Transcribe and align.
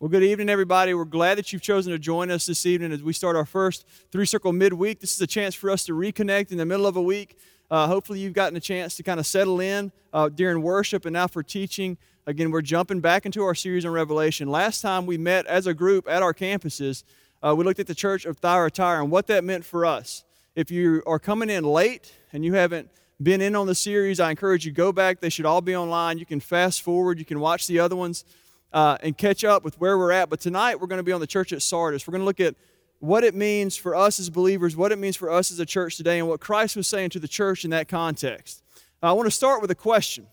Well, 0.00 0.08
good 0.08 0.22
evening, 0.22 0.48
everybody. 0.48 0.94
We're 0.94 1.04
glad 1.04 1.36
that 1.36 1.52
you've 1.52 1.60
chosen 1.60 1.92
to 1.92 1.98
join 1.98 2.30
us 2.30 2.46
this 2.46 2.64
evening 2.64 2.90
as 2.90 3.02
we 3.02 3.12
start 3.12 3.36
our 3.36 3.44
first 3.44 3.84
three 4.10 4.24
circle 4.24 4.50
midweek. 4.50 4.98
This 4.98 5.12
is 5.12 5.20
a 5.20 5.26
chance 5.26 5.54
for 5.54 5.68
us 5.68 5.84
to 5.84 5.92
reconnect 5.92 6.52
in 6.52 6.56
the 6.56 6.64
middle 6.64 6.86
of 6.86 6.96
a 6.96 7.02
week. 7.02 7.36
Uh, 7.70 7.86
hopefully, 7.86 8.18
you've 8.18 8.32
gotten 8.32 8.56
a 8.56 8.60
chance 8.60 8.96
to 8.96 9.02
kind 9.02 9.20
of 9.20 9.26
settle 9.26 9.60
in 9.60 9.92
uh, 10.14 10.30
during 10.30 10.62
worship 10.62 11.04
and 11.04 11.12
now 11.12 11.26
for 11.26 11.42
teaching. 11.42 11.98
Again, 12.24 12.50
we're 12.50 12.62
jumping 12.62 13.00
back 13.00 13.26
into 13.26 13.42
our 13.42 13.54
series 13.54 13.84
on 13.84 13.92
Revelation. 13.92 14.48
Last 14.48 14.80
time 14.80 15.04
we 15.04 15.18
met 15.18 15.44
as 15.44 15.66
a 15.66 15.74
group 15.74 16.08
at 16.08 16.22
our 16.22 16.32
campuses, 16.32 17.04
uh, 17.42 17.54
we 17.54 17.62
looked 17.62 17.78
at 17.78 17.86
the 17.86 17.94
church 17.94 18.24
of 18.24 18.38
Thyatira 18.38 19.02
and 19.02 19.10
what 19.10 19.26
that 19.26 19.44
meant 19.44 19.66
for 19.66 19.84
us. 19.84 20.24
If 20.54 20.70
you 20.70 21.02
are 21.06 21.18
coming 21.18 21.50
in 21.50 21.62
late 21.62 22.10
and 22.32 22.42
you 22.42 22.54
haven't 22.54 22.88
been 23.22 23.42
in 23.42 23.54
on 23.54 23.66
the 23.66 23.74
series, 23.74 24.18
I 24.18 24.30
encourage 24.30 24.64
you 24.64 24.72
go 24.72 24.92
back. 24.92 25.20
They 25.20 25.28
should 25.28 25.44
all 25.44 25.60
be 25.60 25.76
online. 25.76 26.16
You 26.16 26.24
can 26.24 26.40
fast 26.40 26.80
forward. 26.80 27.18
You 27.18 27.26
can 27.26 27.38
watch 27.38 27.66
the 27.66 27.80
other 27.80 27.96
ones 27.96 28.24
uh, 28.72 28.98
and 29.02 29.16
catch 29.16 29.44
up 29.44 29.64
with 29.64 29.80
where 29.80 29.98
we're 29.98 30.12
at. 30.12 30.30
But 30.30 30.40
tonight 30.40 30.80
we're 30.80 30.86
going 30.86 30.98
to 30.98 31.04
be 31.04 31.12
on 31.12 31.20
the 31.20 31.26
church 31.26 31.52
at 31.52 31.62
Sardis. 31.62 32.06
We're 32.06 32.12
going 32.12 32.22
to 32.22 32.26
look 32.26 32.40
at 32.40 32.54
what 33.00 33.24
it 33.24 33.34
means 33.34 33.76
for 33.76 33.94
us 33.94 34.20
as 34.20 34.30
believers, 34.30 34.76
what 34.76 34.92
it 34.92 34.98
means 34.98 35.16
for 35.16 35.30
us 35.30 35.50
as 35.50 35.58
a 35.58 35.66
church 35.66 35.96
today, 35.96 36.18
and 36.18 36.28
what 36.28 36.40
Christ 36.40 36.76
was 36.76 36.86
saying 36.86 37.10
to 37.10 37.18
the 37.18 37.28
church 37.28 37.64
in 37.64 37.70
that 37.70 37.88
context. 37.88 38.62
Uh, 39.02 39.06
I 39.06 39.12
want 39.12 39.26
to 39.26 39.30
start 39.30 39.62
with 39.62 39.70
a 39.70 39.74
question. 39.74 40.26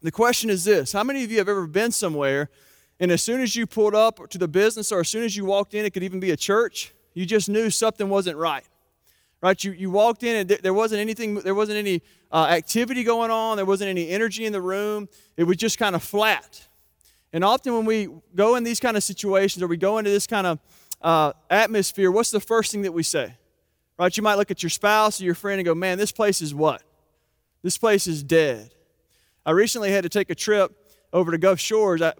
The 0.00 0.10
question 0.10 0.48
is 0.48 0.64
this 0.64 0.92
How 0.92 1.04
many 1.04 1.24
of 1.24 1.30
you 1.30 1.38
have 1.38 1.48
ever 1.48 1.66
been 1.66 1.92
somewhere, 1.92 2.48
and 2.98 3.10
as 3.10 3.22
soon 3.22 3.40
as 3.40 3.54
you 3.56 3.66
pulled 3.66 3.94
up 3.94 4.28
to 4.30 4.38
the 4.38 4.48
business 4.48 4.90
or 4.90 5.00
as 5.00 5.08
soon 5.08 5.24
as 5.24 5.36
you 5.36 5.44
walked 5.44 5.74
in, 5.74 5.84
it 5.84 5.92
could 5.92 6.02
even 6.02 6.20
be 6.20 6.30
a 6.30 6.36
church, 6.36 6.94
you 7.14 7.26
just 7.26 7.48
knew 7.48 7.68
something 7.68 8.08
wasn't 8.08 8.36
right? 8.36 8.64
Right? 9.40 9.62
You, 9.62 9.72
you 9.72 9.90
walked 9.90 10.22
in 10.22 10.36
and 10.36 10.48
there 10.48 10.74
wasn't 10.74 11.00
anything, 11.00 11.34
there 11.36 11.54
wasn't 11.54 11.78
any 11.78 12.02
uh, 12.32 12.46
activity 12.50 13.04
going 13.04 13.30
on, 13.30 13.56
there 13.56 13.66
wasn't 13.66 13.88
any 13.88 14.08
energy 14.08 14.46
in 14.46 14.52
the 14.52 14.60
room. 14.60 15.08
It 15.36 15.44
was 15.44 15.56
just 15.56 15.78
kind 15.78 15.94
of 15.94 16.02
flat. 16.02 16.67
And 17.32 17.44
often 17.44 17.74
when 17.74 17.84
we 17.84 18.08
go 18.34 18.56
in 18.56 18.64
these 18.64 18.80
kind 18.80 18.96
of 18.96 19.02
situations 19.02 19.62
or 19.62 19.66
we 19.66 19.76
go 19.76 19.98
into 19.98 20.10
this 20.10 20.26
kind 20.26 20.46
of 20.46 20.58
uh, 21.02 21.32
atmosphere, 21.50 22.10
what's 22.10 22.30
the 22.30 22.40
first 22.40 22.72
thing 22.72 22.82
that 22.82 22.92
we 22.92 23.02
say? 23.02 23.34
Right? 23.98 24.16
You 24.16 24.22
might 24.22 24.36
look 24.36 24.50
at 24.50 24.62
your 24.62 24.70
spouse 24.70 25.20
or 25.20 25.24
your 25.24 25.34
friend 25.34 25.58
and 25.58 25.66
go, 25.66 25.74
man, 25.74 25.98
this 25.98 26.12
place 26.12 26.40
is 26.40 26.54
what? 26.54 26.82
This 27.62 27.76
place 27.76 28.06
is 28.06 28.22
dead. 28.22 28.74
I 29.44 29.50
recently 29.50 29.90
had 29.90 30.04
to 30.04 30.08
take 30.08 30.30
a 30.30 30.34
trip 30.34 30.72
over 31.12 31.30
to 31.30 31.38
Gulf 31.38 31.58
Shores. 31.58 32.00
I, 32.00 32.12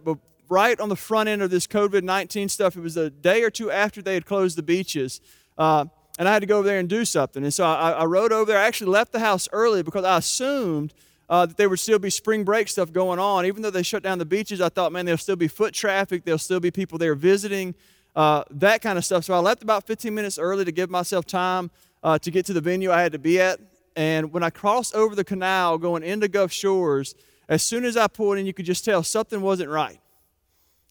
right 0.49 0.79
on 0.81 0.89
the 0.89 0.97
front 0.97 1.29
end 1.29 1.43
of 1.43 1.51
this 1.51 1.67
COVID 1.67 2.03
19 2.03 2.49
stuff, 2.49 2.77
it 2.77 2.81
was 2.81 2.97
a 2.97 3.11
day 3.11 3.43
or 3.43 3.51
two 3.51 3.71
after 3.71 4.03
they 4.03 4.15
had 4.15 4.27
closed 4.27 4.57
the 4.57 4.63
beaches. 4.63 5.21
Uh, 5.57 5.87
and 6.19 6.29
I 6.29 6.33
had 6.33 6.41
to 6.41 6.47
go 6.47 6.59
over 6.59 6.67
there 6.67 6.81
and 6.81 6.89
do 6.89 7.05
something. 7.05 7.45
And 7.45 7.55
so 7.55 7.65
I, 7.65 7.93
I 7.93 8.05
rode 8.05 8.33
over 8.33 8.51
there. 8.51 8.59
I 8.59 8.67
actually 8.67 8.91
left 8.91 9.13
the 9.13 9.21
house 9.21 9.49
early 9.53 9.83
because 9.83 10.05
I 10.05 10.19
assumed 10.19 10.93
uh, 11.29 11.47
that 11.47 11.57
there 11.57 11.69
would 11.69 11.79
still 11.79 11.99
be 11.99 12.11
spring 12.11 12.45
break 12.45 12.69
stuff 12.69 12.93
going 12.93 13.19
on. 13.19 13.47
Even 13.47 13.63
though 13.63 13.71
they 13.71 13.83
shut 13.83 14.03
down 14.03 14.19
the 14.19 14.25
beaches, 14.25 14.61
I 14.61 14.69
thought, 14.69 14.93
man, 14.93 15.05
there'll 15.05 15.19
still 15.19 15.37
be 15.37 15.49
foot 15.49 15.75
traffic, 15.75 16.25
there'll 16.25 16.39
still 16.39 16.61
be 16.61 16.71
people 16.71 16.99
there 16.99 17.15
visiting, 17.15 17.75
uh, 18.17 18.45
that 18.51 18.83
kind 18.83 18.99
of 18.99 19.05
stuff. 19.05 19.25
So 19.25 19.35
I 19.35 19.39
left 19.39 19.63
about 19.63 19.87
15 19.87 20.15
minutes 20.15 20.39
early 20.39 20.65
to 20.65 20.73
give 20.73 20.91
myself 20.91 21.27
time 21.27 21.71
uh, 22.03 22.19
to 22.19 22.31
get 22.31 22.47
to 22.47 22.53
the 22.53 22.61
venue 22.61 22.91
I 22.91 23.03
had 23.03 23.13
to 23.13 23.19
be 23.19 23.41
at. 23.41 23.61
And 23.97 24.33
when 24.33 24.43
I 24.43 24.51
crossed 24.51 24.95
over 24.95 25.15
the 25.15 25.25
canal 25.25 25.77
going 25.77 26.03
into 26.03 26.29
Gulf 26.29 26.53
Shores, 26.53 27.15
as 27.49 27.63
soon 27.63 27.85
as 27.85 27.97
I 27.97 28.07
pulled 28.07 28.39
in, 28.39 28.47
you 28.47 28.55
could 28.55 28.67
just 28.67 28.85
tell 28.85 29.03
something 29.03 29.41
wasn't 29.41 29.71
right. 29.71 29.99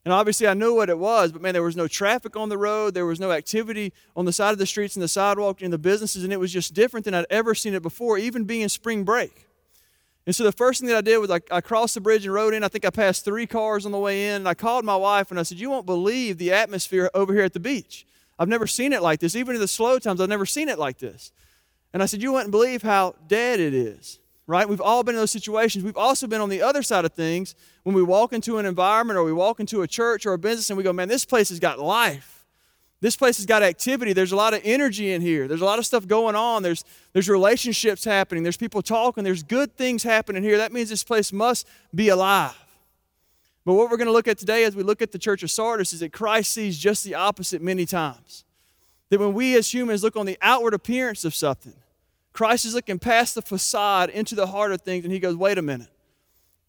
And 0.04 0.14
obviously, 0.14 0.48
I 0.48 0.54
knew 0.54 0.74
what 0.74 0.90
it 0.90 0.98
was, 0.98 1.34
but 1.34 1.42
man, 1.42 1.54
there 1.54 1.64
was 1.64 1.76
no 1.76 1.88
traffic 1.88 2.38
on 2.38 2.48
the 2.48 2.58
road. 2.58 2.94
There 2.94 3.06
was 3.06 3.20
no 3.20 3.32
activity 3.32 3.92
on 4.16 4.24
the 4.24 4.32
side 4.32 4.54
of 4.54 4.58
the 4.58 4.66
streets 4.66 4.96
and 4.96 5.04
the 5.04 5.08
sidewalk 5.10 5.62
and 5.62 5.74
the 5.74 5.78
businesses, 5.78 6.24
and 6.24 6.32
it 6.32 6.40
was 6.40 6.54
just 6.54 6.74
different 6.74 7.04
than 7.04 7.14
I'd 7.14 7.26
ever 7.30 7.54
seen 7.54 7.74
it 7.74 7.82
before, 7.82 8.18
even 8.18 8.46
being 8.46 8.70
spring 8.70 9.04
break. 9.04 9.47
And 10.28 10.36
so 10.36 10.44
the 10.44 10.52
first 10.52 10.82
thing 10.82 10.90
that 10.90 10.98
I 10.98 11.02
did 11.02 11.20
was 11.20 11.32
I, 11.32 11.40
I, 11.50 11.62
crossed 11.62 11.94
the 11.94 12.02
bridge 12.02 12.26
and 12.26 12.34
rode 12.34 12.54
in. 12.54 12.62
I 12.62 12.68
think 12.68 12.84
I 12.84 12.90
passed 12.90 13.24
three 13.24 13.48
cars 13.48 13.86
on 13.86 13.94
the 13.94 13.98
way 13.98 14.28
in. 14.28 14.36
And 14.36 14.48
I 14.48 14.56
called 14.56 14.84
my 14.84 14.98
wife 14.98 15.32
and 15.32 15.40
I 15.40 15.44
said, 15.44 15.58
You 15.58 15.70
won't 15.70 15.86
believe 15.86 16.38
the 16.38 16.52
atmosphere 16.52 17.10
over 17.14 17.34
here 17.34 17.44
at 17.44 17.54
the 17.54 17.62
beach. 17.62 18.06
I've 18.38 18.50
never 18.50 18.68
seen 18.68 18.92
it 18.92 19.02
like 19.02 19.22
this. 19.22 19.38
Even 19.38 19.56
in 19.56 19.62
the 19.62 19.70
slow 19.70 20.00
times, 20.00 20.20
I've 20.20 20.28
never 20.28 20.46
seen 20.46 20.68
it 20.68 20.78
like 20.78 20.98
this. 20.98 21.32
And 21.94 22.04
I 22.04 22.08
said, 22.08 22.22
You 22.22 22.34
wouldn't 22.34 22.52
believe 22.52 22.82
how 22.84 23.16
dead 23.28 23.62
it 23.62 23.74
is, 23.74 24.20
right? 24.48 24.68
We've 24.68 24.82
all 24.82 25.02
been 25.02 25.16
in 25.16 25.22
those 25.22 25.32
situations. 25.32 25.86
We've 25.86 25.96
also 25.96 26.28
been 26.28 26.42
on 26.42 26.50
the 26.50 26.62
other 26.62 26.84
side 26.84 27.06
of 27.06 27.14
things 27.14 27.56
when 27.84 27.96
we 27.96 28.04
walk 28.04 28.34
into 28.34 28.58
an 28.58 28.66
environment 28.66 29.18
or 29.18 29.24
we 29.24 29.32
walk 29.32 29.62
into 29.62 29.82
a 29.82 29.88
church 29.88 30.26
or 30.26 30.34
a 30.34 30.38
business 30.38 30.70
and 30.70 30.76
we 30.76 30.84
go, 30.84 30.92
Man, 30.92 31.08
this 31.08 31.24
place 31.24 31.48
has 31.48 31.60
got 31.62 31.80
life. 31.80 32.37
This 33.00 33.16
place 33.16 33.38
has 33.38 33.46
got 33.46 33.62
activity. 33.62 34.14
There's 34.14 34.32
a 34.32 34.36
lot 34.36 34.56
of 34.56 34.62
energy 34.64 35.14
in 35.14 35.22
here. 35.22 35.48
There's 35.48 35.62
a 35.62 35.66
lot 35.66 35.78
of 35.78 35.86
stuff 35.86 36.08
going 36.08 36.36
on. 36.36 36.64
There's, 36.64 36.84
there's 37.14 37.30
relationships 37.30 38.04
happening. 38.04 38.42
There's 38.44 38.58
people 38.58 38.82
talking. 38.82 39.24
There's 39.24 39.44
good 39.44 39.76
things 39.78 40.02
happening 40.02 40.42
here. 40.42 40.58
That 40.58 40.74
means 40.74 40.90
this 40.90 41.04
place 41.04 41.32
must 41.32 41.68
be 41.94 42.10
alive. 42.10 42.56
But 43.66 43.74
what 43.74 43.92
we're 43.92 43.98
going 43.98 44.08
to 44.08 44.14
look 44.14 44.28
at 44.28 44.40
today 44.40 44.64
as 44.64 44.76
we 44.76 44.82
look 44.82 45.02
at 45.02 45.12
the 45.12 45.20
church 45.20 45.44
of 45.44 45.52
Sardis 45.52 45.94
is 45.94 46.00
that 46.00 46.12
Christ 46.12 46.54
sees 46.54 46.80
just 46.80 47.04
the 47.04 47.14
opposite 47.14 47.62
many 47.62 47.86
times. 47.86 48.46
That 49.10 49.20
when 49.20 49.34
we 49.34 49.56
as 49.56 49.72
humans 49.72 50.04
look 50.04 50.16
on 50.16 50.26
the 50.26 50.38
outward 50.42 50.74
appearance 50.74 51.24
of 51.24 51.36
something, 51.36 51.76
Christ 52.34 52.66
is 52.66 52.74
looking 52.74 52.98
past 52.98 53.36
the 53.36 53.42
facade 53.42 54.10
into 54.10 54.36
the 54.36 54.48
heart 54.48 54.72
of 54.72 54.82
things 54.82 55.04
and 55.04 55.14
he 55.14 55.20
goes, 55.20 55.36
wait 55.36 55.58
a 55.58 55.62
minute. 55.62 55.90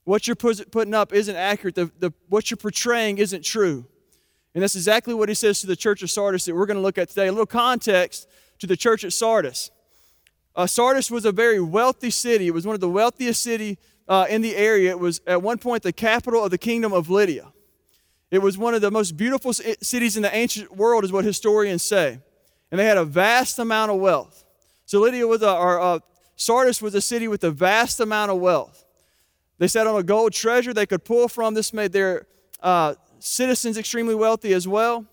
What 0.05 0.27
you're 0.27 0.37
putting 0.37 0.95
up 0.95 1.13
isn't 1.13 1.37
accurate. 1.37 1.75
The, 1.75 1.91
the, 1.99 2.13
what 2.29 2.51
you're 2.51 2.57
portraying 2.57 3.19
isn't 3.19 3.45
true. 3.45 3.87
And 4.55 4.63
that's 4.63 4.75
exactly 4.75 5.15
what 5.15 5.29
he 5.29 5.35
says 5.35 5.61
to 5.61 5.67
the 5.67 5.77
church 5.77 6.03
of 6.03 6.11
Sardis 6.11 6.45
that 6.47 6.55
we're 6.55 6.67
going 6.67 6.77
to 6.77 6.83
look 6.83 6.99
at 6.99 7.09
today. 7.09 7.29
A 7.29 7.33
little 7.33 7.47
context 7.47 8.29
to 8.59 8.67
the 8.67 8.77
church 8.77 9.05
at 9.05 9.13
Sardis. 9.13 9.71
Uh, 10.57 10.67
Sardis 10.67 11.11
was 11.11 11.25
a 11.25 11.33
very 11.33 11.61
wealthy 11.61 12.11
city. 12.11 12.49
It 12.49 12.55
was 12.55 12.67
one 12.67 12.75
of 12.75 12.81
the 12.81 12.89
wealthiest 12.89 13.43
city 13.43 13.79
uh, 14.09 14.27
in 14.29 14.43
the 14.43 14.57
area. 14.57 14.91
It 14.91 14.99
was 14.99 15.21
at 15.27 15.43
one 15.43 15.59
point 15.59 15.83
the 15.83 15.93
capital 15.93 16.45
of 16.45 16.51
the 16.51 16.59
kingdom 16.59 16.93
of 16.93 17.09
Lydia. 17.09 17.53
It 18.31 18.41
was 18.41 18.59
one 18.59 18.75
of 18.75 18.81
the 18.81 18.91
most 18.91 19.17
beautiful 19.17 19.53
cities 19.53 20.17
in 20.17 20.23
the 20.23 20.35
ancient 20.35 20.77
world, 20.77 21.05
is 21.05 21.13
what 21.13 21.25
historians 21.25 21.83
say. 21.83 22.19
And 22.71 22.79
they 22.79 22.85
had 22.85 22.99
a 22.99 23.05
vast 23.05 23.59
amount 23.59 23.91
of 23.91 23.99
wealth. 23.99 24.45
So 24.85 25.01
Lydia 25.01 25.27
was 25.27 25.43
a, 25.43 25.55
or 25.55 25.81
uh, 25.81 25.99
Sardis 26.37 26.83
was 26.83 26.95
a 26.95 27.01
city 27.01 27.29
with 27.29 27.45
a 27.45 27.51
vast 27.51 28.01
amount 28.01 28.31
of 28.31 28.39
wealth. 28.39 28.85
They 29.59 29.69
sat 29.69 29.87
on 29.87 29.99
a 29.99 30.03
gold 30.03 30.33
treasure 30.33 30.73
they 30.73 30.87
could 30.87 31.05
pull 31.05 31.29
from. 31.29 31.55
This 31.55 31.73
made 31.73 31.93
their 31.93 32.27
uh, 32.63 32.95
citizens 33.21 33.77
extremely 33.77 34.15
wealthy 34.15 34.53
as 34.53 34.67
well. 34.67 35.07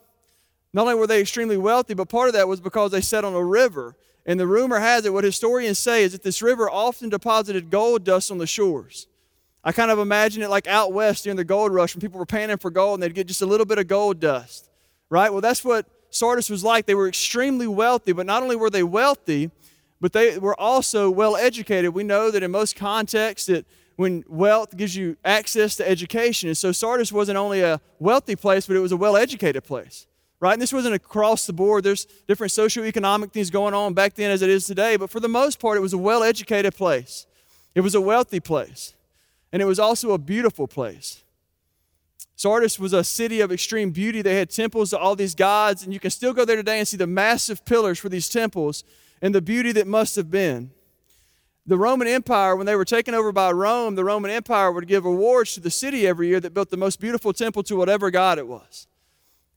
Not 0.73 0.83
only 0.83 0.95
were 0.95 1.07
they 1.07 1.21
extremely 1.21 1.57
wealthy, 1.57 1.93
but 1.93 2.09
part 2.09 2.27
of 2.27 2.33
that 2.33 2.47
was 2.47 2.59
because 2.59 2.91
they 2.91 3.01
sat 3.01 3.23
on 3.23 3.33
a 3.33 3.43
river. 3.43 3.95
And 4.25 4.39
the 4.39 4.47
rumor 4.47 4.79
has 4.79 5.05
it, 5.05 5.13
what 5.13 5.23
historians 5.23 5.79
say 5.79 6.03
is 6.03 6.11
that 6.11 6.23
this 6.23 6.41
river 6.41 6.69
often 6.69 7.09
deposited 7.09 7.69
gold 7.69 8.03
dust 8.03 8.31
on 8.31 8.39
the 8.39 8.47
shores. 8.47 9.07
I 9.63 9.71
kind 9.71 9.89
of 9.89 9.99
imagine 9.99 10.43
it 10.43 10.49
like 10.49 10.67
out 10.67 10.93
west 10.93 11.23
during 11.23 11.37
the 11.37 11.43
gold 11.43 11.73
rush 11.73 11.95
when 11.95 12.01
people 12.01 12.19
were 12.19 12.25
panning 12.25 12.57
for 12.57 12.69
gold 12.69 12.95
and 12.95 13.03
they'd 13.03 13.15
get 13.15 13.27
just 13.27 13.41
a 13.41 13.45
little 13.45 13.65
bit 13.65 13.77
of 13.77 13.87
gold 13.87 14.19
dust, 14.19 14.69
right? 15.09 15.31
Well, 15.31 15.41
that's 15.41 15.63
what 15.63 15.87
Sardis 16.09 16.49
was 16.49 16.63
like. 16.63 16.85
They 16.85 16.95
were 16.95 17.07
extremely 17.07 17.67
wealthy, 17.67 18.11
but 18.11 18.25
not 18.25 18.43
only 18.43 18.55
were 18.55 18.69
they 18.69 18.83
wealthy, 18.83 19.49
but 19.99 20.13
they 20.13 20.37
were 20.37 20.59
also 20.59 21.09
well 21.09 21.35
educated. 21.35 21.93
We 21.93 22.03
know 22.03 22.29
that 22.31 22.43
in 22.43 22.51
most 22.51 22.75
contexts 22.75 23.47
that 23.47 23.65
when 23.95 24.23
wealth 24.27 24.75
gives 24.75 24.95
you 24.95 25.17
access 25.23 25.75
to 25.77 25.87
education. 25.87 26.49
And 26.49 26.57
so 26.57 26.71
Sardis 26.71 27.11
wasn't 27.11 27.37
only 27.37 27.61
a 27.61 27.79
wealthy 27.99 28.35
place, 28.35 28.67
but 28.67 28.75
it 28.75 28.79
was 28.81 28.91
a 28.91 28.97
well 28.97 29.15
educated 29.15 29.63
place, 29.63 30.07
right? 30.39 30.53
And 30.53 30.61
this 30.61 30.73
wasn't 30.73 30.95
across 30.95 31.45
the 31.45 31.53
board. 31.53 31.83
There's 31.83 32.05
different 32.27 32.51
socioeconomic 32.51 33.31
things 33.31 33.49
going 33.49 33.73
on 33.73 33.93
back 33.93 34.15
then 34.15 34.31
as 34.31 34.41
it 34.41 34.49
is 34.49 34.65
today, 34.65 34.97
but 34.97 35.09
for 35.09 35.19
the 35.19 35.29
most 35.29 35.59
part, 35.59 35.77
it 35.77 35.81
was 35.81 35.93
a 35.93 35.97
well 35.97 36.23
educated 36.23 36.75
place. 36.75 37.25
It 37.73 37.81
was 37.81 37.95
a 37.95 38.01
wealthy 38.01 38.39
place, 38.39 38.93
and 39.51 39.61
it 39.61 39.65
was 39.65 39.79
also 39.79 40.11
a 40.11 40.17
beautiful 40.17 40.67
place. 40.67 41.23
Sardis 42.37 42.77
was 42.77 42.93
a 42.93 43.03
city 43.03 43.39
of 43.39 43.51
extreme 43.51 43.91
beauty. 43.91 44.21
They 44.21 44.35
had 44.35 44.49
temples 44.49 44.89
to 44.89 44.97
all 44.97 45.15
these 45.15 45.35
gods, 45.35 45.83
and 45.83 45.93
you 45.93 45.99
can 45.99 46.11
still 46.11 46.33
go 46.33 46.43
there 46.43 46.57
today 46.57 46.79
and 46.79 46.87
see 46.87 46.97
the 46.97 47.07
massive 47.07 47.63
pillars 47.65 47.97
for 47.97 48.09
these 48.09 48.27
temples 48.27 48.83
and 49.21 49.33
the 49.33 49.41
beauty 49.41 49.71
that 49.71 49.87
must 49.87 50.15
have 50.17 50.29
been 50.29 50.71
the 51.67 51.77
Roman 51.77 52.07
Empire, 52.07 52.55
when 52.55 52.65
they 52.65 52.75
were 52.75 52.85
taken 52.85 53.15
over 53.15 53.31
by 53.31 53.51
Rome, 53.51 53.95
the 53.95 54.03
Roman 54.03 54.29
Empire 54.29 54.71
would 54.71 54.87
give 54.87 55.03
awards 55.03 55.53
to 55.55 55.59
the 55.59 55.71
city 55.71 56.05
every 56.05 56.27
year 56.27 56.39
that 56.39 56.53
built 56.53 56.69
the 56.69 56.77
most 56.77 56.99
beautiful 56.99 57.33
temple 57.33 57.63
to 57.63 57.75
whatever 57.75 58.11
god 58.11 58.37
it 58.37 58.47
was. 58.47 58.87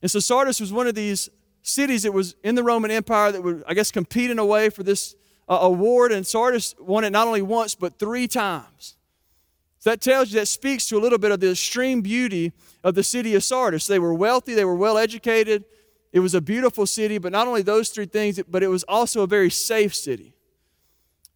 And 0.00 0.10
so 0.10 0.18
Sardis 0.18 0.60
was 0.60 0.72
one 0.72 0.86
of 0.86 0.94
these 0.94 1.28
cities 1.62 2.04
that 2.04 2.12
was 2.12 2.34
in 2.42 2.54
the 2.54 2.62
Roman 2.62 2.90
Empire 2.90 3.32
that 3.32 3.42
would, 3.42 3.62
I 3.66 3.74
guess, 3.74 3.90
compete 3.90 4.30
in 4.30 4.38
a 4.38 4.46
way 4.46 4.70
for 4.70 4.82
this 4.82 5.16
uh, 5.48 5.58
award. 5.60 6.12
And 6.12 6.26
Sardis 6.26 6.74
won 6.78 7.04
it 7.04 7.10
not 7.10 7.26
only 7.26 7.42
once, 7.42 7.74
but 7.74 7.98
three 7.98 8.26
times. 8.26 8.96
So 9.80 9.90
that 9.90 10.00
tells 10.00 10.32
you, 10.32 10.40
that 10.40 10.46
speaks 10.46 10.88
to 10.88 10.98
a 10.98 11.00
little 11.00 11.18
bit 11.18 11.30
of 11.30 11.40
the 11.40 11.50
extreme 11.50 12.00
beauty 12.00 12.52
of 12.82 12.94
the 12.94 13.02
city 13.02 13.34
of 13.34 13.44
Sardis. 13.44 13.86
They 13.86 13.98
were 13.98 14.14
wealthy, 14.14 14.54
they 14.54 14.64
were 14.64 14.74
well 14.74 14.98
educated, 14.98 15.64
it 16.12 16.20
was 16.20 16.34
a 16.34 16.40
beautiful 16.40 16.86
city, 16.86 17.18
but 17.18 17.32
not 17.32 17.46
only 17.46 17.62
those 17.62 17.90
three 17.90 18.06
things, 18.06 18.40
but 18.48 18.62
it 18.62 18.68
was 18.68 18.82
also 18.84 19.22
a 19.22 19.26
very 19.26 19.50
safe 19.50 19.94
city. 19.94 20.34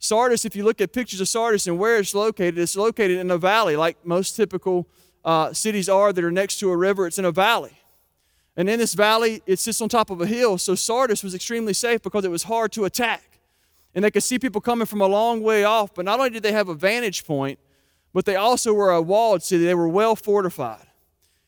Sardis, 0.02 0.44
if 0.44 0.56
you 0.56 0.64
look 0.64 0.80
at 0.80 0.92
pictures 0.92 1.20
of 1.20 1.28
Sardis 1.28 1.68
and 1.68 1.78
where 1.78 1.98
it's 1.98 2.12
located, 2.12 2.58
it's 2.58 2.76
located 2.76 3.18
in 3.18 3.30
a 3.30 3.38
valley, 3.38 3.76
like 3.76 4.04
most 4.04 4.34
typical 4.34 4.88
uh, 5.24 5.52
cities 5.52 5.88
are 5.88 6.12
that 6.12 6.24
are 6.24 6.32
next 6.32 6.58
to 6.58 6.72
a 6.72 6.76
river. 6.76 7.06
It's 7.06 7.20
in 7.20 7.24
a 7.24 7.30
valley. 7.30 7.78
And 8.56 8.68
in 8.68 8.80
this 8.80 8.94
valley, 8.94 9.42
it 9.46 9.60
sits 9.60 9.80
on 9.80 9.88
top 9.88 10.10
of 10.10 10.20
a 10.20 10.26
hill. 10.26 10.58
So 10.58 10.74
Sardis 10.74 11.22
was 11.22 11.36
extremely 11.36 11.72
safe 11.72 12.02
because 12.02 12.24
it 12.24 12.32
was 12.32 12.42
hard 12.42 12.72
to 12.72 12.84
attack. 12.84 13.38
And 13.94 14.04
they 14.04 14.10
could 14.10 14.24
see 14.24 14.40
people 14.40 14.60
coming 14.60 14.86
from 14.86 15.00
a 15.00 15.06
long 15.06 15.40
way 15.40 15.62
off. 15.62 15.94
But 15.94 16.04
not 16.04 16.18
only 16.18 16.30
did 16.30 16.42
they 16.42 16.52
have 16.52 16.68
a 16.68 16.74
vantage 16.74 17.24
point, 17.24 17.60
but 18.12 18.24
they 18.24 18.34
also 18.34 18.72
were 18.72 18.90
a 18.90 19.00
walled 19.00 19.44
city. 19.44 19.64
They 19.64 19.74
were 19.74 19.88
well 19.88 20.16
fortified. 20.16 20.84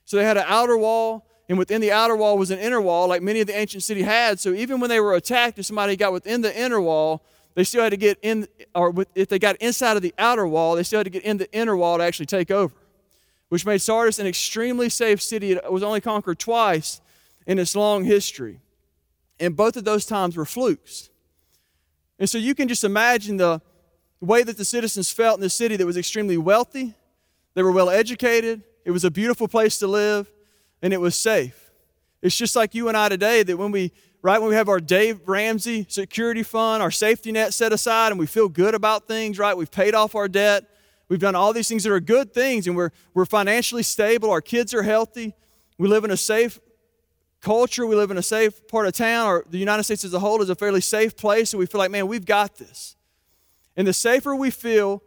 So 0.04 0.16
they 0.16 0.24
had 0.24 0.36
an 0.36 0.44
outer 0.46 0.78
wall 0.78 1.26
and 1.48 1.58
within 1.58 1.80
the 1.80 1.90
outer 1.90 2.16
wall 2.16 2.38
was 2.38 2.52
an 2.52 2.58
inner 2.60 2.80
wall, 2.80 3.08
like 3.08 3.20
many 3.20 3.40
of 3.40 3.48
the 3.48 3.56
ancient 3.56 3.82
city 3.82 4.02
had. 4.02 4.38
So 4.38 4.52
even 4.52 4.80
when 4.80 4.90
they 4.90 5.00
were 5.00 5.14
attacked, 5.14 5.58
if 5.58 5.66
somebody 5.66 5.96
got 5.96 6.12
within 6.12 6.40
the 6.40 6.56
inner 6.56 6.80
wall, 6.80 7.24
they 7.54 7.64
still 7.64 7.82
had 7.82 7.90
to 7.90 7.96
get 7.96 8.18
in, 8.22 8.48
or 8.74 8.92
if 9.14 9.28
they 9.28 9.38
got 9.38 9.56
inside 9.56 9.96
of 9.96 10.02
the 10.02 10.14
outer 10.18 10.46
wall, 10.46 10.74
they 10.74 10.82
still 10.82 10.98
had 10.98 11.04
to 11.04 11.10
get 11.10 11.22
in 11.22 11.36
the 11.36 11.50
inner 11.52 11.76
wall 11.76 11.98
to 11.98 12.04
actually 12.04 12.26
take 12.26 12.50
over, 12.50 12.74
which 13.48 13.64
made 13.64 13.80
Sardis 13.80 14.18
an 14.18 14.26
extremely 14.26 14.88
safe 14.88 15.22
city. 15.22 15.52
It 15.52 15.72
was 15.72 15.82
only 15.82 16.00
conquered 16.00 16.38
twice 16.38 17.00
in 17.46 17.58
its 17.58 17.76
long 17.76 18.04
history. 18.04 18.60
And 19.38 19.56
both 19.56 19.76
of 19.76 19.84
those 19.84 20.06
times 20.06 20.36
were 20.36 20.44
flukes. 20.44 21.10
And 22.18 22.28
so 22.28 22.38
you 22.38 22.54
can 22.54 22.68
just 22.68 22.84
imagine 22.84 23.36
the 23.36 23.60
way 24.20 24.42
that 24.42 24.56
the 24.56 24.64
citizens 24.64 25.10
felt 25.10 25.38
in 25.38 25.40
this 25.40 25.54
city 25.54 25.76
that 25.76 25.86
was 25.86 25.96
extremely 25.96 26.36
wealthy, 26.36 26.94
they 27.54 27.62
were 27.62 27.72
well 27.72 27.90
educated, 27.90 28.62
it 28.84 28.90
was 28.90 29.04
a 29.04 29.10
beautiful 29.10 29.48
place 29.48 29.78
to 29.78 29.86
live, 29.86 30.30
and 30.82 30.92
it 30.92 31.00
was 31.00 31.16
safe. 31.16 31.70
It's 32.22 32.36
just 32.36 32.56
like 32.56 32.74
you 32.74 32.88
and 32.88 32.96
I 32.96 33.08
today 33.08 33.42
that 33.42 33.56
when 33.56 33.70
we, 33.70 33.92
right, 34.24 34.40
when 34.40 34.48
we 34.48 34.54
have 34.54 34.70
our 34.70 34.80
Dave 34.80 35.20
Ramsey 35.28 35.84
security 35.90 36.42
fund, 36.42 36.82
our 36.82 36.90
safety 36.90 37.30
net 37.30 37.52
set 37.52 37.74
aside, 37.74 38.10
and 38.10 38.18
we 38.18 38.24
feel 38.24 38.48
good 38.48 38.74
about 38.74 39.06
things, 39.06 39.38
right? 39.38 39.54
We've 39.54 39.70
paid 39.70 39.94
off 39.94 40.14
our 40.14 40.28
debt. 40.28 40.64
We've 41.10 41.20
done 41.20 41.34
all 41.34 41.52
these 41.52 41.68
things 41.68 41.84
that 41.84 41.92
are 41.92 42.00
good 42.00 42.32
things, 42.32 42.66
and 42.66 42.74
we're, 42.74 42.90
we're 43.12 43.26
financially 43.26 43.82
stable. 43.82 44.30
Our 44.30 44.40
kids 44.40 44.72
are 44.72 44.82
healthy. 44.82 45.34
We 45.76 45.88
live 45.88 46.04
in 46.04 46.10
a 46.10 46.16
safe 46.16 46.58
culture. 47.42 47.84
We 47.84 47.96
live 47.96 48.10
in 48.10 48.16
a 48.16 48.22
safe 48.22 48.66
part 48.66 48.86
of 48.86 48.94
town, 48.94 49.26
or 49.26 49.44
the 49.48 49.58
United 49.58 49.82
States 49.82 50.04
as 50.04 50.14
a 50.14 50.20
whole 50.20 50.40
is 50.40 50.48
a 50.48 50.54
fairly 50.54 50.80
safe 50.80 51.14
place, 51.14 51.52
and 51.52 51.58
we 51.58 51.66
feel 51.66 51.78
like, 51.78 51.90
man, 51.90 52.08
we've 52.08 52.24
got 52.24 52.56
this. 52.56 52.96
And 53.76 53.86
the 53.86 53.92
safer 53.92 54.34
we 54.34 54.50
feel, 54.50 55.02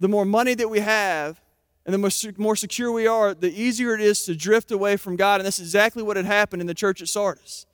the 0.00 0.08
more 0.08 0.24
money 0.24 0.54
that 0.54 0.68
we 0.68 0.80
have, 0.80 1.40
and 1.86 1.94
the 1.94 2.34
more 2.38 2.56
secure 2.56 2.90
we 2.90 3.06
are, 3.06 3.34
the 3.34 3.52
easier 3.52 3.94
it 3.94 4.00
is 4.00 4.24
to 4.24 4.34
drift 4.34 4.72
away 4.72 4.96
from 4.96 5.14
God. 5.14 5.40
And 5.40 5.46
that's 5.46 5.60
exactly 5.60 6.02
what 6.02 6.16
had 6.16 6.26
happened 6.26 6.60
in 6.60 6.66
the 6.66 6.74
church 6.74 7.00
at 7.00 7.06
Sardis. 7.06 7.66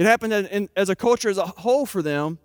It 0.00 0.06
happened 0.06 0.32
in, 0.32 0.70
as 0.76 0.88
a 0.88 0.96
culture 0.96 1.28
as 1.28 1.36
a 1.36 1.44
whole 1.44 1.84
for 1.84 2.00
them, 2.00 2.38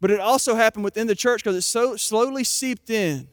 but 0.00 0.12
it 0.12 0.20
also 0.20 0.54
happened 0.54 0.84
within 0.84 1.08
the 1.08 1.16
church 1.16 1.42
because 1.42 1.56
it 1.56 1.62
so 1.62 1.96
slowly 1.96 2.44
seeped 2.44 2.90
in. 2.90 3.26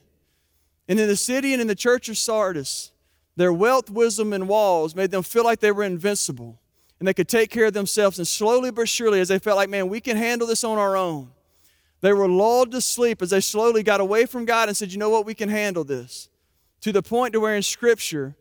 And 0.88 1.00
in 1.00 1.07
the 1.07 1.16
city 1.16 1.54
and 1.54 1.62
in 1.62 1.68
the 1.68 1.75
church 1.75 2.10
of 2.10 2.18
Sardis, 2.18 2.92
their 3.36 3.54
wealth, 3.54 3.92
wisdom, 3.92 4.33
and 4.33 4.50
walls 4.50 4.95
made 4.95 5.12
them 5.12 5.21
feel 5.21 5.44
like 5.44 5.60
they 5.60 5.71
were 5.71 5.83
invincible 5.83 6.60
and 6.98 7.07
they 7.07 7.13
could 7.13 7.27
take 7.27 7.51
care 7.51 7.66
of 7.66 7.74
themselves. 7.74 8.18
And 8.18 8.27
slowly 8.27 8.71
but 8.71 8.89
surely, 8.89 9.19
as 9.19 9.27
they 9.27 9.38
felt 9.38 9.57
like, 9.57 9.69
man, 9.69 9.88
we 9.88 10.01
can 10.01 10.18
handle 10.18 10.48
this 10.48 10.63
on 10.63 10.80
our 10.80 10.98
own, 10.98 11.30
they 12.01 12.12
were 12.12 12.27
lulled 12.27 12.71
to 12.71 12.81
sleep 12.81 13.21
as 13.21 13.30
they 13.30 13.39
slowly 13.39 13.83
got 13.83 14.01
away 14.01 14.25
from 14.25 14.45
God 14.45 14.68
and 14.68 14.75
said, 14.75 14.92
you 14.92 14.98
know 14.98 15.12
what, 15.12 15.27
we 15.27 15.36
can 15.36 15.50
handle 15.50 15.83
this 15.83 16.27
to 16.81 16.92
the 16.92 17.04
point 17.04 17.33
to 17.33 17.39
where 17.39 17.56
in 17.56 17.62
Scripture 17.62 18.36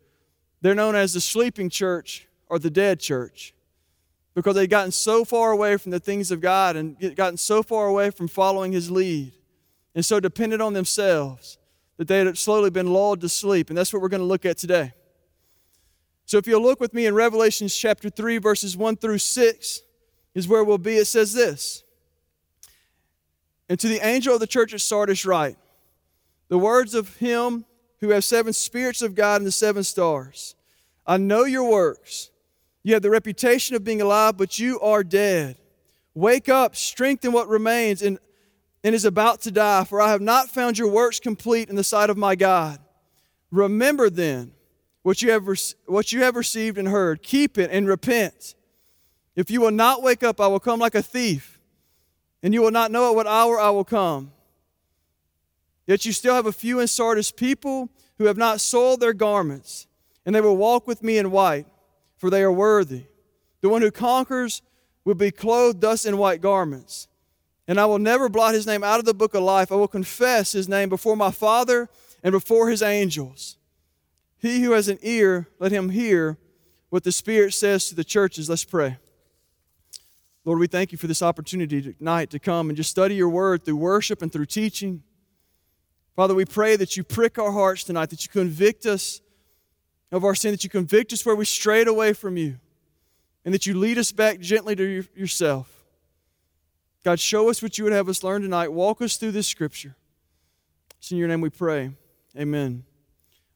they're 0.62 0.74
known 0.74 0.94
as 0.94 1.12
the 1.12 1.20
sleeping 1.20 1.68
church 1.68 2.26
or 2.48 2.58
the 2.58 2.70
dead 2.70 2.98
church 2.98 3.52
because 4.38 4.54
they'd 4.54 4.70
gotten 4.70 4.92
so 4.92 5.24
far 5.24 5.50
away 5.50 5.76
from 5.76 5.90
the 5.90 5.98
things 5.98 6.30
of 6.30 6.40
God 6.40 6.76
and 6.76 7.16
gotten 7.16 7.36
so 7.36 7.60
far 7.60 7.88
away 7.88 8.10
from 8.10 8.28
following 8.28 8.70
His 8.70 8.88
lead 8.88 9.32
and 9.96 10.04
so 10.04 10.20
dependent 10.20 10.62
on 10.62 10.74
themselves 10.74 11.58
that 11.96 12.06
they 12.06 12.18
had 12.18 12.38
slowly 12.38 12.70
been 12.70 12.92
lulled 12.92 13.20
to 13.22 13.28
sleep. 13.28 13.68
And 13.68 13.76
that's 13.76 13.92
what 13.92 14.00
we're 14.00 14.08
going 14.08 14.20
to 14.20 14.26
look 14.26 14.46
at 14.46 14.56
today. 14.56 14.92
So 16.24 16.38
if 16.38 16.46
you'll 16.46 16.62
look 16.62 16.78
with 16.78 16.94
me 16.94 17.06
in 17.06 17.16
Revelations 17.16 17.74
chapter 17.74 18.10
3, 18.10 18.38
verses 18.38 18.76
1 18.76 18.98
through 18.98 19.18
6, 19.18 19.82
is 20.36 20.46
where 20.46 20.62
we'll 20.62 20.78
be. 20.78 20.98
It 20.98 21.06
says 21.06 21.32
this 21.32 21.82
And 23.68 23.80
to 23.80 23.88
the 23.88 24.06
angel 24.06 24.34
of 24.34 24.40
the 24.40 24.46
church 24.46 24.72
at 24.72 24.82
Sardis, 24.82 25.26
write, 25.26 25.56
The 26.46 26.58
words 26.58 26.94
of 26.94 27.16
him 27.16 27.64
who 27.98 28.10
has 28.10 28.24
seven 28.24 28.52
spirits 28.52 29.02
of 29.02 29.16
God 29.16 29.40
and 29.40 29.46
the 29.48 29.50
seven 29.50 29.82
stars. 29.82 30.54
I 31.04 31.16
know 31.16 31.42
your 31.42 31.68
works. 31.68 32.30
You 32.82 32.94
have 32.94 33.02
the 33.02 33.10
reputation 33.10 33.76
of 33.76 33.84
being 33.84 34.00
alive, 34.00 34.36
but 34.36 34.58
you 34.58 34.80
are 34.80 35.04
dead. 35.04 35.56
Wake 36.14 36.48
up, 36.48 36.74
strengthen 36.74 37.32
what 37.32 37.48
remains 37.48 38.02
and, 38.02 38.18
and 38.82 38.94
is 38.94 39.04
about 39.04 39.40
to 39.42 39.50
die, 39.50 39.84
for 39.84 40.00
I 40.00 40.10
have 40.10 40.20
not 40.20 40.48
found 40.48 40.78
your 40.78 40.90
works 40.90 41.20
complete 41.20 41.68
in 41.68 41.76
the 41.76 41.84
sight 41.84 42.10
of 42.10 42.16
my 42.16 42.34
God. 42.34 42.78
Remember 43.50 44.10
then 44.10 44.52
what 45.02 45.22
you 45.22 45.30
have, 45.30 45.46
what 45.86 46.12
you 46.12 46.22
have 46.22 46.36
received 46.36 46.78
and 46.78 46.88
heard. 46.88 47.22
Keep 47.22 47.58
it 47.58 47.70
and 47.70 47.86
repent. 47.86 48.54
If 49.36 49.50
you 49.50 49.60
will 49.60 49.70
not 49.70 50.02
wake 50.02 50.22
up, 50.22 50.40
I 50.40 50.48
will 50.48 50.60
come 50.60 50.80
like 50.80 50.94
a 50.94 51.02
thief, 51.02 51.60
and 52.42 52.52
you 52.52 52.60
will 52.60 52.72
not 52.72 52.90
know 52.90 53.10
at 53.10 53.14
what 53.14 53.26
hour 53.26 53.60
I 53.60 53.70
will 53.70 53.84
come. 53.84 54.32
Yet 55.86 56.04
you 56.04 56.12
still 56.12 56.34
have 56.34 56.46
a 56.46 56.52
few 56.52 56.80
in 56.80 56.88
Sardis 56.88 57.30
people 57.30 57.88
who 58.18 58.24
have 58.24 58.36
not 58.36 58.60
soiled 58.60 59.00
their 59.00 59.12
garments, 59.12 59.86
and 60.26 60.34
they 60.34 60.40
will 60.40 60.56
walk 60.56 60.86
with 60.86 61.02
me 61.02 61.18
in 61.18 61.30
white, 61.30 61.66
for 62.18 62.28
they 62.28 62.42
are 62.42 62.52
worthy. 62.52 63.04
The 63.62 63.68
one 63.68 63.80
who 63.80 63.90
conquers 63.90 64.60
will 65.04 65.14
be 65.14 65.30
clothed 65.30 65.80
thus 65.80 66.04
in 66.04 66.18
white 66.18 66.42
garments. 66.42 67.08
And 67.66 67.80
I 67.80 67.86
will 67.86 67.98
never 67.98 68.28
blot 68.28 68.54
his 68.54 68.66
name 68.66 68.84
out 68.84 68.98
of 68.98 69.06
the 69.06 69.14
book 69.14 69.34
of 69.34 69.42
life. 69.42 69.72
I 69.72 69.76
will 69.76 69.88
confess 69.88 70.52
his 70.52 70.68
name 70.68 70.88
before 70.88 71.16
my 71.16 71.30
Father 71.30 71.88
and 72.22 72.32
before 72.32 72.68
his 72.68 72.82
angels. 72.82 73.56
He 74.38 74.62
who 74.62 74.72
has 74.72 74.88
an 74.88 74.98
ear, 75.02 75.48
let 75.58 75.72
him 75.72 75.90
hear 75.90 76.38
what 76.90 77.04
the 77.04 77.12
Spirit 77.12 77.52
says 77.54 77.88
to 77.88 77.94
the 77.94 78.04
churches. 78.04 78.48
Let's 78.48 78.64
pray. 78.64 78.98
Lord, 80.44 80.60
we 80.60 80.66
thank 80.66 80.92
you 80.92 80.98
for 80.98 81.08
this 81.08 81.22
opportunity 81.22 81.92
tonight 81.92 82.30
to 82.30 82.38
come 82.38 82.70
and 82.70 82.76
just 82.76 82.90
study 82.90 83.14
your 83.14 83.28
word 83.28 83.64
through 83.64 83.76
worship 83.76 84.22
and 84.22 84.32
through 84.32 84.46
teaching. 84.46 85.02
Father, 86.16 86.34
we 86.34 86.46
pray 86.46 86.74
that 86.76 86.96
you 86.96 87.04
prick 87.04 87.38
our 87.38 87.52
hearts 87.52 87.84
tonight, 87.84 88.10
that 88.10 88.24
you 88.24 88.30
convict 88.30 88.86
us 88.86 89.20
of 90.10 90.24
our 90.24 90.34
sin, 90.34 90.52
that 90.52 90.64
you 90.64 90.70
convict 90.70 91.12
us 91.12 91.24
where 91.24 91.36
we 91.36 91.44
strayed 91.44 91.88
away 91.88 92.12
from 92.12 92.36
you, 92.36 92.58
and 93.44 93.52
that 93.54 93.66
you 93.66 93.74
lead 93.78 93.98
us 93.98 94.12
back 94.12 94.40
gently 94.40 94.74
to 94.76 95.04
yourself. 95.14 95.84
God, 97.04 97.20
show 97.20 97.48
us 97.48 97.62
what 97.62 97.78
you 97.78 97.84
would 97.84 97.92
have 97.92 98.08
us 98.08 98.22
learn 98.22 98.42
tonight. 98.42 98.72
Walk 98.72 99.00
us 99.00 99.16
through 99.16 99.32
this 99.32 99.46
scripture. 99.46 99.96
It's 100.98 101.10
in 101.10 101.18
your 101.18 101.28
name 101.28 101.40
we 101.40 101.50
pray. 101.50 101.92
Amen. 102.36 102.84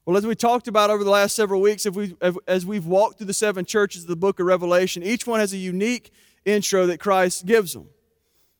Well, 0.04 0.16
as 0.16 0.26
we 0.26 0.34
talked 0.34 0.69
about 0.69 0.90
over 0.90 1.04
the 1.04 1.10
last 1.10 1.37
several 1.37 1.60
weeks, 1.60 1.87
we, 1.87 2.16
as 2.49 2.66
we've 2.66 2.87
walked 2.87 3.19
through 3.19 3.28
the 3.28 3.34
seven 3.34 3.64
churches 3.64 4.02
of 4.02 4.08
the 4.08 4.16
book 4.16 4.40
of 4.40 4.46
Revelation, 4.46 5.02
each 5.02 5.26
one 5.26 5.38
has 5.38 5.52
a 5.52 5.58
unique 5.58 6.10
intro 6.44 6.87
that 6.87 6.98
Christ 6.98 7.46
gives 7.46 7.72
them. 7.72 7.88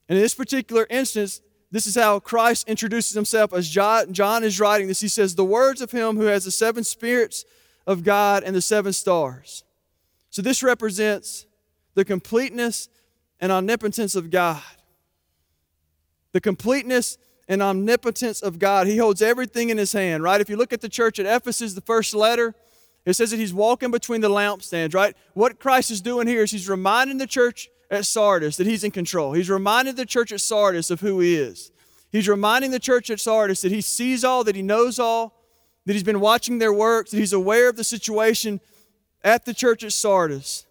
And 0.07 0.17
in 0.17 0.23
this 0.23 0.35
particular 0.35 0.87
instance, 0.89 1.41
this 1.69 1.87
is 1.87 1.95
how 1.95 2.19
Christ 2.19 2.69
introduces 2.69 3.13
himself 3.13 3.51
as 3.51 3.67
John, 3.67 4.13
John 4.13 4.43
is 4.43 4.59
writing 4.59 4.87
this. 4.87 5.01
He 5.01 5.07
says, 5.07 5.35
The 5.35 5.43
words 5.43 5.81
of 5.81 5.91
him 5.91 6.17
who 6.17 6.25
has 6.25 6.45
the 6.45 6.51
seven 6.51 6.83
spirits 6.83 7.45
of 7.85 8.03
God 8.03 8.43
and 8.43 8.55
the 8.55 8.61
seven 8.61 8.93
stars. 8.93 9.63
So 10.29 10.41
this 10.41 10.63
represents 10.63 11.45
the 11.95 12.05
completeness 12.05 12.89
and 13.39 13.51
omnipotence 13.51 14.15
of 14.15 14.31
God. 14.31 14.61
The 16.31 16.41
completeness 16.41 17.17
and 17.47 17.61
omnipotence 17.61 18.41
of 18.41 18.57
God. 18.57 18.87
He 18.87 18.97
holds 18.97 19.21
everything 19.21 19.69
in 19.69 19.77
his 19.77 19.91
hand, 19.91 20.23
right? 20.23 20.41
If 20.41 20.49
you 20.49 20.55
look 20.55 20.73
at 20.73 20.81
the 20.81 20.89
church 20.89 21.19
at 21.19 21.25
Ephesus, 21.25 21.73
the 21.73 21.81
first 21.81 22.15
letter, 22.15 22.55
it 23.05 23.13
says 23.13 23.31
that 23.31 23.37
he's 23.37 23.53
walking 23.53 23.91
between 23.91 24.21
the 24.21 24.29
lampstands, 24.29 24.95
right? 24.95 25.15
What 25.33 25.59
Christ 25.59 25.91
is 25.91 26.01
doing 26.01 26.25
here 26.25 26.43
is 26.43 26.51
he's 26.51 26.69
reminding 26.69 27.17
the 27.17 27.27
church 27.27 27.69
at 27.91 28.05
Sardis 28.05 28.57
that 28.57 28.65
he's 28.65 28.83
in 28.83 28.91
control. 28.91 29.33
He's 29.33 29.49
reminding 29.49 29.95
the 29.95 30.05
church 30.05 30.31
at 30.31 30.41
Sardis 30.41 30.89
of 30.89 31.01
who 31.01 31.19
he 31.19 31.35
is. 31.35 31.71
He's 32.11 32.29
reminding 32.29 32.71
the 32.71 32.79
church 32.79 33.09
at 33.09 33.19
Sardis 33.19 33.61
that 33.61 33.71
he 33.71 33.81
sees 33.81 34.23
all, 34.23 34.43
that 34.45 34.55
he 34.55 34.61
knows 34.61 34.99
all, 34.99 35.35
that 35.85 35.93
he's 35.93 36.03
been 36.03 36.19
watching 36.19 36.59
their 36.59 36.73
works, 36.73 37.11
that 37.11 37.17
he's 37.17 37.33
aware 37.33 37.69
of 37.69 37.75
the 37.75 37.83
situation 37.83 38.59
at 39.23 39.45
the 39.45 39.53
church 39.53 39.83
at 39.83 39.93
Sardis, 39.93 40.65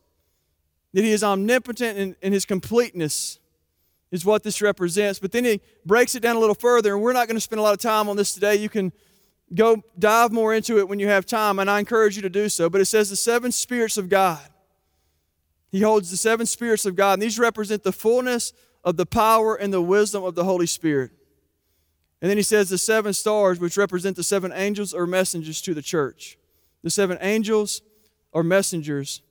that 0.92 1.02
he 1.02 1.12
is 1.12 1.23
omnipotent 1.25 1.99
in, 1.99 2.16
in 2.23 2.33
his 2.33 2.45
completeness, 2.45 3.38
is 4.11 4.25
what 4.25 4.42
this 4.42 4.61
represents. 4.61 5.19
But 5.19 5.33
then 5.33 5.45
he 5.45 5.61
breaks 5.87 6.14
it 6.14 6.21
down 6.21 6.37
a 6.37 6.38
little 6.38 6.54
further, 6.54 6.95
and 6.95 7.02
we're 7.02 7.12
not 7.12 7.28
going 7.28 7.37
to 7.37 7.40
spend 7.40 7.61
a 7.61 7.62
lot 7.62 7.73
of 7.73 7.81
time 7.81 8.09
on 8.09 8.16
this 8.16 8.35
today. 8.35 8.57
You 8.57 8.69
can 8.69 8.92
go 9.54 9.83
dive 9.99 10.33
more 10.33 10.54
into 10.54 10.78
it 10.78 10.88
when 10.88 10.99
you 10.99 11.09
have 11.09 11.26
time, 11.26 11.59
and 11.59 11.71
I 11.71 11.78
encourage 11.78 12.16
you 12.16 12.23
to 12.23 12.31
do 12.31 12.49
so. 12.49 12.69
But 12.69 12.81
it 12.81 12.87
says 12.87 13.11
the 13.11 13.16
seven 13.16 13.52
spirits 13.52 13.97
of 13.97 14.09
God. 14.09 14.40
He 15.71 15.81
holds 15.81 16.11
the 16.11 16.19
seven 16.19 16.45
spirits 16.45 16.85
of 16.85 16.95
God, 16.95 17.14
and 17.14 17.23
these 17.23 17.38
represent 17.38 17.83
the 17.83 17.92
fullness 17.92 18.52
of 18.85 18.97
the 18.99 19.07
power 19.07 19.54
and 19.54 19.73
the 19.73 19.81
wisdom 19.81 20.25
of 20.25 20.35
the 20.35 20.45
Holy 20.45 20.66
Spirit. 20.66 21.12
And 22.23 22.31
then 22.31 22.37
he 22.37 22.45
says 22.45 22.71
the 22.71 22.79
seven 22.79 23.12
stars, 23.12 23.59
which 23.59 23.76
represent 23.76 24.14
the 24.17 24.23
seven 24.23 24.52
angels 24.52 24.95
or 24.95 25.09
messengers 25.09 25.61
to 25.62 25.75
the 25.75 25.83
church. 25.83 26.38
The 26.83 26.91
seven 26.91 27.19
angels 27.21 27.83
or 28.31 28.45
messengers 28.45 29.23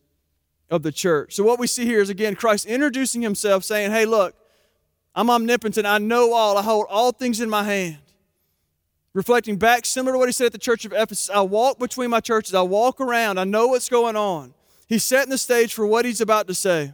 of 0.69 0.83
the 0.83 0.91
church. 0.91 1.33
So, 1.33 1.43
what 1.43 1.57
we 1.57 1.67
see 1.67 1.85
here 1.85 2.01
is 2.01 2.09
again 2.09 2.35
Christ 2.35 2.65
introducing 2.65 3.21
himself, 3.21 3.63
saying, 3.63 3.91
Hey, 3.91 4.05
look, 4.05 4.35
I'm 5.15 5.29
omnipotent. 5.29 5.87
I 5.87 5.99
know 5.99 6.33
all. 6.33 6.57
I 6.57 6.61
hold 6.61 6.87
all 6.89 7.13
things 7.13 7.39
in 7.39 7.49
my 7.49 7.63
hand. 7.63 7.97
Reflecting 9.13 9.55
back, 9.57 9.85
similar 9.85 10.13
to 10.13 10.19
what 10.19 10.27
he 10.27 10.33
said 10.33 10.47
at 10.47 10.51
the 10.51 10.57
church 10.57 10.85
of 10.85 10.91
Ephesus 10.91 11.29
I 11.29 11.41
walk 11.41 11.79
between 11.79 12.09
my 12.09 12.19
churches, 12.19 12.53
I 12.53 12.61
walk 12.61 12.99
around, 12.99 13.37
I 13.37 13.45
know 13.45 13.67
what's 13.67 13.89
going 13.89 14.17
on. 14.17 14.53
He's 14.87 15.05
setting 15.05 15.29
the 15.29 15.37
stage 15.37 15.73
for 15.73 15.87
what 15.87 16.03
he's 16.03 16.19
about 16.19 16.47
to 16.47 16.53
say. 16.53 16.91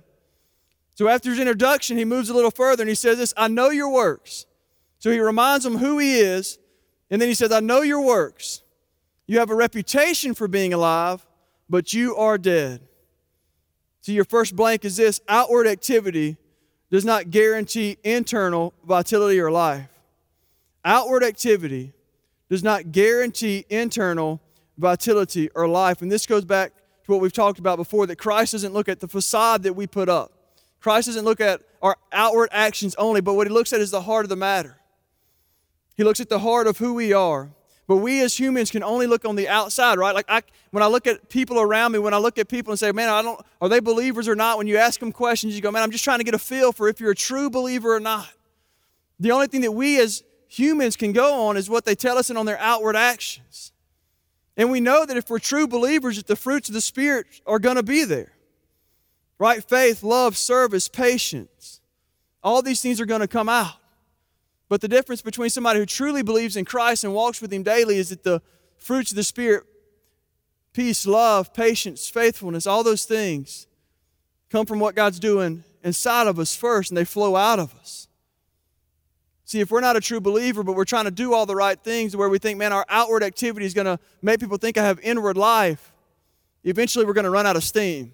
So 0.94 1.08
after 1.08 1.32
his 1.32 1.40
introduction, 1.40 1.98
he 1.98 2.06
moves 2.06 2.30
a 2.30 2.34
little 2.34 2.52
further 2.52 2.84
and 2.84 2.90
he 2.90 2.96
says 2.96 3.18
this 3.18 3.34
I 3.36 3.48
know 3.48 3.70
your 3.72 3.90
works. 3.90 4.46
So 5.00 5.12
he 5.12 5.20
reminds 5.20 5.64
them 5.64 5.78
who 5.78 5.98
he 5.98 6.20
is. 6.20 6.58
And 7.10 7.22
then 7.22 7.30
he 7.30 7.36
says, 7.36 7.52
I 7.52 7.60
know 7.60 7.82
your 7.82 8.02
works. 8.02 8.64
You 9.28 9.40
have 9.40 9.50
a 9.50 9.56
reputation 9.56 10.34
for 10.34 10.48
being 10.48 10.74
alive, 10.74 11.26
but 11.70 11.94
you 11.94 12.16
are 12.16 12.38
dead. 12.38 12.82
So 14.02 14.12
your 14.12 14.26
first 14.26 14.56
blank 14.56 14.86
is 14.86 14.98
this 14.98 15.20
outward 15.28 15.68
activity 15.68 16.38
does 16.90 17.04
not 17.04 17.30
guarantee 17.30 17.98
internal 18.04 18.74
vitality 18.86 19.40
or 19.40 19.52
life. 19.52 19.90
Outward 20.86 21.24
activity 21.24 21.94
does 22.50 22.64
not 22.64 22.94
guarantee 22.94 23.66
internal 23.70 24.40
vitality 24.78 25.50
or 25.54 25.68
life. 25.68 26.02
And 26.02 26.10
this 26.10 26.26
goes 26.26 26.46
back 26.46 26.74
to 27.04 27.12
what 27.12 27.20
we've 27.20 27.34
talked 27.34 27.60
about 27.60 27.78
before 27.78 28.08
that 28.08 28.16
Christ 28.16 28.54
doesn't 28.54 28.74
look 28.74 28.88
at 28.88 29.02
the 29.02 29.08
facade 29.08 29.64
that 29.64 29.74
we 29.74 29.88
put 29.88 30.08
up. 30.08 30.32
Christ 30.80 31.08
doesn't 31.08 31.26
look 31.26 31.42
at 31.42 31.62
our 31.82 31.98
outward 32.14 32.50
actions 32.52 32.96
only, 32.96 33.20
but 33.20 33.34
what 33.34 33.48
he 33.48 33.54
looks 33.54 33.74
at 33.74 33.82
is 33.82 33.92
the 33.92 34.02
heart 34.02 34.24
of 34.24 34.30
the 34.30 34.36
matter. 34.36 34.78
He 35.98 36.04
looks 36.04 36.20
at 36.20 36.30
the 36.30 36.40
heart 36.40 36.68
of 36.68 36.78
who 36.78 36.94
we 36.94 37.12
are. 37.12 37.50
But 37.88 37.98
we 37.98 38.22
as 38.22 38.38
humans 38.38 38.70
can 38.70 38.84
only 38.84 39.08
look 39.08 39.26
on 39.26 39.36
the 39.36 39.48
outside, 39.48 39.98
right? 39.98 40.14
Like 40.14 40.26
I, 40.30 40.44
when 40.72 40.84
I 40.84 40.88
look 40.88 41.08
at 41.08 41.30
people 41.30 41.60
around 41.60 41.94
me, 41.94 42.00
when 42.00 42.14
I 42.14 42.18
look 42.18 42.38
at 42.38 42.50
people 42.50 42.72
and 42.72 42.80
say, 42.80 42.92
"Man, 42.92 43.08
I 43.08 43.22
don't, 43.22 43.40
are 43.62 43.70
they 43.70 43.80
believers 43.80 44.28
or 44.28 44.36
not?" 44.36 44.58
When 44.58 44.68
you 44.68 44.78
ask 44.78 45.00
them 45.00 45.14
questions, 45.14 45.56
you 45.56 45.62
go, 45.62 45.72
"Man, 45.72 45.84
I'm 45.84 45.92
just 45.92 46.04
trying 46.04 46.18
to 46.18 46.26
get 46.26 46.34
a 46.34 46.40
feel 46.40 46.74
for 46.74 46.90
if 46.90 47.00
you're 47.00 47.12
a 47.12 47.16
true 47.16 47.50
believer 47.50 47.96
or 47.96 48.02
not." 48.02 48.28
The 49.20 49.32
only 49.32 49.48
thing 49.48 49.62
that 49.62 49.72
we 49.72 50.00
as 50.02 50.24
humans 50.50 50.98
can 50.98 51.14
go 51.14 51.48
on 51.48 51.56
is 51.56 51.70
what 51.70 51.86
they 51.86 51.96
tell 51.96 52.18
us 52.18 52.30
and 52.30 52.38
on 52.38 52.46
their 52.46 52.60
outward 52.60 52.98
actions. 52.98 53.72
And 54.58 54.70
we 54.70 54.82
know 54.82 55.06
that 55.06 55.16
if 55.16 55.30
we're 55.30 55.40
true 55.40 55.68
believers, 55.68 56.18
that 56.18 56.28
the 56.28 56.36
fruits 56.36 56.68
of 56.68 56.74
the 56.74 56.82
Spirit 56.82 57.28
are 57.46 57.60
going 57.60 57.76
to 57.78 57.84
be 57.84 58.04
there. 58.04 58.34
Right? 59.40 59.64
Faith, 59.64 60.04
love, 60.04 60.36
service, 60.36 60.90
patience. 60.90 61.80
All 62.44 62.62
these 62.62 62.82
things 62.82 63.00
are 63.00 63.06
going 63.06 63.22
to 63.22 63.28
come 63.28 63.50
out. 63.50 63.76
But 64.70 64.82
the 64.82 64.88
difference 64.88 65.22
between 65.22 65.50
somebody 65.50 65.80
who 65.80 65.86
truly 65.86 66.24
believes 66.24 66.58
in 66.58 66.66
Christ 66.66 67.04
and 67.04 67.14
walks 67.14 67.42
with 67.42 67.54
Him 67.54 67.64
daily 67.64 67.98
is 67.98 68.10
that 68.10 68.24
the 68.24 68.42
fruits 68.78 69.12
of 69.12 69.16
the 69.16 69.24
Spirit 69.24 69.64
peace, 70.74 71.08
love, 71.08 71.56
patience, 71.56 72.08
faithfulness, 72.08 72.68
all 72.68 72.84
those 72.84 73.04
things 73.04 73.66
come 74.52 74.64
from 74.64 74.80
what 74.80 74.94
God's 74.94 75.20
doing 75.20 75.64
inside 75.84 76.28
of 76.28 76.38
us 76.38 76.56
first 76.56 76.92
and 76.92 76.98
they 76.98 77.04
flow 77.04 77.36
out 77.36 77.58
of 77.58 77.74
us. 77.76 78.08
See, 79.44 79.60
if 79.60 79.72
we're 79.72 79.82
not 79.82 79.96
a 79.96 80.02
true 80.02 80.20
believer, 80.20 80.62
but 80.62 80.74
we're 80.74 80.86
trying 80.86 81.06
to 81.06 81.12
do 81.12 81.34
all 81.34 81.48
the 81.48 81.56
right 81.56 81.80
things 81.82 82.16
where 82.16 82.30
we 82.30 82.38
think, 82.38 82.60
man, 82.60 82.74
our 82.74 82.86
outward 82.90 83.24
activity 83.24 83.66
is 83.66 83.74
going 83.74 83.86
to 83.86 83.98
make 84.22 84.40
people 84.40 84.58
think 84.58 84.78
I 84.78 84.84
have 84.84 85.00
inward 85.00 85.36
life, 85.36 85.94
eventually 86.64 87.06
we're 87.06 87.14
going 87.14 87.24
to 87.24 87.32
run 87.32 87.48
out 87.48 87.56
of 87.56 87.64
steam. 87.64 88.12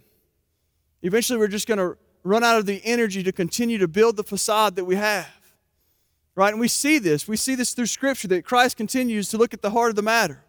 Eventually 1.01 1.39
we're 1.39 1.47
just 1.47 1.67
going 1.67 1.79
to 1.79 1.97
run 2.23 2.45
out 2.45 2.59
of 2.59 2.65
the 2.65 2.81
energy 2.85 3.23
to 3.23 3.31
continue 3.31 3.77
to 3.79 3.89
build 3.89 4.15
the 4.15 4.23
facade 4.23 4.77
that 4.77 4.85
we 4.85 4.95
have. 4.95 5.27
Right? 6.35 6.51
And 6.51 6.59
we 6.59 6.67
see 6.67 6.97
this. 6.97 7.27
We 7.27 7.37
see 7.37 7.55
this 7.55 7.73
through 7.73 7.85
Scripture 7.85 8.27
that 8.29 8.43
Christ 8.43 8.77
continues 8.77 9.29
to 9.29 9.37
look 9.37 9.53
at 9.53 9.61
the 9.61 9.71
heart 9.71 9.89
of 9.89 9.95
the 9.95 10.01
matter. 10.01 10.43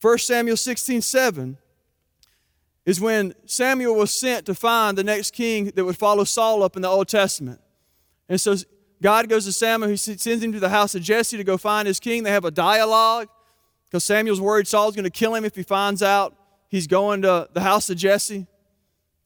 1 0.00 0.18
Samuel 0.18 0.56
16 0.56 1.02
7 1.02 1.58
is 2.86 3.00
when 3.00 3.34
Samuel 3.44 3.94
was 3.96 4.10
sent 4.10 4.46
to 4.46 4.54
find 4.54 4.96
the 4.96 5.04
next 5.04 5.32
king 5.32 5.66
that 5.74 5.84
would 5.84 5.96
follow 5.96 6.24
Saul 6.24 6.62
up 6.62 6.74
in 6.74 6.82
the 6.82 6.88
Old 6.88 7.08
Testament. 7.08 7.60
And 8.28 8.40
so 8.40 8.56
God 9.02 9.28
goes 9.28 9.44
to 9.44 9.52
Samuel, 9.52 9.90
he 9.90 9.96
sends 9.96 10.26
him 10.26 10.52
to 10.52 10.60
the 10.60 10.70
house 10.70 10.94
of 10.94 11.02
Jesse 11.02 11.36
to 11.36 11.44
go 11.44 11.56
find 11.56 11.86
his 11.86 12.00
king. 12.00 12.22
They 12.22 12.30
have 12.30 12.44
a 12.44 12.50
dialogue 12.50 13.28
because 13.88 14.04
Samuel's 14.04 14.40
worried 14.40 14.66
Saul's 14.66 14.94
going 14.94 15.04
to 15.04 15.10
kill 15.10 15.34
him 15.34 15.44
if 15.44 15.54
he 15.54 15.62
finds 15.62 16.02
out 16.02 16.34
he's 16.68 16.86
going 16.86 17.22
to 17.22 17.48
the 17.52 17.60
house 17.60 17.90
of 17.90 17.96
Jesse. 17.96 18.46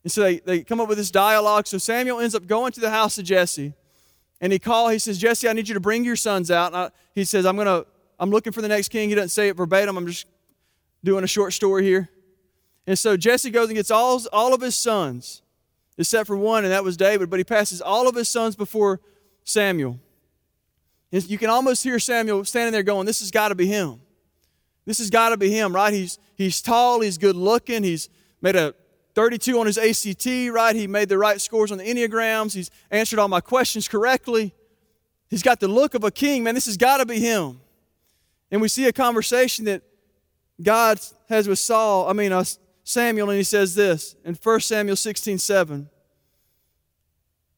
And 0.02 0.10
so 0.10 0.22
they, 0.22 0.38
they 0.38 0.62
come 0.62 0.80
up 0.80 0.88
with 0.88 0.98
this 0.98 1.10
dialogue. 1.10 1.66
So 1.66 1.78
Samuel 1.78 2.20
ends 2.20 2.34
up 2.34 2.46
going 2.46 2.72
to 2.72 2.80
the 2.80 2.90
house 2.90 3.18
of 3.18 3.24
Jesse. 3.24 3.74
And 4.42 4.52
he 4.52 4.58
called, 4.58 4.92
he 4.92 4.98
says, 4.98 5.18
Jesse, 5.18 5.48
I 5.48 5.52
need 5.52 5.68
you 5.68 5.74
to 5.74 5.80
bring 5.80 6.04
your 6.04 6.16
sons 6.16 6.50
out. 6.50 6.74
I, 6.74 6.90
he 7.14 7.24
says, 7.24 7.46
I'm 7.46 7.56
gonna, 7.56 7.84
I'm 8.18 8.30
looking 8.30 8.52
for 8.52 8.60
the 8.60 8.68
next 8.68 8.88
king. 8.88 9.08
He 9.08 9.14
doesn't 9.14 9.30
say 9.30 9.48
it 9.48 9.56
verbatim. 9.56 9.96
I'm 9.96 10.06
just 10.06 10.26
doing 11.04 11.22
a 11.22 11.28
short 11.28 11.52
story 11.52 11.84
here. 11.84 12.10
And 12.84 12.98
so 12.98 13.16
Jesse 13.16 13.50
goes 13.50 13.68
and 13.68 13.76
gets 13.76 13.92
all, 13.92 14.20
all 14.32 14.52
of 14.52 14.60
his 14.60 14.74
sons, 14.74 15.42
except 15.96 16.26
for 16.26 16.36
one, 16.36 16.64
and 16.64 16.72
that 16.72 16.82
was 16.82 16.96
David, 16.96 17.30
but 17.30 17.38
he 17.38 17.44
passes 17.44 17.80
all 17.80 18.08
of 18.08 18.16
his 18.16 18.28
sons 18.28 18.56
before 18.56 19.00
Samuel. 19.44 20.00
And 21.12 21.30
you 21.30 21.38
can 21.38 21.48
almost 21.48 21.84
hear 21.84 22.00
Samuel 22.00 22.44
standing 22.44 22.72
there 22.72 22.82
going, 22.82 23.06
This 23.06 23.20
has 23.20 23.30
got 23.30 23.48
to 23.48 23.54
be 23.54 23.66
him. 23.66 24.00
This 24.84 24.98
has 24.98 25.10
got 25.10 25.28
to 25.28 25.36
be 25.36 25.50
him, 25.52 25.72
right? 25.72 25.94
He's, 25.94 26.18
he's 26.34 26.60
tall, 26.60 27.00
he's 27.00 27.16
good 27.16 27.36
looking, 27.36 27.84
he's 27.84 28.08
made 28.40 28.56
a 28.56 28.74
32 29.14 29.58
on 29.58 29.66
his 29.66 29.78
ACT, 29.78 30.26
right? 30.52 30.74
He 30.74 30.86
made 30.86 31.08
the 31.08 31.18
right 31.18 31.40
scores 31.40 31.70
on 31.70 31.78
the 31.78 31.84
Enneagrams. 31.84 32.54
He's 32.54 32.70
answered 32.90 33.18
all 33.18 33.28
my 33.28 33.40
questions 33.40 33.88
correctly. 33.88 34.54
He's 35.28 35.42
got 35.42 35.60
the 35.60 35.68
look 35.68 35.94
of 35.94 36.04
a 36.04 36.10
king. 36.10 36.44
Man, 36.44 36.54
this 36.54 36.66
has 36.66 36.76
got 36.76 36.98
to 36.98 37.06
be 37.06 37.18
him. 37.18 37.60
And 38.50 38.60
we 38.60 38.68
see 38.68 38.86
a 38.86 38.92
conversation 38.92 39.64
that 39.66 39.82
God 40.62 41.00
has 41.28 41.48
with 41.48 41.58
Saul, 41.58 42.08
I 42.08 42.12
mean, 42.12 42.32
uh, 42.32 42.44
Samuel, 42.84 43.30
and 43.30 43.36
he 43.36 43.44
says 43.44 43.74
this 43.74 44.16
in 44.24 44.34
1 44.34 44.60
Samuel 44.60 44.96
16 44.96 45.38
7. 45.38 45.88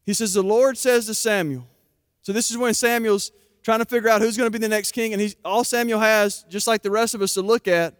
He 0.06 0.12
says, 0.12 0.34
The 0.34 0.42
Lord 0.42 0.76
says 0.76 1.06
to 1.06 1.14
Samuel. 1.14 1.66
So 2.22 2.32
this 2.32 2.50
is 2.50 2.58
when 2.58 2.74
Samuel's 2.74 3.32
trying 3.62 3.78
to 3.80 3.84
figure 3.84 4.08
out 4.08 4.20
who's 4.20 4.36
going 4.36 4.46
to 4.46 4.56
be 4.56 4.62
the 4.62 4.68
next 4.68 4.92
king. 4.92 5.12
And 5.12 5.20
he's, 5.20 5.36
all 5.44 5.64
Samuel 5.64 6.00
has, 6.00 6.44
just 6.48 6.66
like 6.66 6.82
the 6.82 6.90
rest 6.90 7.14
of 7.14 7.22
us, 7.22 7.34
to 7.34 7.42
look 7.42 7.66
at 7.66 7.94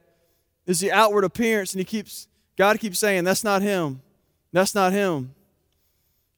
is 0.66 0.80
the 0.80 0.92
outward 0.92 1.24
appearance. 1.24 1.72
And 1.72 1.80
he 1.80 1.84
keeps 1.84 2.28
God 2.56 2.78
keeps 2.78 2.98
saying, 2.98 3.24
That's 3.24 3.44
not 3.44 3.62
him. 3.62 4.00
That's 4.52 4.74
not 4.74 4.92
him. 4.92 5.34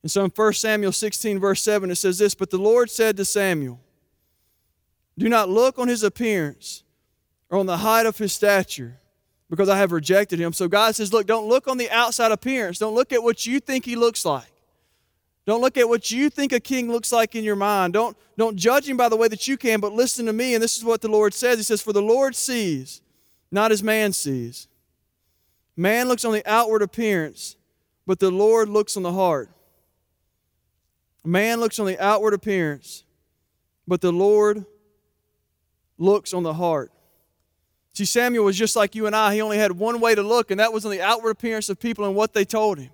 And 0.02 0.10
so 0.10 0.24
in 0.24 0.30
1 0.30 0.52
Samuel 0.52 0.92
16, 0.92 1.40
verse 1.40 1.62
7, 1.62 1.90
it 1.90 1.96
says 1.96 2.18
this 2.18 2.34
But 2.34 2.50
the 2.50 2.58
Lord 2.58 2.90
said 2.90 3.16
to 3.16 3.24
Samuel, 3.24 3.80
Do 5.18 5.28
not 5.28 5.48
look 5.48 5.78
on 5.78 5.88
his 5.88 6.02
appearance 6.02 6.84
or 7.50 7.58
on 7.58 7.66
the 7.66 7.78
height 7.78 8.06
of 8.06 8.16
his 8.18 8.32
stature, 8.32 8.98
because 9.50 9.68
I 9.68 9.76
have 9.78 9.92
rejected 9.92 10.38
him. 10.38 10.52
So 10.52 10.68
God 10.68 10.94
says, 10.94 11.12
Look, 11.12 11.26
don't 11.26 11.48
look 11.48 11.68
on 11.68 11.76
the 11.76 11.90
outside 11.90 12.32
appearance. 12.32 12.78
Don't 12.78 12.94
look 12.94 13.12
at 13.12 13.22
what 13.22 13.46
you 13.46 13.60
think 13.60 13.84
he 13.84 13.96
looks 13.96 14.24
like. 14.24 14.52
Don't 15.46 15.60
look 15.60 15.76
at 15.76 15.88
what 15.88 16.10
you 16.10 16.28
think 16.28 16.52
a 16.52 16.58
king 16.58 16.90
looks 16.90 17.12
like 17.12 17.36
in 17.36 17.44
your 17.44 17.54
mind. 17.54 17.92
Don't, 17.92 18.16
don't 18.36 18.56
judge 18.56 18.88
him 18.88 18.96
by 18.96 19.08
the 19.08 19.16
way 19.16 19.28
that 19.28 19.46
you 19.46 19.56
can, 19.56 19.78
but 19.78 19.92
listen 19.92 20.26
to 20.26 20.32
me. 20.32 20.54
And 20.54 20.62
this 20.62 20.76
is 20.76 20.84
what 20.84 21.00
the 21.00 21.08
Lord 21.08 21.32
says 21.34 21.58
He 21.58 21.62
says, 21.62 21.82
For 21.82 21.92
the 21.92 22.02
Lord 22.02 22.34
sees, 22.34 23.00
not 23.50 23.70
as 23.70 23.82
man 23.82 24.12
sees. 24.12 24.66
Man 25.76 26.08
looks 26.08 26.24
on 26.24 26.32
the 26.32 26.42
outward 26.50 26.82
appearance, 26.82 27.56
but 28.06 28.18
the 28.18 28.30
Lord 28.30 28.68
looks 28.68 28.96
on 28.96 29.02
the 29.02 29.12
heart. 29.12 29.50
Man 31.24 31.60
looks 31.60 31.78
on 31.78 31.86
the 31.86 31.98
outward 31.98 32.34
appearance, 32.34 33.04
but 33.86 34.00
the 34.00 34.12
Lord 34.12 34.64
looks 35.98 36.32
on 36.32 36.42
the 36.42 36.54
heart. 36.54 36.92
See, 37.92 38.04
Samuel 38.04 38.44
was 38.44 38.56
just 38.56 38.76
like 38.76 38.94
you 38.94 39.06
and 39.06 39.16
I. 39.16 39.34
He 39.34 39.40
only 39.40 39.58
had 39.58 39.72
one 39.72 40.00
way 40.00 40.14
to 40.14 40.22
look, 40.22 40.50
and 40.50 40.60
that 40.60 40.72
was 40.72 40.84
on 40.84 40.90
the 40.90 41.00
outward 41.00 41.30
appearance 41.30 41.68
of 41.68 41.80
people 41.80 42.04
and 42.04 42.14
what 42.14 42.32
they 42.32 42.44
told 42.44 42.78
him. 42.78 42.90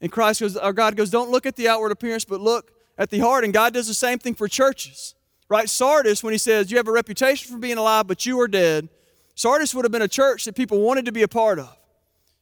And 0.00 0.10
Christ 0.10 0.40
goes, 0.40 0.56
our 0.56 0.72
God 0.72 0.96
goes, 0.96 1.10
don't 1.10 1.30
look 1.30 1.46
at 1.46 1.56
the 1.56 1.68
outward 1.68 1.92
appearance, 1.92 2.24
but 2.24 2.40
look 2.40 2.72
at 2.98 3.10
the 3.10 3.20
heart. 3.20 3.44
And 3.44 3.52
God 3.52 3.72
does 3.72 3.86
the 3.86 3.94
same 3.94 4.18
thing 4.18 4.34
for 4.34 4.48
churches. 4.48 5.14
Right? 5.48 5.68
Sardis, 5.68 6.22
when 6.24 6.32
he 6.32 6.38
says, 6.38 6.70
You 6.70 6.78
have 6.78 6.88
a 6.88 6.92
reputation 6.92 7.52
for 7.52 7.58
being 7.58 7.76
alive, 7.76 8.06
but 8.06 8.24
you 8.24 8.40
are 8.40 8.48
dead, 8.48 8.88
Sardis 9.42 9.74
would 9.74 9.84
have 9.84 9.90
been 9.90 10.02
a 10.02 10.06
church 10.06 10.44
that 10.44 10.54
people 10.54 10.80
wanted 10.82 11.04
to 11.06 11.10
be 11.10 11.22
a 11.22 11.26
part 11.26 11.58
of. 11.58 11.76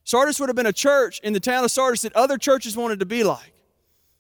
Sardis 0.05 0.39
would 0.39 0.51
have 0.51 0.57
been 0.57 0.67
a 0.67 0.73
church 0.73 1.19
in 1.21 1.33
the 1.33 1.41
town 1.41 1.65
of 1.65 1.71
Sardis 1.71 2.03
that 2.03 2.15
other 2.15 2.37
churches 2.37 2.77
wanted 2.77 3.01
to 3.01 3.07
be 3.07 3.25
like. 3.25 3.55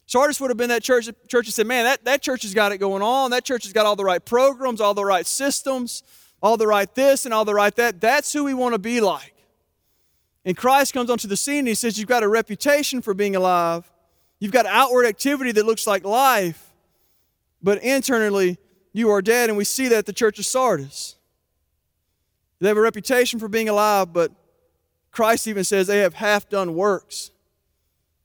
Sardis 0.06 0.40
would 0.40 0.48
have 0.48 0.56
been 0.56 0.70
that 0.70 0.82
church, 0.82 1.06
church 1.28 1.44
that 1.44 1.52
said, 1.52 1.66
man, 1.66 1.84
that, 1.84 2.06
that 2.06 2.22
church 2.22 2.40
has 2.40 2.54
got 2.54 2.72
it 2.72 2.78
going 2.78 3.02
on. 3.02 3.32
That 3.32 3.44
church 3.44 3.64
has 3.64 3.74
got 3.74 3.84
all 3.84 3.96
the 3.96 4.04
right 4.04 4.24
programs, 4.24 4.80
all 4.80 4.94
the 4.94 5.04
right 5.04 5.26
systems, 5.26 6.02
all 6.42 6.56
the 6.56 6.66
right 6.66 6.92
this 6.94 7.26
and 7.26 7.34
all 7.34 7.44
the 7.44 7.52
right 7.52 7.76
that. 7.76 8.00
That's 8.00 8.32
who 8.32 8.44
we 8.44 8.54
want 8.54 8.72
to 8.72 8.78
be 8.78 9.02
like. 9.02 9.34
And 10.46 10.56
Christ 10.56 10.94
comes 10.94 11.10
onto 11.10 11.28
the 11.28 11.36
scene 11.36 11.58
and 11.58 11.68
he 11.68 11.74
says, 11.74 11.98
You've 11.98 12.08
got 12.08 12.22
a 12.22 12.28
reputation 12.28 13.02
for 13.02 13.12
being 13.12 13.36
alive. 13.36 13.92
You've 14.38 14.52
got 14.52 14.64
outward 14.64 15.04
activity 15.04 15.52
that 15.52 15.66
looks 15.66 15.86
like 15.86 16.02
life, 16.02 16.72
but 17.62 17.82
internally 17.82 18.56
you 18.94 19.10
are 19.10 19.20
dead. 19.20 19.50
And 19.50 19.58
we 19.58 19.64
see 19.64 19.88
that 19.88 19.98
at 19.98 20.06
the 20.06 20.14
church 20.14 20.38
of 20.38 20.46
Sardis. 20.46 21.16
They 22.60 22.68
have 22.68 22.76
a 22.76 22.80
reputation 22.80 23.40
for 23.40 23.48
being 23.48 23.68
alive, 23.68 24.12
but 24.12 24.32
Christ 25.10 25.48
even 25.48 25.64
says 25.64 25.86
they 25.86 26.00
have 26.00 26.14
half 26.14 26.48
done 26.48 26.74
works. 26.74 27.30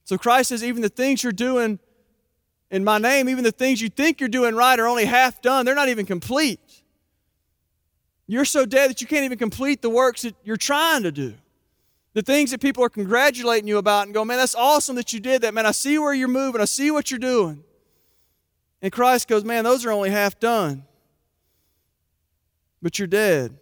So 0.04 0.18
Christ 0.18 0.50
says, 0.50 0.64
even 0.64 0.82
the 0.82 0.90
things 0.90 1.24
you're 1.24 1.32
doing 1.32 1.80
in 2.70 2.84
my 2.84 2.98
name, 2.98 3.30
even 3.30 3.44
the 3.44 3.52
things 3.52 3.82
you 3.82 3.90
think 3.90 4.20
you're 4.20 4.30
doing 4.30 4.56
right 4.56 4.80
are 4.80 4.88
only 4.88 5.06
half 5.06 5.42
done. 5.42 5.66
They're 5.66 5.76
not 5.76 5.90
even 5.90 6.06
complete. 6.06 6.84
You're 8.28 8.46
so 8.46 8.66
dead 8.66 8.90
that 8.90 9.02
you 9.02 9.08
can't 9.08 9.24
even 9.24 9.38
complete 9.38 9.82
the 9.82 9.90
works 9.90 10.24
that 10.24 10.36
you're 10.44 10.58
trying 10.58 11.04
to 11.04 11.12
do. 11.12 11.36
The 12.14 12.22
things 12.22 12.52
that 12.52 12.62
people 12.62 12.84
are 12.84 12.90
congratulating 12.90 13.68
you 13.68 13.78
about 13.78 14.06
and 14.06 14.14
go, 14.14 14.26
man, 14.26 14.38
that's 14.38 14.56
awesome 14.56 14.96
that 14.96 15.14
you 15.14 15.20
did 15.20 15.42
that. 15.42 15.54
Man, 15.54 15.66
I 15.66 15.72
see 15.72 15.98
where 16.00 16.14
you're 16.14 16.28
moving. 16.28 16.62
I 16.62 16.66
see 16.66 16.92
what 16.92 17.12
you're 17.12 17.20
doing. 17.20 17.64
And 18.82 18.92
Christ 18.92 19.28
goes, 19.28 19.44
man, 19.44 19.64
those 19.64 19.86
are 19.86 19.92
only 19.92 20.10
half 20.10 20.40
done. 20.40 20.86
But 22.82 23.00
you're 23.00 23.08
dead. 23.08 23.58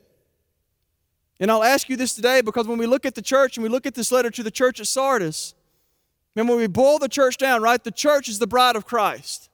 And 1.43 1.51
I'll 1.51 1.65
ask 1.65 1.89
you 1.89 1.97
this 1.97 2.15
today 2.15 2.39
because 2.39 2.69
when 2.69 2.77
we 2.77 2.85
look 2.85 3.05
at 3.05 3.15
the 3.15 3.21
church 3.21 3.57
and 3.57 3.65
we 3.65 3.69
look 3.69 3.85
at 3.85 3.95
this 3.95 4.13
letter 4.13 4.31
to 4.31 4.43
the 4.43 4.49
church 4.49 4.79
at 4.79 4.87
Sardis, 4.87 5.53
and 6.37 6.47
when 6.47 6.57
we 6.57 6.67
boil 6.67 6.99
the 6.99 7.09
church 7.09 7.35
down, 7.35 7.61
right, 7.61 7.83
the 7.83 7.91
church 7.91 8.29
is 8.29 8.39
the 8.39 8.47
bride 8.47 8.77
of 8.77 8.85
Christ. 8.85 9.49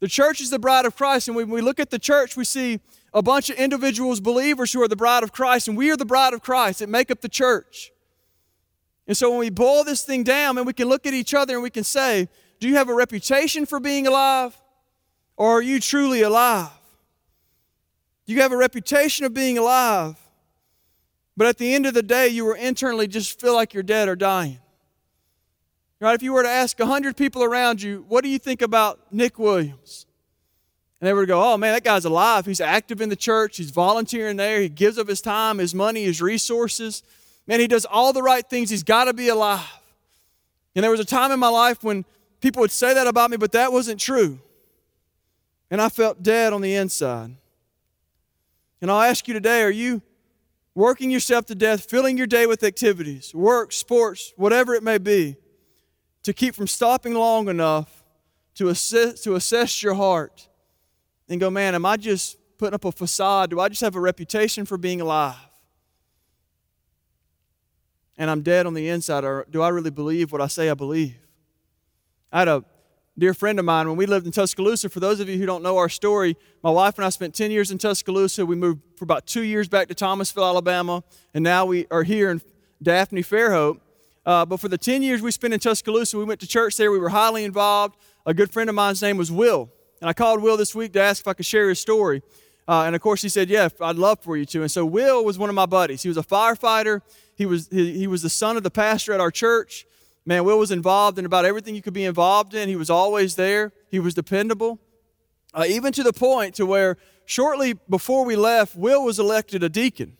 The 0.00 0.08
church 0.08 0.40
is 0.40 0.48
the 0.48 0.58
bride 0.58 0.86
of 0.86 0.96
Christ. 0.96 1.28
And 1.28 1.36
when 1.36 1.50
we 1.50 1.60
look 1.60 1.78
at 1.78 1.90
the 1.90 1.98
church, 1.98 2.34
we 2.34 2.46
see 2.46 2.80
a 3.12 3.20
bunch 3.20 3.50
of 3.50 3.58
individuals, 3.58 4.20
believers 4.20 4.72
who 4.72 4.80
are 4.80 4.88
the 4.88 4.96
bride 4.96 5.22
of 5.22 5.30
Christ, 5.30 5.68
and 5.68 5.76
we 5.76 5.90
are 5.90 5.98
the 5.98 6.06
bride 6.06 6.32
of 6.32 6.40
Christ 6.40 6.78
that 6.78 6.88
make 6.88 7.10
up 7.10 7.20
the 7.20 7.28
church. 7.28 7.92
And 9.06 9.14
so 9.14 9.28
when 9.28 9.40
we 9.40 9.50
boil 9.50 9.84
this 9.84 10.04
thing 10.04 10.24
down, 10.24 10.54
man, 10.54 10.64
we 10.64 10.72
can 10.72 10.88
look 10.88 11.04
at 11.04 11.12
each 11.12 11.34
other 11.34 11.52
and 11.52 11.62
we 11.62 11.68
can 11.68 11.84
say, 11.84 12.30
do 12.58 12.66
you 12.66 12.76
have 12.76 12.88
a 12.88 12.94
reputation 12.94 13.66
for 13.66 13.80
being 13.80 14.06
alive? 14.06 14.58
Or 15.36 15.58
are 15.58 15.62
you 15.62 15.78
truly 15.78 16.22
alive? 16.22 16.70
Do 18.26 18.32
you 18.32 18.40
have 18.40 18.52
a 18.52 18.56
reputation 18.56 19.26
of 19.26 19.34
being 19.34 19.58
alive, 19.58 20.16
but 21.38 21.46
at 21.46 21.56
the 21.56 21.72
end 21.72 21.86
of 21.86 21.94
the 21.94 22.02
day, 22.02 22.26
you 22.26 22.44
will 22.44 22.54
internally 22.54 23.06
just 23.06 23.40
feel 23.40 23.54
like 23.54 23.72
you're 23.72 23.84
dead 23.84 24.08
or 24.08 24.16
dying. 24.16 24.58
Right? 26.00 26.14
If 26.14 26.20
you 26.20 26.32
were 26.32 26.42
to 26.42 26.48
ask 26.48 26.76
100 26.76 27.16
people 27.16 27.44
around 27.44 27.80
you, 27.80 28.04
what 28.08 28.24
do 28.24 28.28
you 28.28 28.40
think 28.40 28.60
about 28.60 28.98
Nick 29.12 29.38
Williams? 29.38 30.06
And 31.00 31.06
they 31.06 31.12
would 31.12 31.28
go, 31.28 31.40
oh 31.40 31.56
man, 31.56 31.74
that 31.74 31.84
guy's 31.84 32.04
alive. 32.04 32.44
He's 32.44 32.60
active 32.60 33.00
in 33.00 33.08
the 33.08 33.14
church. 33.14 33.56
He's 33.56 33.70
volunteering 33.70 34.36
there. 34.36 34.60
He 34.60 34.68
gives 34.68 34.98
up 34.98 35.06
his 35.06 35.20
time, 35.20 35.58
his 35.58 35.76
money, 35.76 36.02
his 36.02 36.20
resources. 36.20 37.04
Man, 37.46 37.60
he 37.60 37.68
does 37.68 37.84
all 37.84 38.12
the 38.12 38.22
right 38.22 38.44
things. 38.44 38.68
He's 38.68 38.82
got 38.82 39.04
to 39.04 39.14
be 39.14 39.28
alive. 39.28 39.64
And 40.74 40.82
there 40.82 40.90
was 40.90 40.98
a 40.98 41.04
time 41.04 41.30
in 41.30 41.38
my 41.38 41.50
life 41.50 41.84
when 41.84 42.04
people 42.40 42.62
would 42.62 42.72
say 42.72 42.94
that 42.94 43.06
about 43.06 43.30
me, 43.30 43.36
but 43.36 43.52
that 43.52 43.72
wasn't 43.72 44.00
true. 44.00 44.40
And 45.70 45.80
I 45.80 45.88
felt 45.88 46.20
dead 46.20 46.52
on 46.52 46.62
the 46.62 46.74
inside. 46.74 47.30
And 48.80 48.90
I'll 48.90 49.02
ask 49.02 49.28
you 49.28 49.34
today 49.34 49.62
are 49.62 49.70
you 49.70 50.02
working 50.78 51.10
yourself 51.10 51.44
to 51.44 51.56
death, 51.56 51.90
filling 51.90 52.16
your 52.16 52.26
day 52.28 52.46
with 52.46 52.62
activities, 52.62 53.34
work, 53.34 53.72
sports, 53.72 54.32
whatever 54.36 54.74
it 54.74 54.82
may 54.82 54.96
be, 54.96 55.34
to 56.22 56.32
keep 56.32 56.54
from 56.54 56.68
stopping 56.68 57.14
long 57.14 57.48
enough 57.48 58.04
to 58.54 58.68
assess, 58.68 59.20
to 59.20 59.34
assess 59.34 59.82
your 59.82 59.94
heart 59.94 60.48
and 61.28 61.40
go, 61.40 61.50
man, 61.50 61.74
am 61.74 61.84
I 61.84 61.96
just 61.96 62.38
putting 62.58 62.74
up 62.74 62.84
a 62.84 62.92
facade? 62.92 63.50
Do 63.50 63.58
I 63.58 63.68
just 63.68 63.80
have 63.80 63.96
a 63.96 64.00
reputation 64.00 64.64
for 64.64 64.78
being 64.78 65.00
alive? 65.00 65.34
And 68.16 68.30
I'm 68.30 68.42
dead 68.42 68.64
on 68.64 68.74
the 68.74 68.88
inside, 68.88 69.24
or 69.24 69.46
do 69.50 69.62
I 69.62 69.70
really 69.70 69.90
believe 69.90 70.30
what 70.30 70.40
I 70.40 70.46
say 70.46 70.70
I 70.70 70.74
believe? 70.74 71.16
I 72.30 72.38
had 72.38 72.48
a 72.48 72.64
dear 73.18 73.34
friend 73.34 73.58
of 73.58 73.64
mine, 73.64 73.88
when 73.88 73.96
we 73.96 74.06
lived 74.06 74.26
in 74.26 74.32
Tuscaloosa, 74.32 74.88
for 74.88 75.00
those 75.00 75.18
of 75.18 75.28
you 75.28 75.38
who 75.38 75.46
don't 75.46 75.62
know 75.62 75.76
our 75.76 75.88
story, 75.88 76.36
my 76.62 76.70
wife 76.70 76.96
and 76.98 77.04
I 77.04 77.08
spent 77.08 77.34
10 77.34 77.50
years 77.50 77.70
in 77.70 77.78
Tuscaloosa. 77.78 78.46
We 78.46 78.54
moved 78.54 78.80
for 78.96 79.04
about 79.04 79.26
two 79.26 79.42
years 79.42 79.68
back 79.68 79.88
to 79.88 79.94
Thomasville, 79.94 80.44
Alabama, 80.44 81.02
and 81.34 81.42
now 81.42 81.66
we 81.66 81.86
are 81.90 82.04
here 82.04 82.30
in 82.30 82.40
Daphne 82.80 83.22
Fairhope. 83.22 83.80
Uh, 84.24 84.46
but 84.46 84.60
for 84.60 84.68
the 84.68 84.78
10 84.78 85.02
years 85.02 85.20
we 85.20 85.32
spent 85.32 85.52
in 85.52 85.58
Tuscaloosa, 85.58 86.16
we 86.16 86.24
went 86.24 86.38
to 86.40 86.46
church 86.46 86.76
there. 86.76 86.92
We 86.92 86.98
were 86.98 87.08
highly 87.08 87.44
involved. 87.44 87.96
A 88.24 88.34
good 88.34 88.52
friend 88.52 88.70
of 88.70 88.76
mine's 88.76 89.02
name 89.02 89.16
was 89.16 89.32
Will. 89.32 89.68
And 90.00 90.08
I 90.08 90.12
called 90.12 90.40
Will 90.40 90.56
this 90.56 90.74
week 90.74 90.92
to 90.92 91.00
ask 91.00 91.22
if 91.22 91.28
I 91.28 91.32
could 91.32 91.46
share 91.46 91.68
his 91.68 91.80
story. 91.80 92.22
Uh, 92.68 92.82
and 92.84 92.94
of 92.94 93.00
course, 93.00 93.22
he 93.22 93.28
said, 93.28 93.48
Yeah, 93.48 93.68
I'd 93.80 93.96
love 93.96 94.22
for 94.22 94.36
you 94.36 94.44
to. 94.46 94.60
And 94.62 94.70
so 94.70 94.84
Will 94.84 95.24
was 95.24 95.38
one 95.38 95.48
of 95.48 95.54
my 95.56 95.66
buddies. 95.66 96.02
He 96.02 96.08
was 96.08 96.18
a 96.18 96.22
firefighter, 96.22 97.00
he 97.34 97.46
was, 97.46 97.68
he, 97.68 97.98
he 97.98 98.06
was 98.06 98.22
the 98.22 98.30
son 98.30 98.56
of 98.56 98.62
the 98.62 98.70
pastor 98.70 99.12
at 99.12 99.20
our 99.20 99.30
church. 99.30 99.86
Man, 100.28 100.44
Will 100.44 100.58
was 100.58 100.70
involved 100.70 101.18
in 101.18 101.24
about 101.24 101.46
everything 101.46 101.74
you 101.74 101.80
could 101.80 101.94
be 101.94 102.04
involved 102.04 102.52
in. 102.52 102.68
He 102.68 102.76
was 102.76 102.90
always 102.90 103.36
there. 103.36 103.72
He 103.90 103.98
was 103.98 104.12
dependable. 104.12 104.78
Uh, 105.54 105.64
even 105.66 105.90
to 105.94 106.02
the 106.02 106.12
point 106.12 106.54
to 106.56 106.66
where 106.66 106.98
shortly 107.24 107.72
before 107.88 108.26
we 108.26 108.36
left, 108.36 108.76
Will 108.76 109.02
was 109.02 109.18
elected 109.18 109.62
a 109.62 109.70
deacon. 109.70 110.18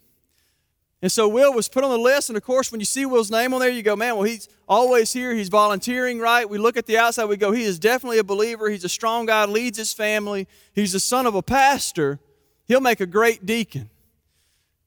And 1.03 1.13
so 1.13 1.29
Will 1.29 1.53
was 1.53 1.69
put 1.69 1.85
on 1.85 1.91
the 1.91 1.99
list, 1.99 2.31
and 2.31 2.39
of 2.39 2.43
course, 2.43 2.73
when 2.73 2.81
you 2.81 2.87
see 2.87 3.05
Will's 3.05 3.31
name 3.31 3.53
on 3.53 3.61
there, 3.61 3.69
you 3.69 3.83
go, 3.83 3.97
man, 3.97 4.15
well, 4.15 4.23
he's 4.25 4.49
always 4.67 5.13
here. 5.13 5.35
He's 5.35 5.51
volunteering, 5.51 6.21
right? 6.21 6.49
We 6.49 6.57
look 6.57 6.79
at 6.79 6.87
the 6.87 6.97
outside, 6.97 7.27
we 7.27 7.37
go, 7.37 7.53
he 7.53 7.65
is 7.65 7.79
definitely 7.79 8.17
a 8.17 8.25
believer. 8.25 8.71
He's 8.71 8.85
a 8.85 8.89
strong 8.89 9.27
guy, 9.27 9.45
leads 9.45 9.77
his 9.77 9.93
family. 9.93 10.49
He's 10.73 10.93
the 10.93 11.01
son 11.01 11.27
of 11.27 11.35
a 11.35 11.43
pastor. 11.43 12.19
He'll 12.67 12.81
make 12.81 13.01
a 13.01 13.07
great 13.07 13.45
deacon. 13.45 13.91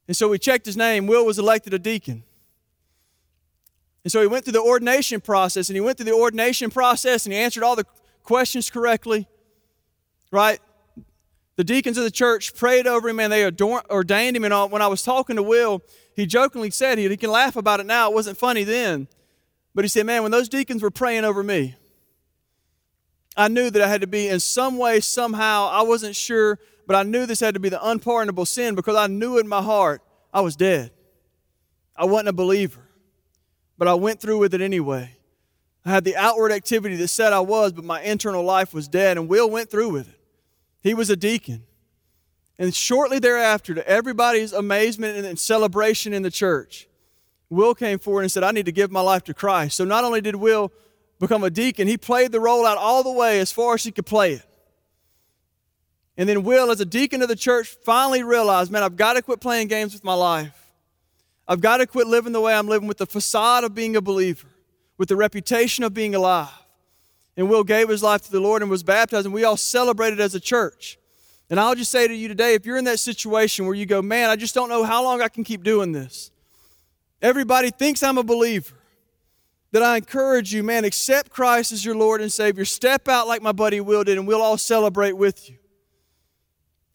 And 0.07 0.17
so 0.17 0.29
we 0.29 0.39
checked 0.39 0.65
his 0.65 0.75
name. 0.75 1.05
Will 1.05 1.27
was 1.27 1.37
elected 1.37 1.75
a 1.75 1.79
deacon. 1.79 2.23
And 4.03 4.11
so 4.11 4.21
he 4.21 4.27
went 4.27 4.45
through 4.45 4.53
the 4.53 4.61
ordination 4.61 5.21
process, 5.21 5.69
and 5.69 5.75
he 5.75 5.81
went 5.81 5.97
through 5.97 6.05
the 6.05 6.13
ordination 6.13 6.71
process, 6.71 7.25
and 7.25 7.33
he 7.33 7.39
answered 7.39 7.63
all 7.63 7.75
the 7.75 7.85
questions 8.23 8.69
correctly, 8.69 9.27
right? 10.31 10.59
The 11.55 11.63
deacons 11.63 11.97
of 11.97 12.03
the 12.03 12.11
church 12.11 12.55
prayed 12.55 12.87
over 12.87 13.09
him, 13.09 13.19
and 13.19 13.31
they 13.31 13.45
ordained 13.45 14.35
him. 14.35 14.43
And 14.43 14.71
when 14.71 14.81
I 14.81 14.87
was 14.87 15.03
talking 15.03 15.35
to 15.35 15.43
Will, 15.43 15.81
he 16.15 16.25
jokingly 16.25 16.71
said, 16.71 16.97
he, 16.97 17.07
he 17.07 17.17
can 17.17 17.29
laugh 17.29 17.55
about 17.55 17.79
it 17.79 17.85
now, 17.85 18.09
it 18.09 18.13
wasn't 18.15 18.37
funny 18.37 18.63
then. 18.63 19.07
But 19.75 19.85
he 19.85 19.89
said, 19.89 20.05
man, 20.05 20.23
when 20.23 20.31
those 20.31 20.49
deacons 20.49 20.81
were 20.81 20.91
praying 20.91 21.23
over 21.23 21.43
me, 21.43 21.75
I 23.37 23.47
knew 23.47 23.69
that 23.69 23.81
I 23.81 23.87
had 23.87 24.01
to 24.01 24.07
be 24.07 24.27
in 24.27 24.39
some 24.39 24.77
way, 24.77 24.99
somehow, 24.99 25.69
I 25.71 25.83
wasn't 25.83 26.15
sure, 26.15 26.59
but 26.87 26.95
I 26.95 27.03
knew 27.03 27.25
this 27.25 27.39
had 27.39 27.53
to 27.53 27.59
be 27.59 27.69
the 27.69 27.85
unpardonable 27.85 28.45
sin 28.45 28.75
because 28.75 28.95
I 28.95 29.07
knew 29.07 29.37
in 29.37 29.47
my 29.47 29.61
heart 29.61 30.01
I 30.33 30.41
was 30.41 30.57
dead. 30.57 30.91
I 31.95 32.05
wasn't 32.05 32.29
a 32.29 32.33
believer 32.33 32.90
but 33.81 33.87
I 33.87 33.95
went 33.95 34.19
through 34.19 34.37
with 34.37 34.53
it 34.53 34.61
anyway. 34.61 35.17
I 35.83 35.89
had 35.89 36.03
the 36.03 36.15
outward 36.15 36.51
activity 36.51 36.95
that 36.97 37.07
said 37.07 37.33
I 37.33 37.39
was, 37.39 37.71
but 37.71 37.83
my 37.83 37.99
internal 38.03 38.43
life 38.43 38.75
was 38.75 38.87
dead, 38.87 39.17
and 39.17 39.27
Will 39.27 39.49
went 39.49 39.71
through 39.71 39.89
with 39.89 40.07
it. 40.07 40.19
He 40.83 40.93
was 40.93 41.09
a 41.09 41.15
deacon. 41.15 41.63
And 42.59 42.75
shortly 42.75 43.17
thereafter, 43.17 43.73
to 43.73 43.87
everybody's 43.89 44.53
amazement 44.53 45.25
and 45.25 45.39
celebration 45.39 46.13
in 46.13 46.21
the 46.21 46.29
church, 46.29 46.87
Will 47.49 47.73
came 47.73 47.97
forward 47.97 48.21
and 48.21 48.31
said, 48.31 48.43
I 48.43 48.51
need 48.51 48.67
to 48.67 48.71
give 48.71 48.91
my 48.91 49.01
life 49.01 49.23
to 49.23 49.33
Christ. 49.33 49.77
So 49.77 49.83
not 49.83 50.03
only 50.03 50.21
did 50.21 50.35
Will 50.35 50.71
become 51.19 51.43
a 51.43 51.49
deacon, 51.49 51.87
he 51.87 51.97
played 51.97 52.31
the 52.31 52.39
role 52.39 52.67
out 52.67 52.77
all 52.77 53.01
the 53.01 53.11
way 53.11 53.39
as 53.39 53.51
far 53.51 53.73
as 53.73 53.83
he 53.83 53.91
could 53.91 54.05
play 54.05 54.33
it. 54.33 54.45
And 56.17 56.29
then 56.29 56.43
Will, 56.43 56.69
as 56.69 56.81
a 56.81 56.85
deacon 56.85 57.23
of 57.23 57.29
the 57.29 57.35
church, 57.35 57.75
finally 57.83 58.21
realized, 58.21 58.71
man, 58.71 58.83
I've 58.83 58.95
got 58.95 59.13
to 59.13 59.23
quit 59.23 59.41
playing 59.41 59.69
games 59.69 59.93
with 59.93 60.03
my 60.03 60.13
life. 60.13 60.60
I've 61.51 61.59
got 61.59 61.77
to 61.77 61.85
quit 61.85 62.07
living 62.07 62.31
the 62.31 62.39
way 62.39 62.53
I'm 62.53 62.69
living 62.69 62.87
with 62.87 62.99
the 62.99 63.05
facade 63.05 63.65
of 63.65 63.75
being 63.75 63.97
a 63.97 64.01
believer, 64.01 64.47
with 64.97 65.09
the 65.09 65.17
reputation 65.17 65.83
of 65.83 65.93
being 65.93 66.15
alive. 66.15 66.47
And 67.35 67.49
Will 67.49 67.65
gave 67.65 67.89
his 67.89 68.01
life 68.01 68.21
to 68.21 68.31
the 68.31 68.39
Lord 68.39 68.61
and 68.61 68.71
was 68.71 68.83
baptized, 68.83 69.25
and 69.25 69.35
we 69.35 69.43
all 69.43 69.57
celebrated 69.57 70.21
as 70.21 70.33
a 70.33 70.39
church. 70.39 70.97
And 71.49 71.59
I'll 71.59 71.75
just 71.75 71.91
say 71.91 72.07
to 72.07 72.15
you 72.15 72.29
today 72.29 72.53
if 72.53 72.65
you're 72.65 72.77
in 72.77 72.85
that 72.85 72.99
situation 72.99 73.65
where 73.65 73.75
you 73.75 73.85
go, 73.85 74.01
man, 74.01 74.29
I 74.29 74.37
just 74.37 74.55
don't 74.55 74.69
know 74.69 74.85
how 74.85 75.03
long 75.03 75.21
I 75.21 75.27
can 75.27 75.43
keep 75.43 75.61
doing 75.61 75.91
this, 75.91 76.31
everybody 77.21 77.69
thinks 77.69 78.01
I'm 78.01 78.17
a 78.17 78.23
believer. 78.23 78.77
That 79.73 79.83
I 79.83 79.97
encourage 79.97 80.53
you, 80.53 80.63
man, 80.63 80.85
accept 80.85 81.31
Christ 81.31 81.73
as 81.73 81.83
your 81.83 81.95
Lord 81.95 82.21
and 82.21 82.31
Savior. 82.31 82.63
Step 82.63 83.09
out 83.09 83.27
like 83.27 83.41
my 83.41 83.51
buddy 83.51 83.81
Will 83.81 84.05
did, 84.05 84.17
and 84.17 84.25
we'll 84.25 84.41
all 84.41 84.57
celebrate 84.57 85.17
with 85.17 85.49
you. 85.49 85.57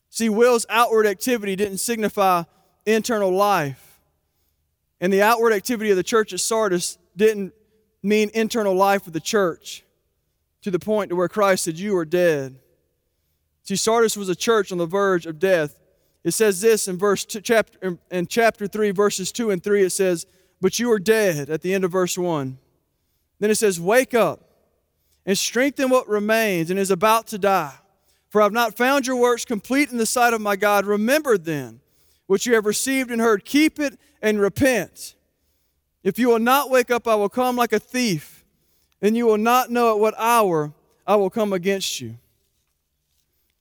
See, 0.09 0.31
Will's 0.31 0.65
outward 0.71 1.07
activity 1.07 1.57
didn't 1.57 1.79
signify 1.79 2.45
internal 2.87 3.31
life. 3.31 3.86
And 5.01 5.13
the 5.13 5.23
outward 5.23 5.53
activity 5.53 5.91
of 5.91 5.97
the 5.97 6.03
church 6.03 6.33
at 6.33 6.41
Sardis 6.41 6.99
didn't 7.17 7.53
mean 8.03 8.31
internal 8.35 8.75
life 8.75 9.07
of 9.07 9.13
the 9.13 9.21
church 9.21 9.85
to 10.63 10.71
the 10.71 10.79
point 10.79 11.11
to 11.11 11.17
where 11.17 11.29
Christ 11.29 11.65
said, 11.65 11.79
You 11.79 11.97
are 11.97 12.05
dead. 12.05 12.59
See, 13.65 13.77
Sardis 13.77 14.17
was 14.17 14.29
a 14.29 14.37
church 14.37 14.73
on 14.73 14.79
the 14.79 14.87
verge 14.87 15.27
of 15.27 15.39
death. 15.39 15.79
It 16.25 16.33
says 16.33 16.61
this 16.61 16.89
in 16.89 16.99
verse 16.99 17.25
two, 17.25 17.41
chapter 17.41 17.99
in 18.11 18.27
chapter 18.27 18.67
3, 18.67 18.91
verses 18.91 19.31
2 19.33 19.51
and 19.51 19.63
3. 19.63 19.83
It 19.85 19.91
says, 19.91 20.27
But 20.61 20.79
you 20.79 20.91
are 20.93 20.99
dead 20.99 21.51
at 21.51 21.63
the 21.63 21.75
end 21.75 21.85
of 21.85 21.93
verse 21.93 22.17
1. 22.17 22.59
Then 23.39 23.51
it 23.51 23.57
says, 23.57 23.81
Wake 23.81 24.15
up 24.15 24.41
and 25.25 25.37
strengthen 25.37 25.91
what 25.91 26.09
remains 26.09 26.71
and 26.71 26.79
is 26.79 26.91
about 26.91 27.27
to 27.29 27.39
die. 27.39 27.75
For 28.29 28.43
I've 28.43 28.53
not 28.53 28.77
found 28.77 29.07
your 29.07 29.17
works 29.17 29.45
complete 29.45 29.91
in 29.91 29.99
the 29.99 30.07
sight 30.07 30.35
of 30.35 30.41
my 30.41 30.57
God. 30.57 30.85
Remember 30.85 31.39
then 31.39 31.81
what 32.27 32.45
you 32.45 32.55
have 32.55 32.67
received 32.67 33.11
and 33.11 33.21
heard. 33.21 33.45
Keep 33.45 33.79
it 33.79 33.99
and 34.23 34.41
repent. 34.41 35.15
If 36.03 36.19
you 36.19 36.29
will 36.29 36.39
not 36.39 36.71
wake 36.71 36.91
up, 36.91 37.09
I 37.09 37.15
will 37.15 37.29
come 37.29 37.57
like 37.57 37.73
a 37.73 37.79
thief, 37.79 38.45
and 39.03 39.17
you 39.17 39.27
will 39.27 39.39
not 39.39 39.71
know 39.71 39.93
at 39.95 40.01
what 40.01 40.15
hour 40.19 40.73
I 41.07 41.17
will 41.17 41.31
come 41.31 41.53
against 41.53 42.01
you. 42.01 42.17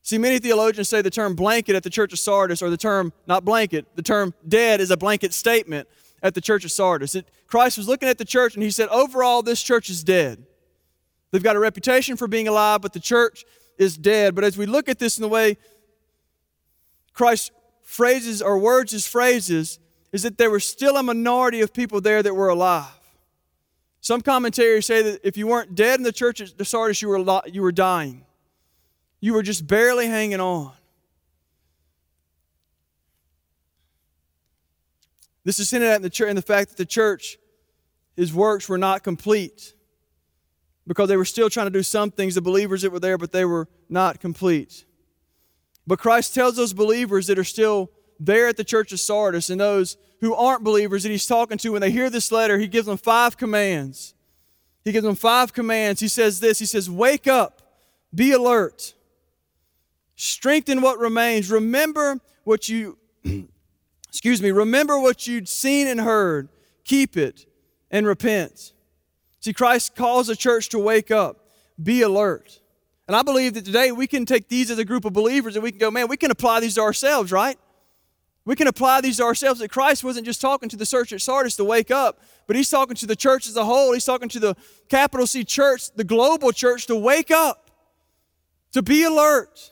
See, 0.02 0.20
many 0.20 0.38
theologians 0.38 0.88
say 0.88 1.02
the 1.02 1.10
term 1.10 1.36
blanket 1.36 1.76
at 1.76 1.82
the 1.82 1.90
church 1.90 2.14
of 2.14 2.20
Sardis, 2.20 2.62
or 2.62 2.70
the 2.70 2.78
term, 2.78 3.12
not 3.26 3.44
blanket, 3.44 3.88
the 3.96 4.04
term 4.04 4.36
dead 4.48 4.80
is 4.80 4.92
a 4.92 4.98
blanket 4.98 5.34
statement 5.34 5.88
at 6.22 6.36
the 6.36 6.42
church 6.42 6.64
of 6.64 6.72
Sardis. 6.72 7.16
It, 7.16 7.28
Christ 7.48 7.78
was 7.78 7.88
looking 7.88 8.10
at 8.10 8.18
the 8.18 8.26
church 8.26 8.54
and 8.54 8.64
he 8.64 8.72
said, 8.72 8.90
overall, 8.90 9.42
this 9.42 9.62
church 9.62 9.90
is 9.90 10.04
dead. 10.04 10.46
They've 11.32 11.44
got 11.44 11.56
a 11.56 11.60
reputation 11.60 12.18
for 12.18 12.28
being 12.28 12.48
alive, 12.48 12.82
but 12.82 12.94
the 12.94 13.00
church 13.00 13.46
is 13.78 13.98
dead. 13.98 14.36
But 14.36 14.44
as 14.44 14.58
we 14.58 14.66
look 14.66 14.90
at 14.90 15.00
this 15.00 15.18
in 15.18 15.22
the 15.22 15.28
way 15.28 15.58
Christ 17.14 17.52
phrases 17.84 18.42
or 18.42 18.58
words 18.58 18.94
as 18.94 19.08
phrases 19.08 19.80
is 20.16 20.24
that 20.24 20.38
there 20.38 20.50
was 20.50 20.64
still 20.64 20.96
a 20.96 21.04
minority 21.04 21.60
of 21.60 21.74
people 21.74 22.00
there 22.00 22.24
that 22.24 22.34
were 22.34 22.48
alive. 22.48 22.88
Some 24.00 24.22
commentators 24.22 24.86
say 24.86 25.02
that 25.02 25.28
if 25.28 25.36
you 25.36 25.46
weren't 25.46 25.76
dead 25.76 26.00
in 26.00 26.04
the 26.04 26.14
church 26.14 26.40
at 26.40 26.66
Sardis, 26.66 27.02
you 27.02 27.10
were, 27.10 27.42
you 27.48 27.62
were 27.62 27.74
dying. 27.74 28.24
You 29.20 29.34
were 29.34 29.44
just 29.44 29.68
barely 29.68 30.08
hanging 30.08 30.40
on. 30.40 30.72
This 35.44 35.60
is 35.60 35.70
hinted 35.70 35.90
at 35.90 35.98
in 35.98 36.04
the, 36.04 36.28
in 36.30 36.38
the 36.38 36.42
fact 36.42 36.70
that 36.70 36.78
the 36.78 36.86
church, 36.86 37.38
his 38.16 38.34
works 38.34 38.70
were 38.70 38.78
not 38.78 39.04
complete 39.04 39.74
because 40.88 41.10
they 41.10 41.18
were 41.18 41.26
still 41.26 41.50
trying 41.50 41.66
to 41.66 41.72
do 41.72 41.84
some 41.84 42.10
things, 42.10 42.36
the 42.36 42.42
believers 42.42 42.84
that 42.84 42.92
were 42.94 43.02
there, 43.02 43.18
but 43.18 43.34
they 43.34 43.44
were 43.44 43.68
not 43.90 44.22
complete. 44.22 44.86
But 45.86 46.00
Christ 46.00 46.34
tells 46.34 46.56
those 46.56 46.72
believers 46.72 47.28
that 47.28 47.38
are 47.38 47.44
still 47.44 47.92
there 48.20 48.48
at 48.48 48.58
the 48.58 48.64
church 48.64 48.92
of 48.92 49.00
Sardis 49.00 49.50
and 49.50 49.60
those 49.60 49.98
who 50.22 50.34
aren't 50.34 50.64
believers 50.64 51.04
that 51.04 51.10
he's 51.10 51.28
talking 51.28 51.58
to, 51.60 51.70
when 51.70 51.82
they 51.82 51.92
hear 51.92 52.10
this 52.10 52.32
letter, 52.32 52.58
he 52.58 52.68
gives 52.68 52.88
them 52.88 52.98
five 52.98 53.38
commands. 53.38 54.14
He 54.84 54.92
gives 54.92 55.04
them 55.04 55.16
five 55.16 55.54
commands. 55.54 56.00
He 56.00 56.08
says 56.08 56.40
this 56.40 56.60
He 56.60 56.66
says, 56.66 56.90
Wake 56.90 57.28
up, 57.28 57.62
be 58.14 58.32
alert, 58.32 58.94
strengthen 60.16 60.82
what 60.82 61.00
remains, 61.00 61.52
remember 61.52 62.20
what 62.44 62.70
you, 62.70 62.98
excuse 64.08 64.42
me, 64.42 64.52
remember 64.52 65.00
what 65.00 65.28
you'd 65.28 65.50
seen 65.50 65.88
and 65.88 66.00
heard, 66.00 66.50
keep 66.84 67.18
it, 67.18 67.46
and 67.92 68.08
repent. 68.08 68.74
See, 69.40 69.54
Christ 69.54 69.96
calls 69.96 70.28
the 70.28 70.36
church 70.36 70.70
to 70.70 70.80
wake 70.80 71.12
up, 71.12 71.50
be 71.82 72.02
alert. 72.02 72.60
And 73.08 73.16
I 73.16 73.22
believe 73.22 73.54
that 73.54 73.66
today 73.66 73.92
we 73.92 74.08
can 74.08 74.26
take 74.26 74.48
these 74.48 74.72
as 74.72 74.80
a 74.80 74.86
group 74.86 75.06
of 75.06 75.14
believers 75.14 75.56
and 75.56 75.62
we 75.62 75.72
can 75.72 75.78
go, 75.78 75.92
man, 75.92 76.08
we 76.08 76.18
can 76.18 76.32
apply 76.32 76.60
these 76.60 76.76
to 76.76 76.82
ourselves, 76.82 77.32
right? 77.32 77.58
We 78.46 78.56
can 78.56 78.68
apply 78.68 79.02
these 79.02 79.18
to 79.18 79.24
ourselves 79.24 79.60
that 79.60 79.72
Christ 79.72 80.04
wasn't 80.04 80.28
just 80.28 80.40
talking 80.40 80.70
to 80.70 80.78
the 80.78 80.86
church 80.86 81.12
at 81.12 81.22
Sardis 81.22 81.56
to 81.56 81.64
wake 81.64 81.90
up, 81.90 82.22
but 82.46 82.56
he's 82.56 82.70
talking 82.70 82.96
to 82.96 83.08
the 83.08 83.16
church 83.16 83.48
as 83.48 83.56
a 83.56 83.66
whole. 83.66 83.92
He's 83.92 84.06
talking 84.06 84.30
to 84.30 84.40
the 84.40 84.56
capital 84.88 85.26
C 85.26 85.44
church, 85.44 85.92
the 85.96 86.04
global 86.04 86.52
church, 86.52 86.86
to 86.88 86.96
wake 86.96 87.32
up, 87.32 87.72
to 88.72 88.84
be 88.84 89.04
alert, 89.04 89.72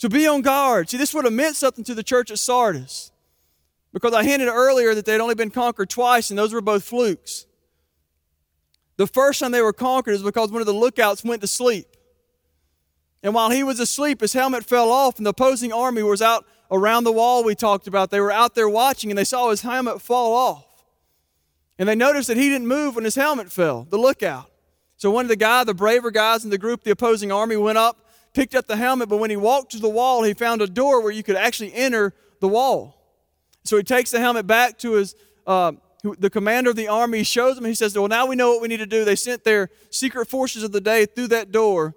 to 0.00 0.10
be 0.10 0.26
on 0.26 0.42
guard. 0.42 0.90
See, 0.90 0.98
this 0.98 1.14
would 1.14 1.24
have 1.24 1.32
meant 1.32 1.56
something 1.56 1.82
to 1.84 1.94
the 1.94 2.02
church 2.02 2.30
at 2.30 2.38
Sardis 2.38 3.10
because 3.92 4.12
I 4.12 4.22
hinted 4.22 4.48
earlier 4.48 4.94
that 4.94 5.06
they'd 5.06 5.20
only 5.20 5.34
been 5.34 5.50
conquered 5.50 5.88
twice, 5.88 6.28
and 6.28 6.38
those 6.38 6.52
were 6.52 6.60
both 6.60 6.84
flukes. 6.84 7.46
The 8.98 9.06
first 9.06 9.40
time 9.40 9.52
they 9.52 9.62
were 9.62 9.72
conquered 9.72 10.12
is 10.12 10.22
because 10.22 10.50
one 10.50 10.60
of 10.60 10.66
the 10.66 10.74
lookouts 10.74 11.24
went 11.24 11.40
to 11.40 11.46
sleep. 11.46 11.86
And 13.22 13.34
while 13.34 13.50
he 13.50 13.62
was 13.62 13.80
asleep, 13.80 14.20
his 14.20 14.34
helmet 14.34 14.64
fell 14.64 14.90
off, 14.90 15.16
and 15.16 15.24
the 15.24 15.30
opposing 15.30 15.72
army 15.72 16.02
was 16.02 16.20
out 16.20 16.44
around 16.72 17.04
the 17.04 17.12
wall 17.12 17.44
we 17.44 17.54
talked 17.54 17.86
about. 17.86 18.10
They 18.10 18.20
were 18.20 18.32
out 18.32 18.54
there 18.54 18.68
watching, 18.68 19.10
and 19.10 19.18
they 19.18 19.24
saw 19.24 19.50
his 19.50 19.60
helmet 19.60 20.00
fall 20.00 20.34
off. 20.34 20.66
And 21.78 21.88
they 21.88 21.94
noticed 21.94 22.28
that 22.28 22.36
he 22.36 22.48
didn't 22.48 22.66
move 22.66 22.96
when 22.96 23.04
his 23.04 23.14
helmet 23.14 23.52
fell, 23.52 23.86
the 23.88 23.98
lookout. 23.98 24.50
So 24.96 25.10
one 25.10 25.24
of 25.24 25.28
the 25.28 25.36
guys, 25.36 25.66
the 25.66 25.74
braver 25.74 26.10
guys 26.10 26.44
in 26.44 26.50
the 26.50 26.58
group, 26.58 26.82
the 26.82 26.90
opposing 26.90 27.30
army, 27.30 27.56
went 27.56 27.78
up, 27.78 28.08
picked 28.32 28.54
up 28.54 28.66
the 28.66 28.76
helmet, 28.76 29.08
but 29.08 29.18
when 29.18 29.30
he 29.30 29.36
walked 29.36 29.72
to 29.72 29.78
the 29.78 29.88
wall, 29.88 30.22
he 30.22 30.32
found 30.32 30.62
a 30.62 30.66
door 30.66 31.02
where 31.02 31.12
you 31.12 31.22
could 31.22 31.36
actually 31.36 31.74
enter 31.74 32.14
the 32.40 32.48
wall. 32.48 32.98
So 33.64 33.76
he 33.76 33.82
takes 33.82 34.10
the 34.10 34.20
helmet 34.20 34.46
back 34.46 34.78
to 34.78 34.92
his 34.92 35.14
uh, 35.46 35.72
the 36.18 36.30
commander 36.30 36.70
of 36.70 36.76
the 36.76 36.88
army. 36.88 37.22
Shows 37.22 37.58
him. 37.58 37.64
He 37.64 37.74
says, 37.74 37.96
"Well, 37.96 38.08
now 38.08 38.26
we 38.26 38.34
know 38.34 38.50
what 38.50 38.62
we 38.62 38.68
need 38.68 38.78
to 38.78 38.86
do." 38.86 39.04
They 39.04 39.14
sent 39.14 39.44
their 39.44 39.70
secret 39.90 40.26
forces 40.26 40.64
of 40.64 40.72
the 40.72 40.80
day 40.80 41.06
through 41.06 41.28
that 41.28 41.52
door 41.52 41.94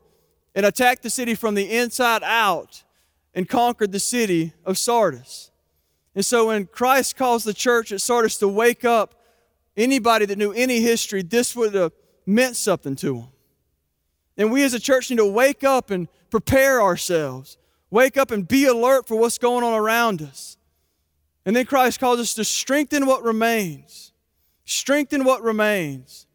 and 0.54 0.66
attacked 0.66 1.02
the 1.02 1.10
city 1.10 1.34
from 1.34 1.56
the 1.56 1.76
inside 1.76 2.22
out 2.24 2.84
and 3.36 3.48
conquered 3.48 3.92
the 3.92 4.00
city 4.00 4.54
of 4.64 4.78
Sardis. 4.78 5.52
And 6.16 6.26
so 6.26 6.48
when 6.48 6.66
Christ 6.66 7.18
calls 7.18 7.44
the 7.44 7.54
church 7.54 7.92
at 7.92 8.02
Sardis 8.02 8.38
to 8.38 8.48
wake 8.48 8.86
up, 8.86 9.22
anybody 9.76 10.26
that 10.26 10.38
knew 10.38 10.54
any 10.54 10.80
history, 10.80 11.22
this 11.22 11.56
would 11.56 11.76
have 11.76 11.92
meant 12.26 12.56
something 12.56 12.96
to 12.96 13.14
them. 13.14 13.28
And 14.38 14.52
we 14.52 14.64
as 14.64 14.74
a 14.74 14.80
church 14.80 15.10
need 15.10 15.18
to 15.18 15.26
wake 15.26 15.64
up 15.64 15.92
and 15.92 16.08
prepare 16.30 16.82
ourselves. 16.82 17.58
Wake 17.92 18.18
up 18.18 18.32
and 18.32 18.48
be 18.48 18.66
alert 18.66 19.08
for 19.08 19.18
what's 19.18 19.38
going 19.38 19.64
on 19.64 19.74
around 19.74 20.22
us. 20.22 20.58
And 21.46 21.56
then 21.56 21.66
Christ 21.66 22.00
calls 22.00 22.20
us 22.20 22.34
to 22.36 22.44
strengthen 22.44 23.06
what 23.06 23.24
remains. 23.24 24.14
Strengthen 24.64 25.24
what 25.24 25.44
remains. 25.44 26.26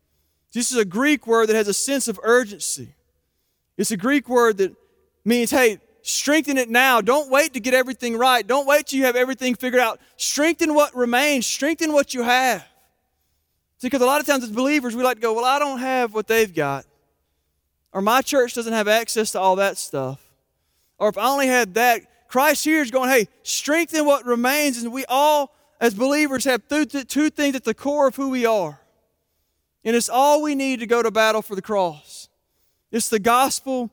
This 0.53 0.71
is 0.71 0.79
a 0.79 0.85
Greek 0.85 1.27
word 1.27 1.49
that 1.49 1.57
has 1.57 1.69
a 1.69 1.75
sense 1.75 2.09
of 2.09 2.21
urgency. 2.23 2.95
It's 3.77 3.91
a 3.91 3.97
Greek 3.97 4.29
word 4.29 4.59
that 4.59 4.75
means, 5.25 5.51
hey, 5.51 5.79
strengthen 6.03 6.59
it 6.59 6.69
now. 6.69 7.01
Don't 7.01 7.31
wait 7.31 7.55
to 7.55 7.61
get 7.61 7.75
everything 7.75 8.17
right. 8.17 8.47
Don't 8.47 8.67
wait 8.67 8.87
till 8.87 8.99
you 8.99 9.05
have 9.07 9.17
everything 9.17 9.55
figured 9.55 9.81
out. 9.81 10.01
Strengthen 10.17 10.75
what 10.75 10.95
remains, 10.95 11.47
strengthen 11.47 11.93
what 11.93 12.15
you 12.15 12.23
have. 12.23 12.63
See, 13.79 13.87
because 13.87 14.03
a 14.03 14.07
lot 14.07 14.21
of 14.21 14.27
times 14.27 14.45
as 14.45 14.51
believers, 14.51 14.95
we 14.95 15.03
like 15.03 15.17
to 15.17 15.23
go, 15.23 15.33
well, 15.33 15.45
I 15.45 15.59
don't 15.59 15.79
have 15.79 16.13
what 16.13 16.27
they've 16.27 16.55
got. 16.55 16.85
Or 17.93 18.03
my 18.03 18.23
church 18.23 18.55
doesn't 18.55 18.73
have 18.73 18.89
access 18.89 19.33
to 19.33 19.41
all 19.41 19.57
that 19.57 19.79
stuff. 19.79 20.21
Or 20.99 21.09
if 21.09 21.17
I 21.17 21.27
only 21.27 21.47
had 21.47 21.75
that, 21.75 22.03
Christ 22.29 22.65
here 22.65 22.83
is 22.83 22.91
going, 22.91 23.11
hey, 23.11 23.27
strengthen 23.43 24.05
what 24.05 24.25
remains. 24.27 24.83
And 24.83 24.93
we 24.93 25.05
all, 25.07 25.53
as 25.81 25.95
believers, 25.95 26.45
have 26.45 26.63
two 26.69 27.31
things 27.31 27.57
at 27.57 27.65
the 27.65 27.75
core 27.75 28.07
of 28.09 28.17
who 28.17 28.29
we 28.29 28.47
are. 28.47 28.79
And 29.83 29.97
it's 29.97 30.11
all 30.11 30.43
we 30.43 30.55
need 30.55 30.81
to 30.81 30.87
go 30.87 31.03
to 31.03 31.11
battle 31.11 31.41
for 31.41 31.55
the 31.55 31.63
cross. 31.63 32.29
It's 32.93 33.09
the 33.09 33.19
gospel 33.19 33.91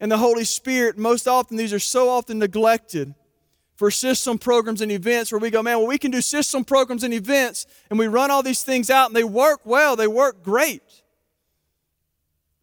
and 0.00 0.10
the 0.10 0.18
Holy 0.18 0.44
Spirit. 0.44 0.98
Most 0.98 1.26
often, 1.26 1.56
these 1.56 1.72
are 1.72 1.78
so 1.78 2.08
often 2.08 2.38
neglected 2.38 3.14
for 3.76 3.90
system 3.90 4.38
programs 4.38 4.80
and 4.80 4.90
events 4.90 5.30
where 5.30 5.38
we 5.38 5.50
go, 5.50 5.62
man, 5.62 5.78
well, 5.78 5.86
we 5.86 5.98
can 5.98 6.10
do 6.10 6.22
system 6.22 6.64
programs 6.64 7.04
and 7.04 7.12
events 7.12 7.66
and 7.90 7.98
we 7.98 8.06
run 8.06 8.30
all 8.30 8.42
these 8.42 8.62
things 8.62 8.90
out 8.90 9.08
and 9.08 9.16
they 9.16 9.24
work 9.24 9.60
well, 9.64 9.96
they 9.96 10.06
work 10.06 10.42
great. 10.42 10.82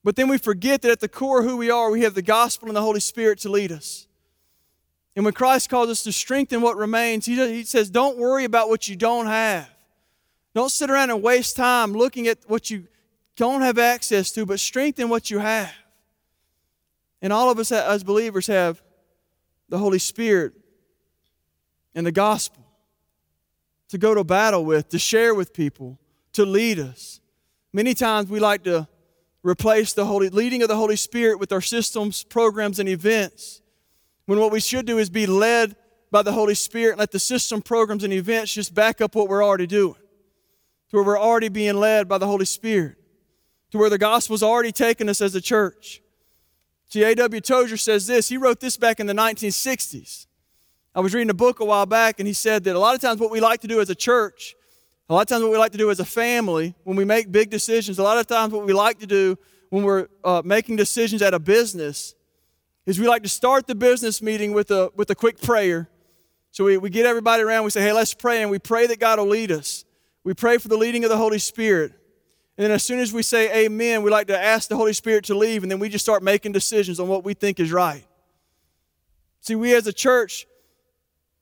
But 0.04 0.16
then 0.16 0.28
we 0.28 0.38
forget 0.38 0.82
that 0.82 0.92
at 0.92 1.00
the 1.00 1.08
core 1.08 1.40
of 1.40 1.46
who 1.46 1.56
we 1.56 1.70
are, 1.70 1.90
we 1.90 2.02
have 2.02 2.16
the 2.16 2.22
gospel 2.22 2.68
and 2.68 2.76
the 2.76 2.82
Holy 2.82 3.00
Spirit 3.00 3.40
to 3.40 3.50
lead 3.50 3.72
us. 3.72 4.08
And 5.16 5.24
when 5.24 5.34
Christ 5.34 5.70
calls 5.70 5.90
us 5.90 6.04
to 6.04 6.12
strengthen 6.12 6.62
what 6.62 6.76
remains, 6.76 7.26
he, 7.26 7.36
he 7.36 7.64
says, 7.64 7.90
don't 7.90 8.18
worry 8.18 8.44
about 8.44 8.68
what 8.68 8.88
you 8.88 8.96
don't 8.96 9.28
have. 9.28 9.70
Don't 10.56 10.72
sit 10.72 10.90
around 10.90 11.12
and 11.12 11.22
waste 11.22 11.56
time 11.56 11.94
looking 11.94 12.28
at 12.28 12.40
what 12.48 12.70
you 12.70 12.88
don't 13.36 13.62
have 13.62 13.78
access 13.78 14.32
to, 14.32 14.46
but 14.46 14.60
strengthen 14.60 15.10
what 15.10 15.32
you 15.32 15.40
have. 15.40 15.74
And 17.24 17.34
all 17.34 17.50
of 17.50 17.58
us 17.58 17.72
as 17.72 18.04
believers 18.04 18.46
have 18.46 18.84
the 19.70 19.80
Holy 19.80 19.98
Spirit 19.98 20.54
and 21.96 22.06
the 22.06 22.12
gospel 22.12 22.64
to 23.90 23.98
go 23.98 24.14
to 24.14 24.24
battle 24.24 24.64
with, 24.64 24.90
to 24.90 25.00
share 25.00 25.34
with 25.34 25.54
people, 25.54 25.98
to 26.34 26.46
lead 26.46 26.78
us. 26.78 27.20
Many 27.72 27.96
times 27.96 28.30
we 28.30 28.40
like 28.40 28.64
to 28.66 28.88
replace 29.42 29.94
the 29.94 30.06
Holy 30.06 30.30
leading 30.30 30.62
of 30.62 30.68
the 30.68 30.76
Holy 30.76 30.96
Spirit 30.96 31.40
with 31.40 31.52
our 31.52 31.62
systems, 31.62 32.24
programs, 32.24 32.78
and 32.78 32.88
events. 32.88 33.62
When 34.28 34.38
what 34.38 34.52
we 34.52 34.60
should 34.60 34.86
do 34.86 35.00
is 35.00 35.10
be 35.10 35.26
led 35.26 35.76
by 36.12 36.22
the 36.22 36.34
Holy 36.34 36.54
Spirit 36.54 36.92
and 36.92 37.00
let 37.00 37.12
the 37.12 37.20
system, 37.20 37.64
programs, 37.64 38.04
and 38.04 38.14
events 38.14 38.54
just 38.54 38.76
back 38.76 39.02
up 39.02 39.16
what 39.16 39.28
we're 39.28 39.44
already 39.44 39.66
doing. 39.66 39.96
To 40.90 40.98
where 40.98 41.04
we're 41.04 41.20
already 41.20 41.50
being 41.50 41.76
led 41.76 42.08
by 42.08 42.20
the 42.20 42.28
Holy 42.28 42.46
Spirit 42.46 42.98
to 43.74 43.80
where 43.80 43.90
the 43.90 43.98
gospel's 43.98 44.44
already 44.44 44.72
taken 44.72 45.10
us 45.10 45.20
as 45.20 45.34
a 45.34 45.42
church. 45.42 46.03
See, 46.94 47.02
A.W. 47.02 47.42
Tozer 47.42 47.76
says 47.76 48.06
this. 48.06 48.30
He 48.30 48.38
wrote 48.38 48.60
this 48.60 48.78
back 48.78 49.00
in 49.00 49.08
the 49.08 49.16
1960s. 49.16 50.28
I 50.94 51.00
was 51.00 51.12
reading 51.16 51.32
a 51.32 51.34
book 51.34 51.60
a 51.60 51.66
while 51.66 51.88
back, 51.88 52.20
and 52.20 52.28
he 52.28 52.34
said 52.34 52.66
that 52.66 52.76
a 52.76 52.78
lot 52.78 52.94
of 52.94 53.02
times 53.02 53.20
what 53.20 53.32
we 53.32 53.40
like 53.40 53.62
to 53.62 53.68
do 53.68 53.82
as 53.82 53.90
a 53.90 53.96
church, 53.96 54.54
a 55.10 55.14
lot 55.16 55.22
of 55.22 55.28
times 55.28 55.42
what 55.42 55.52
we 55.52 55.58
like 55.58 55.72
to 55.72 55.80
do 55.80 55.90
as 55.90 56.00
a 56.00 56.06
family, 56.06 56.76
when 56.84 56.96
we 56.96 57.04
make 57.04 57.32
big 57.32 57.50
decisions, 57.50 57.98
a 57.98 58.04
lot 58.04 58.20
of 58.20 58.28
times 58.28 58.54
what 58.54 58.64
we 58.64 58.74
like 58.74 59.00
to 59.00 59.08
do 59.08 59.36
when 59.72 59.82
we're 59.82 60.08
uh, 60.24 60.44
making 60.46 60.76
decisions 60.76 61.24
at 61.24 61.34
a 61.34 61.40
business 61.40 62.14
is 62.86 63.00
we 63.00 63.08
like 63.08 63.24
to 63.24 63.30
start 63.30 63.66
the 63.66 63.74
business 63.74 64.22
meeting 64.22 64.54
with 64.54 64.70
a, 64.70 64.92
with 64.96 65.10
a 65.10 65.16
quick 65.16 65.42
prayer. 65.42 65.90
So 66.52 66.66
we, 66.66 66.78
we 66.78 66.92
get 66.92 67.08
everybody 67.08 67.42
around, 67.42 67.64
we 67.64 67.72
say, 67.72 67.82
hey, 67.82 67.92
let's 67.92 68.14
pray, 68.14 68.44
and 68.44 68.52
we 68.52 68.60
pray 68.60 68.86
that 68.86 69.00
God 69.00 69.18
will 69.18 69.26
lead 69.26 69.52
us. 69.52 69.84
We 70.24 70.36
pray 70.36 70.60
for 70.60 70.68
the 70.68 70.78
leading 70.78 71.04
of 71.04 71.10
the 71.10 71.18
Holy 71.18 71.40
Spirit. 71.40 71.94
And 72.58 72.66
then 72.66 72.72
as 72.72 72.84
soon 72.84 73.00
as 73.00 73.12
we 73.12 73.24
say 73.24 73.66
amen, 73.66 74.04
we 74.04 74.12
like 74.12 74.28
to 74.28 74.40
ask 74.40 74.70
the 74.70 74.76
Holy 74.76 74.94
Spirit 74.94 75.26
to 75.26 75.36
leave, 75.36 75.64
and 75.64 75.72
then 75.72 75.80
we 75.80 75.90
just 75.90 76.06
start 76.06 76.22
making 76.22 76.52
decisions 76.52 77.00
on 77.00 77.08
what 77.08 77.24
we 77.24 77.34
think 77.34 77.60
is 77.60 77.72
right. 77.72 78.06
See, 79.42 79.56
we 79.56 79.76
as 79.76 79.88
a 79.88 79.94
church 79.94 80.46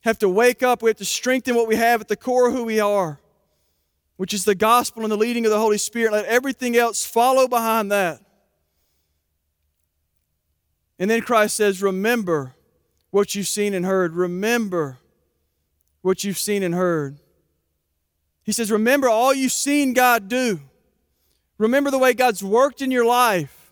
have 0.01 0.17
to 0.19 0.29
wake 0.29 0.63
up, 0.63 0.81
we 0.81 0.89
have 0.89 0.97
to 0.97 1.05
strengthen 1.05 1.55
what 1.55 1.67
we 1.67 1.75
have 1.75 2.01
at 2.01 2.07
the 2.07 2.15
core 2.15 2.47
of 2.47 2.53
who 2.53 2.63
we 2.63 2.79
are, 2.79 3.19
which 4.17 4.33
is 4.33 4.45
the 4.45 4.55
gospel 4.55 5.03
and 5.03 5.11
the 5.11 5.17
leading 5.17 5.45
of 5.45 5.51
the 5.51 5.59
Holy 5.59 5.77
Spirit. 5.77 6.13
Let 6.13 6.25
everything 6.25 6.77
else 6.77 7.05
follow 7.05 7.47
behind 7.47 7.91
that. 7.91 8.21
And 10.97 11.09
then 11.09 11.21
Christ 11.21 11.57
says, 11.57 11.81
Remember 11.81 12.55
what 13.09 13.35
you've 13.35 13.47
seen 13.47 13.73
and 13.73 13.85
heard. 13.85 14.13
Remember 14.13 14.99
what 16.01 16.23
you've 16.23 16.37
seen 16.37 16.63
and 16.63 16.73
heard. 16.73 17.19
He 18.43 18.51
says, 18.51 18.71
Remember 18.71 19.09
all 19.09 19.33
you've 19.33 19.51
seen 19.51 19.93
God 19.93 20.29
do. 20.29 20.61
Remember 21.61 21.91
the 21.91 21.99
way 21.99 22.15
God's 22.15 22.43
worked 22.43 22.81
in 22.81 22.89
your 22.89 23.05
life. 23.05 23.71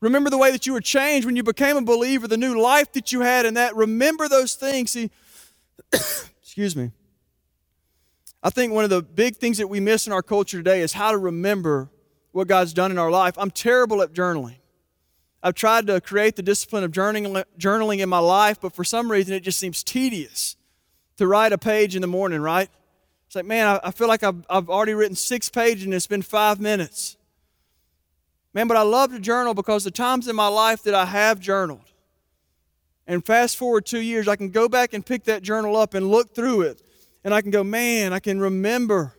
Remember 0.00 0.30
the 0.30 0.38
way 0.38 0.52
that 0.52 0.68
you 0.68 0.72
were 0.72 0.80
changed 0.80 1.26
when 1.26 1.34
you 1.34 1.42
became 1.42 1.76
a 1.76 1.82
believer, 1.82 2.28
the 2.28 2.36
new 2.36 2.60
life 2.60 2.92
that 2.92 3.10
you 3.10 3.22
had 3.22 3.44
in 3.44 3.54
that. 3.54 3.74
Remember 3.74 4.28
those 4.28 4.54
things. 4.54 4.92
See, 4.92 5.10
excuse 5.92 6.76
me. 6.76 6.92
I 8.40 8.50
think 8.50 8.72
one 8.72 8.84
of 8.84 8.90
the 8.90 9.02
big 9.02 9.34
things 9.34 9.58
that 9.58 9.66
we 9.66 9.80
miss 9.80 10.06
in 10.06 10.12
our 10.12 10.22
culture 10.22 10.58
today 10.58 10.80
is 10.80 10.92
how 10.92 11.10
to 11.10 11.18
remember 11.18 11.90
what 12.30 12.46
God's 12.46 12.72
done 12.72 12.92
in 12.92 12.98
our 12.98 13.10
life. 13.10 13.34
I'm 13.36 13.50
terrible 13.50 14.00
at 14.00 14.12
journaling. 14.12 14.58
I've 15.42 15.54
tried 15.54 15.88
to 15.88 16.00
create 16.00 16.36
the 16.36 16.42
discipline 16.42 16.84
of 16.84 16.92
journaling 16.92 17.98
in 17.98 18.08
my 18.08 18.20
life, 18.20 18.60
but 18.60 18.72
for 18.72 18.84
some 18.84 19.10
reason 19.10 19.34
it 19.34 19.40
just 19.40 19.58
seems 19.58 19.82
tedious 19.82 20.56
to 21.16 21.26
write 21.26 21.52
a 21.52 21.58
page 21.58 21.96
in 21.96 22.00
the 22.00 22.06
morning, 22.06 22.40
right? 22.40 22.70
It's 23.28 23.36
like, 23.36 23.44
man, 23.44 23.78
I, 23.84 23.90
feel 23.90 24.08
like 24.08 24.22
I've, 24.22 24.46
I've 24.48 24.70
already 24.70 24.94
written 24.94 25.14
six 25.14 25.50
pages 25.50 25.84
and 25.84 25.92
it's 25.92 26.06
been 26.06 26.22
five 26.22 26.60
minutes. 26.60 27.18
Man, 28.54 28.66
but 28.68 28.78
I 28.78 28.82
love 28.82 29.12
to 29.12 29.20
journal 29.20 29.52
because 29.52 29.84
the 29.84 29.90
times 29.90 30.28
in 30.28 30.34
my 30.34 30.48
life 30.48 30.82
that 30.84 30.94
I 30.94 31.04
have 31.04 31.38
journaled 31.38 31.92
And 33.06 33.22
fast 33.22 33.58
forward 33.58 33.84
two 33.84 34.00
years, 34.00 34.28
I 34.28 34.36
can 34.36 34.48
go 34.48 34.66
back 34.66 34.94
and 34.94 35.04
pick 35.04 35.24
that 35.24 35.42
journal 35.42 35.76
up 35.76 35.92
and 35.92 36.10
look 36.10 36.34
through 36.34 36.62
it. 36.62 36.80
And 37.22 37.34
I 37.34 37.42
can 37.42 37.50
go, 37.50 37.62
man, 37.62 38.14
I 38.14 38.18
can 38.18 38.40
remember 38.40 39.14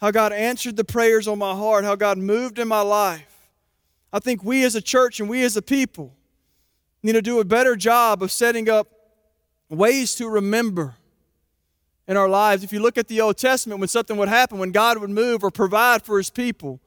how 0.00 0.10
God 0.12 0.32
answered 0.32 0.76
the 0.76 0.84
prayers 0.84 1.28
on 1.28 1.38
my 1.38 1.54
heart, 1.54 1.84
how 1.84 1.94
God 1.94 2.16
moved 2.16 2.58
in 2.58 2.66
my 2.66 2.80
life. 2.80 3.50
I 4.14 4.18
think 4.18 4.44
we 4.44 4.64
as 4.64 4.74
a 4.74 4.80
church 4.80 5.20
and 5.20 5.28
we 5.28 5.42
as 5.42 5.58
a 5.58 5.62
people 5.62 6.14
need 7.02 7.12
to 7.12 7.20
do 7.20 7.38
a 7.38 7.44
better 7.44 7.76
job 7.76 8.22
of 8.22 8.32
setting 8.32 8.70
up 8.70 8.88
ways 9.68 10.14
to 10.14 10.26
remember 10.26 10.94
in 12.08 12.16
our 12.16 12.28
lives. 12.28 12.62
If 12.62 12.72
you 12.72 12.80
look 12.80 12.98
at 12.98 13.08
the 13.08 13.20
Old 13.20 13.36
Testament, 13.36 13.80
when 13.80 13.88
something 13.88 14.16
would 14.16 14.28
happen, 14.28 14.58
when 14.58 14.72
God 14.72 14.98
would 14.98 15.10
move 15.10 15.42
or 15.42 15.50
provide 15.50 16.02
for 16.02 16.18
his 16.18 16.30
people, 16.30 16.80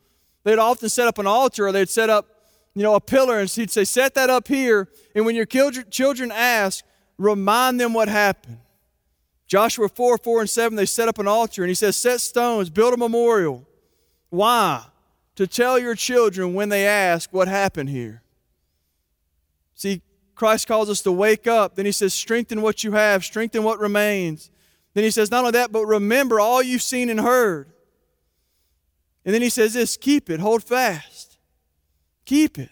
they'd 0.43 0.59
often 0.59 0.89
set 0.89 1.07
up 1.07 1.17
an 1.17 1.27
altar 1.27 1.67
or 1.67 1.71
they'd 1.71 1.89
set 1.89 2.09
up, 2.09 2.27
you 2.73 2.83
know, 2.83 2.95
a 2.95 3.01
pillar 3.01 3.39
and 3.39 3.49
he'd 3.49 3.71
say, 3.71 3.83
set 3.83 4.13
that 4.15 4.29
up 4.29 4.47
here. 4.47 4.87
And 5.15 5.25
when 5.25 5.35
your 5.35 5.45
children 5.45 6.31
ask, 6.31 6.85
remind 7.17 7.79
them 7.79 7.93
what 7.93 8.07
happened. 8.07 8.59
Joshua 9.47 9.89
4, 9.89 10.19
4 10.19 10.41
and 10.41 10.49
7, 10.49 10.75
they 10.75 10.85
set 10.85 11.07
up 11.07 11.17
an 11.17 11.27
altar 11.27 11.63
and 11.63 11.69
he 11.69 11.75
says, 11.75 11.97
set 11.97 12.21
stones, 12.21 12.69
build 12.69 12.93
a 12.93 12.97
memorial. 12.97 13.67
Why? 14.29 14.85
To 15.35 15.47
tell 15.47 15.79
your 15.79 15.95
children 15.95 16.53
when 16.53 16.69
they 16.69 16.85
ask 16.85 17.33
what 17.33 17.47
happened 17.47 17.89
here. 17.89 18.21
See, 19.73 20.01
Christ 20.35 20.67
calls 20.67 20.89
us 20.89 21.01
to 21.01 21.11
wake 21.11 21.47
up. 21.47 21.75
Then 21.75 21.85
he 21.85 21.91
says, 21.91 22.13
strengthen 22.13 22.61
what 22.61 22.83
you 22.83 22.91
have, 22.91 23.25
strengthen 23.25 23.63
what 23.63 23.79
remains. 23.79 24.51
Then 24.93 25.03
he 25.03 25.11
says, 25.11 25.31
not 25.31 25.39
only 25.39 25.51
that, 25.51 25.71
but 25.71 25.85
remember 25.85 26.39
all 26.39 26.61
you've 26.61 26.81
seen 26.81 27.09
and 27.09 27.19
heard. 27.19 27.71
And 29.25 29.33
then 29.33 29.41
he 29.41 29.49
says 29.49 29.73
this 29.73 29.97
keep 29.97 30.29
it, 30.29 30.39
hold 30.39 30.63
fast. 30.63 31.37
Keep 32.25 32.59
it. 32.59 32.69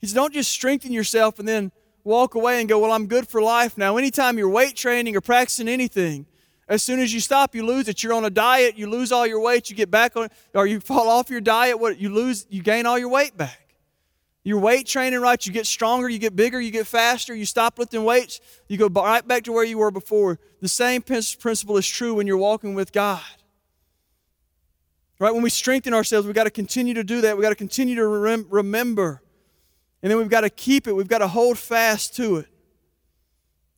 He 0.00 0.06
says, 0.06 0.14
don't 0.14 0.34
just 0.34 0.50
strengthen 0.50 0.92
yourself 0.92 1.38
and 1.38 1.48
then 1.48 1.72
walk 2.02 2.34
away 2.34 2.60
and 2.60 2.68
go, 2.68 2.78
well, 2.78 2.92
I'm 2.92 3.06
good 3.06 3.26
for 3.26 3.40
life 3.40 3.78
now. 3.78 3.96
Anytime 3.96 4.36
you're 4.36 4.48
weight 4.48 4.76
training 4.76 5.16
or 5.16 5.20
practicing 5.20 5.68
anything, 5.68 6.26
as 6.68 6.82
soon 6.82 7.00
as 7.00 7.12
you 7.12 7.20
stop, 7.20 7.54
you 7.54 7.64
lose 7.64 7.88
it. 7.88 8.02
You're 8.02 8.14
on 8.14 8.24
a 8.24 8.30
diet, 8.30 8.78
you 8.78 8.88
lose 8.88 9.12
all 9.12 9.26
your 9.26 9.40
weight, 9.40 9.70
you 9.70 9.76
get 9.76 9.90
back 9.90 10.16
on, 10.16 10.28
or 10.54 10.66
you 10.66 10.80
fall 10.80 11.08
off 11.08 11.30
your 11.30 11.40
diet, 11.40 11.78
what 11.78 11.98
you 11.98 12.08
lose, 12.08 12.46
you 12.48 12.62
gain 12.62 12.86
all 12.86 12.98
your 12.98 13.08
weight 13.08 13.36
back. 13.36 13.63
Your 14.44 14.58
weight 14.58 14.86
training 14.86 15.20
right, 15.20 15.44
you 15.46 15.52
get 15.52 15.66
stronger, 15.66 16.06
you 16.06 16.18
get 16.18 16.36
bigger, 16.36 16.60
you 16.60 16.70
get 16.70 16.86
faster, 16.86 17.34
you 17.34 17.46
stop 17.46 17.78
lifting 17.78 18.04
weights, 18.04 18.40
you 18.68 18.76
go 18.76 18.88
right 18.88 19.26
back 19.26 19.44
to 19.44 19.52
where 19.52 19.64
you 19.64 19.78
were 19.78 19.90
before. 19.90 20.38
The 20.60 20.68
same 20.68 21.00
principle 21.00 21.78
is 21.78 21.88
true 21.88 22.14
when 22.14 22.26
you're 22.26 22.36
walking 22.36 22.74
with 22.74 22.92
God. 22.92 23.22
Right? 25.18 25.32
When 25.32 25.42
we 25.42 25.48
strengthen 25.48 25.94
ourselves, 25.94 26.26
we've 26.26 26.34
got 26.34 26.44
to 26.44 26.50
continue 26.50 26.92
to 26.92 27.04
do 27.04 27.22
that. 27.22 27.36
We've 27.36 27.42
got 27.42 27.50
to 27.50 27.54
continue 27.54 27.94
to 27.94 28.06
rem- 28.06 28.46
remember. 28.50 29.22
And 30.02 30.10
then 30.10 30.18
we've 30.18 30.28
got 30.28 30.42
to 30.42 30.50
keep 30.50 30.86
it. 30.86 30.92
We've 30.92 31.08
got 31.08 31.18
to 31.18 31.28
hold 31.28 31.56
fast 31.56 32.14
to 32.16 32.36
it. 32.36 32.46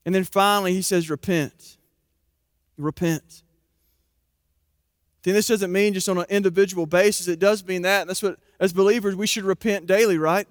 And 0.05 0.12
then 0.12 0.24
finally, 0.24 0.72
he 0.72 0.83
says, 0.83 1.09
repent. 1.09 1.79
Repent. 2.76 3.44
Then 5.22 5.35
this 5.35 5.46
doesn't 5.46 5.70
mean 5.70 5.94
just 5.94 6.09
on 6.09 6.18
an 6.18 6.26
individual 6.29 6.87
basis. 6.87 7.29
It 7.29 7.38
does 7.38 7.64
mean 7.64 7.83
that. 7.83 8.02
And 8.02 8.11
that's 8.11 8.22
what, 8.22 8.38
as 8.59 8.72
believers, 8.72 9.14
we 9.14 9.29
should 9.29 9.44
repent 9.44 9.87
daily, 9.87 10.18
right? 10.18 10.48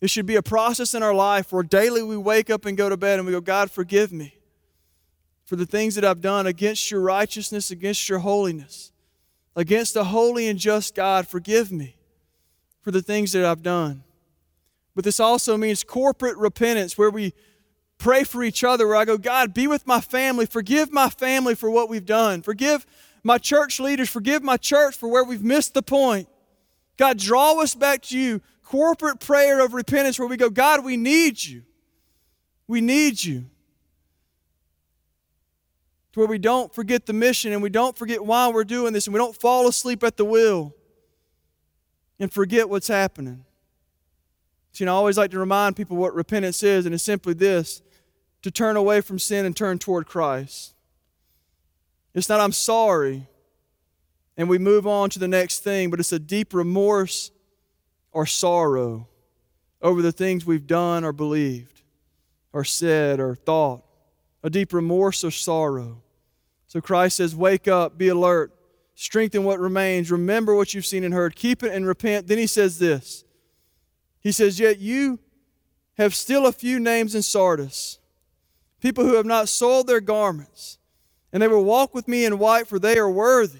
It 0.00 0.08
should 0.08 0.26
be 0.26 0.36
a 0.36 0.42
process 0.42 0.94
in 0.94 1.02
our 1.02 1.14
life 1.14 1.52
where 1.52 1.62
daily 1.62 2.02
we 2.02 2.16
wake 2.16 2.48
up 2.48 2.64
and 2.64 2.76
go 2.76 2.88
to 2.88 2.96
bed 2.96 3.18
and 3.18 3.26
we 3.26 3.32
go, 3.32 3.40
God, 3.40 3.70
forgive 3.70 4.12
me 4.12 4.34
for 5.44 5.56
the 5.56 5.66
things 5.66 5.94
that 5.96 6.04
I've 6.04 6.20
done 6.20 6.46
against 6.46 6.90
your 6.90 7.00
righteousness, 7.00 7.70
against 7.70 8.08
your 8.08 8.20
holiness, 8.20 8.92
against 9.56 9.94
the 9.94 10.04
holy 10.04 10.48
and 10.48 10.58
just 10.58 10.94
God. 10.94 11.26
Forgive 11.26 11.70
me 11.70 11.96
for 12.80 12.90
the 12.90 13.02
things 13.02 13.32
that 13.32 13.44
I've 13.44 13.62
done. 13.62 14.04
But 14.94 15.04
this 15.04 15.20
also 15.20 15.56
means 15.56 15.84
corporate 15.84 16.36
repentance 16.38 16.96
where 16.96 17.10
we 17.10 17.34
pray 17.98 18.24
for 18.24 18.42
each 18.42 18.64
other, 18.64 18.86
where 18.86 18.96
I 18.96 19.04
go, 19.04 19.18
God, 19.18 19.52
be 19.52 19.66
with 19.66 19.86
my 19.86 20.00
family. 20.00 20.46
Forgive 20.46 20.92
my 20.92 21.10
family 21.10 21.54
for 21.54 21.70
what 21.70 21.88
we've 21.88 22.06
done. 22.06 22.40
Forgive 22.42 22.86
my 23.22 23.36
church 23.36 23.78
leaders. 23.78 24.08
Forgive 24.08 24.42
my 24.42 24.56
church 24.56 24.96
for 24.96 25.08
where 25.08 25.24
we've 25.24 25.44
missed 25.44 25.74
the 25.74 25.82
point. 25.82 26.28
God, 26.96 27.18
draw 27.18 27.60
us 27.60 27.74
back 27.74 28.02
to 28.02 28.18
you 28.18 28.40
corporate 28.70 29.18
prayer 29.18 29.64
of 29.64 29.74
repentance 29.74 30.16
where 30.16 30.28
we 30.28 30.36
go, 30.36 30.48
God, 30.48 30.84
we 30.84 30.96
need 30.96 31.42
you. 31.42 31.62
We 32.68 32.80
need 32.80 33.22
you. 33.24 33.46
To 36.12 36.20
where 36.20 36.28
we 36.28 36.38
don't 36.38 36.72
forget 36.72 37.04
the 37.06 37.12
mission 37.12 37.52
and 37.52 37.64
we 37.64 37.68
don't 37.68 37.98
forget 37.98 38.24
why 38.24 38.46
we're 38.48 38.62
doing 38.62 38.92
this 38.92 39.08
and 39.08 39.14
we 39.14 39.18
don't 39.18 39.34
fall 39.34 39.66
asleep 39.66 40.04
at 40.04 40.16
the 40.16 40.24
wheel 40.24 40.72
and 42.20 42.32
forget 42.32 42.68
what's 42.68 42.86
happening. 42.86 43.44
So, 44.70 44.82
you 44.82 44.86
know, 44.86 44.94
I 44.94 44.98
always 44.98 45.18
like 45.18 45.32
to 45.32 45.40
remind 45.40 45.74
people 45.74 45.96
what 45.96 46.14
repentance 46.14 46.62
is, 46.62 46.86
and 46.86 46.94
it's 46.94 47.02
simply 47.02 47.34
this 47.34 47.82
to 48.42 48.52
turn 48.52 48.76
away 48.76 49.00
from 49.00 49.18
sin 49.18 49.46
and 49.46 49.56
turn 49.56 49.80
toward 49.80 50.06
Christ. 50.06 50.74
It's 52.14 52.28
not, 52.28 52.38
I'm 52.38 52.52
sorry, 52.52 53.26
and 54.36 54.48
we 54.48 54.58
move 54.58 54.86
on 54.86 55.10
to 55.10 55.18
the 55.18 55.26
next 55.26 55.60
thing, 55.60 55.90
but 55.90 55.98
it's 55.98 56.12
a 56.12 56.20
deep 56.20 56.54
remorse 56.54 57.32
or 58.12 58.26
sorrow 58.26 59.08
over 59.82 60.02
the 60.02 60.12
things 60.12 60.44
we've 60.44 60.66
done 60.66 61.04
or 61.04 61.12
believed 61.12 61.82
or 62.52 62.64
said 62.64 63.20
or 63.20 63.34
thought, 63.34 63.84
a 64.42 64.50
deep 64.50 64.72
remorse 64.72 65.24
or 65.24 65.30
sorrow. 65.30 66.02
So 66.66 66.80
Christ 66.80 67.16
says, 67.16 67.34
Wake 67.34 67.68
up, 67.68 67.96
be 67.96 68.08
alert, 68.08 68.52
strengthen 68.94 69.44
what 69.44 69.58
remains, 69.58 70.10
remember 70.10 70.54
what 70.54 70.74
you've 70.74 70.86
seen 70.86 71.04
and 71.04 71.14
heard, 71.14 71.36
keep 71.36 71.62
it 71.62 71.72
and 71.72 71.86
repent. 71.86 72.26
Then 72.26 72.38
he 72.38 72.46
says 72.46 72.78
this 72.78 73.24
He 74.20 74.32
says, 74.32 74.58
Yet 74.58 74.78
you 74.78 75.18
have 75.96 76.14
still 76.14 76.46
a 76.46 76.52
few 76.52 76.80
names 76.80 77.14
in 77.14 77.22
Sardis, 77.22 77.98
people 78.80 79.04
who 79.04 79.14
have 79.14 79.26
not 79.26 79.48
soiled 79.48 79.86
their 79.86 80.00
garments, 80.00 80.78
and 81.32 81.42
they 81.42 81.48
will 81.48 81.64
walk 81.64 81.94
with 81.94 82.08
me 82.08 82.24
in 82.24 82.38
white, 82.38 82.66
for 82.66 82.78
they 82.78 82.98
are 82.98 83.10
worthy. 83.10 83.58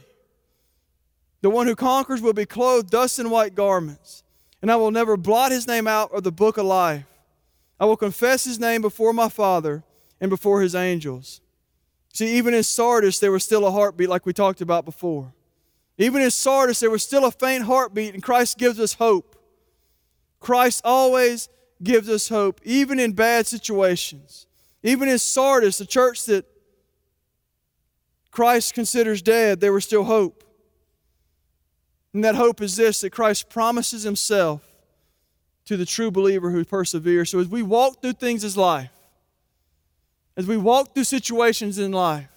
The 1.42 1.50
one 1.50 1.66
who 1.66 1.74
conquers 1.74 2.20
will 2.20 2.32
be 2.32 2.44
clothed 2.46 2.90
thus 2.90 3.18
in 3.18 3.30
white 3.30 3.54
garments 3.54 4.24
and 4.62 4.70
I 4.70 4.76
will 4.76 4.90
never 4.90 5.16
blot 5.16 5.52
his 5.52 5.66
name 5.66 5.86
out 5.86 6.12
of 6.12 6.22
the 6.22 6.32
book 6.32 6.56
of 6.58 6.66
life. 6.66 7.06
I 7.78 7.86
will 7.86 7.96
confess 7.96 8.44
his 8.44 8.58
name 8.58 8.82
before 8.82 9.12
my 9.12 9.28
Father 9.28 9.84
and 10.20 10.28
before 10.28 10.60
his 10.60 10.74
angels. 10.74 11.40
See, 12.12 12.36
even 12.36 12.54
in 12.54 12.62
Sardis, 12.62 13.18
there 13.18 13.32
was 13.32 13.44
still 13.44 13.66
a 13.66 13.70
heartbeat, 13.70 14.08
like 14.08 14.26
we 14.26 14.32
talked 14.32 14.60
about 14.60 14.84
before. 14.84 15.32
Even 15.96 16.22
in 16.22 16.30
Sardis, 16.30 16.80
there 16.80 16.90
was 16.90 17.02
still 17.02 17.24
a 17.24 17.30
faint 17.30 17.64
heartbeat, 17.64 18.14
and 18.14 18.22
Christ 18.22 18.58
gives 18.58 18.80
us 18.80 18.94
hope. 18.94 19.36
Christ 20.40 20.80
always 20.84 21.48
gives 21.82 22.08
us 22.08 22.28
hope, 22.28 22.60
even 22.64 22.98
in 22.98 23.12
bad 23.12 23.46
situations. 23.46 24.46
Even 24.82 25.08
in 25.08 25.18
Sardis, 25.18 25.78
the 25.78 25.86
church 25.86 26.24
that 26.26 26.46
Christ 28.30 28.74
considers 28.74 29.22
dead, 29.22 29.60
there 29.60 29.72
was 29.72 29.84
still 29.84 30.04
hope. 30.04 30.39
And 32.12 32.24
that 32.24 32.34
hope 32.34 32.60
is 32.60 32.76
this 32.76 33.00
that 33.00 33.10
Christ 33.10 33.48
promises 33.48 34.02
himself 34.02 34.66
to 35.66 35.76
the 35.76 35.86
true 35.86 36.10
believer 36.10 36.50
who 36.50 36.64
perseveres. 36.64 37.30
So 37.30 37.38
as 37.38 37.48
we 37.48 37.62
walk 37.62 38.02
through 38.02 38.14
things 38.14 38.42
in 38.42 38.60
life, 38.60 38.90
as 40.36 40.46
we 40.46 40.56
walk 40.56 40.94
through 40.94 41.04
situations 41.04 41.78
in 41.78 41.92
life, 41.92 42.28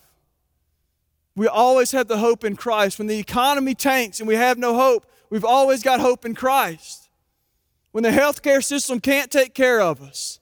we 1.35 1.47
always 1.47 1.91
have 1.91 2.07
the 2.07 2.19
hope 2.19 2.43
in 2.43 2.55
Christ. 2.55 2.99
When 2.99 3.07
the 3.07 3.17
economy 3.17 3.73
tanks 3.73 4.19
and 4.19 4.27
we 4.27 4.35
have 4.35 4.57
no 4.57 4.75
hope, 4.75 5.05
we've 5.29 5.45
always 5.45 5.81
got 5.81 5.99
hope 5.99 6.25
in 6.25 6.35
Christ. 6.35 7.09
When 7.91 8.03
the 8.03 8.11
healthcare 8.11 8.63
system 8.63 8.99
can't 8.99 9.31
take 9.31 9.53
care 9.53 9.81
of 9.81 10.01
us, 10.01 10.39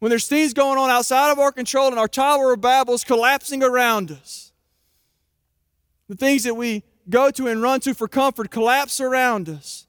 when 0.00 0.10
there's 0.10 0.28
things 0.28 0.52
going 0.54 0.78
on 0.78 0.90
outside 0.90 1.30
of 1.30 1.38
our 1.38 1.52
control 1.52 1.88
and 1.88 1.98
our 1.98 2.08
Tower 2.08 2.52
of 2.52 2.60
Babel 2.60 2.94
is 2.94 3.04
collapsing 3.04 3.62
around 3.62 4.10
us, 4.10 4.52
the 6.08 6.16
things 6.16 6.44
that 6.44 6.54
we 6.54 6.82
go 7.08 7.30
to 7.30 7.46
and 7.48 7.62
run 7.62 7.80
to 7.80 7.94
for 7.94 8.08
comfort 8.08 8.50
collapse 8.50 9.00
around 9.00 9.48
us. 9.48 9.86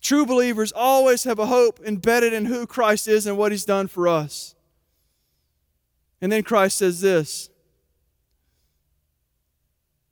True 0.00 0.26
believers 0.26 0.72
always 0.74 1.24
have 1.24 1.38
a 1.38 1.46
hope 1.46 1.80
embedded 1.84 2.32
in 2.32 2.46
who 2.46 2.66
Christ 2.66 3.06
is 3.06 3.26
and 3.26 3.38
what 3.38 3.52
He's 3.52 3.64
done 3.64 3.86
for 3.86 4.08
us. 4.08 4.56
And 6.20 6.32
then 6.32 6.42
Christ 6.42 6.78
says 6.78 7.00
this 7.00 7.50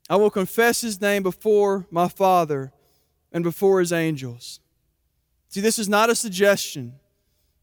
I 0.09 0.17
will 0.17 0.31
confess 0.31 0.81
His 0.81 1.01
name 1.01 1.25
before 1.25 1.87
my 1.91 2.07
Father 2.07 2.73
and 3.33 3.43
before 3.43 3.81
His 3.81 3.93
angels. 3.93 4.61
See, 5.49 5.61
this 5.61 5.79
is 5.81 5.89
not 5.89 6.11
a 6.11 6.15
suggestion 6.15 7.00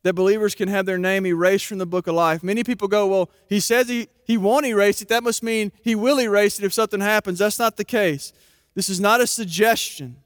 that 0.03 0.13
believers 0.13 0.55
can 0.55 0.69
have 0.69 0.85
their 0.85 0.97
name 0.97 1.25
erased 1.25 1.65
from 1.65 1.79
the 1.79 1.85
book 1.85 2.07
of 2.07 2.15
life. 2.15 2.43
Many 2.43 2.63
people 2.63 2.87
go, 2.87 3.07
well, 3.07 3.29
he 3.47 3.59
says 3.59 3.89
he, 3.89 4.07
he 4.25 4.37
won't 4.37 4.65
erase 4.65 5.01
it. 5.01 5.09
That 5.09 5.23
must 5.23 5.43
mean 5.43 5.71
he 5.83 5.95
will 5.95 6.19
erase 6.19 6.59
it 6.59 6.65
if 6.65 6.73
something 6.73 7.01
happens. 7.01 7.39
That's 7.39 7.59
not 7.59 7.77
the 7.77 7.83
case. 7.83 8.31
This 8.75 8.89
is 8.89 8.99
not 8.99 9.21
a 9.21 9.27
suggestion 9.27 10.17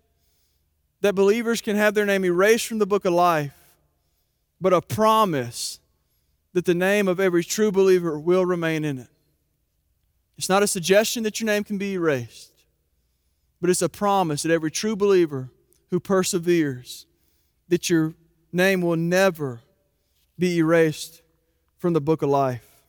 that 1.01 1.15
believers 1.15 1.61
can 1.61 1.75
have 1.75 1.93
their 1.93 2.05
name 2.05 2.25
erased 2.25 2.67
from 2.67 2.79
the 2.79 2.85
book 2.85 3.05
of 3.05 3.13
life, 3.13 3.55
but 4.59 4.73
a 4.73 4.81
promise 4.81 5.79
that 6.53 6.65
the 6.65 6.75
name 6.75 7.07
of 7.07 7.19
every 7.19 7.43
true 7.43 7.71
believer 7.71 8.19
will 8.19 8.45
remain 8.45 8.83
in 8.85 8.99
it. 8.99 9.07
It's 10.37 10.49
not 10.49 10.63
a 10.63 10.67
suggestion 10.67 11.23
that 11.23 11.39
your 11.39 11.45
name 11.45 11.63
can 11.63 11.77
be 11.77 11.93
erased, 11.93 12.65
but 13.59 13.69
it's 13.69 13.81
a 13.81 13.89
promise 13.89 14.43
that 14.43 14.51
every 14.51 14.71
true 14.71 14.95
believer 14.95 15.49
who 15.89 15.99
perseveres, 15.99 17.05
that 17.69 17.89
your 17.89 18.13
name 18.51 18.81
will 18.81 18.97
never 18.97 19.61
be 20.37 20.57
erased 20.57 21.21
from 21.77 21.93
the 21.93 22.01
book 22.01 22.21
of 22.21 22.29
life. 22.29 22.83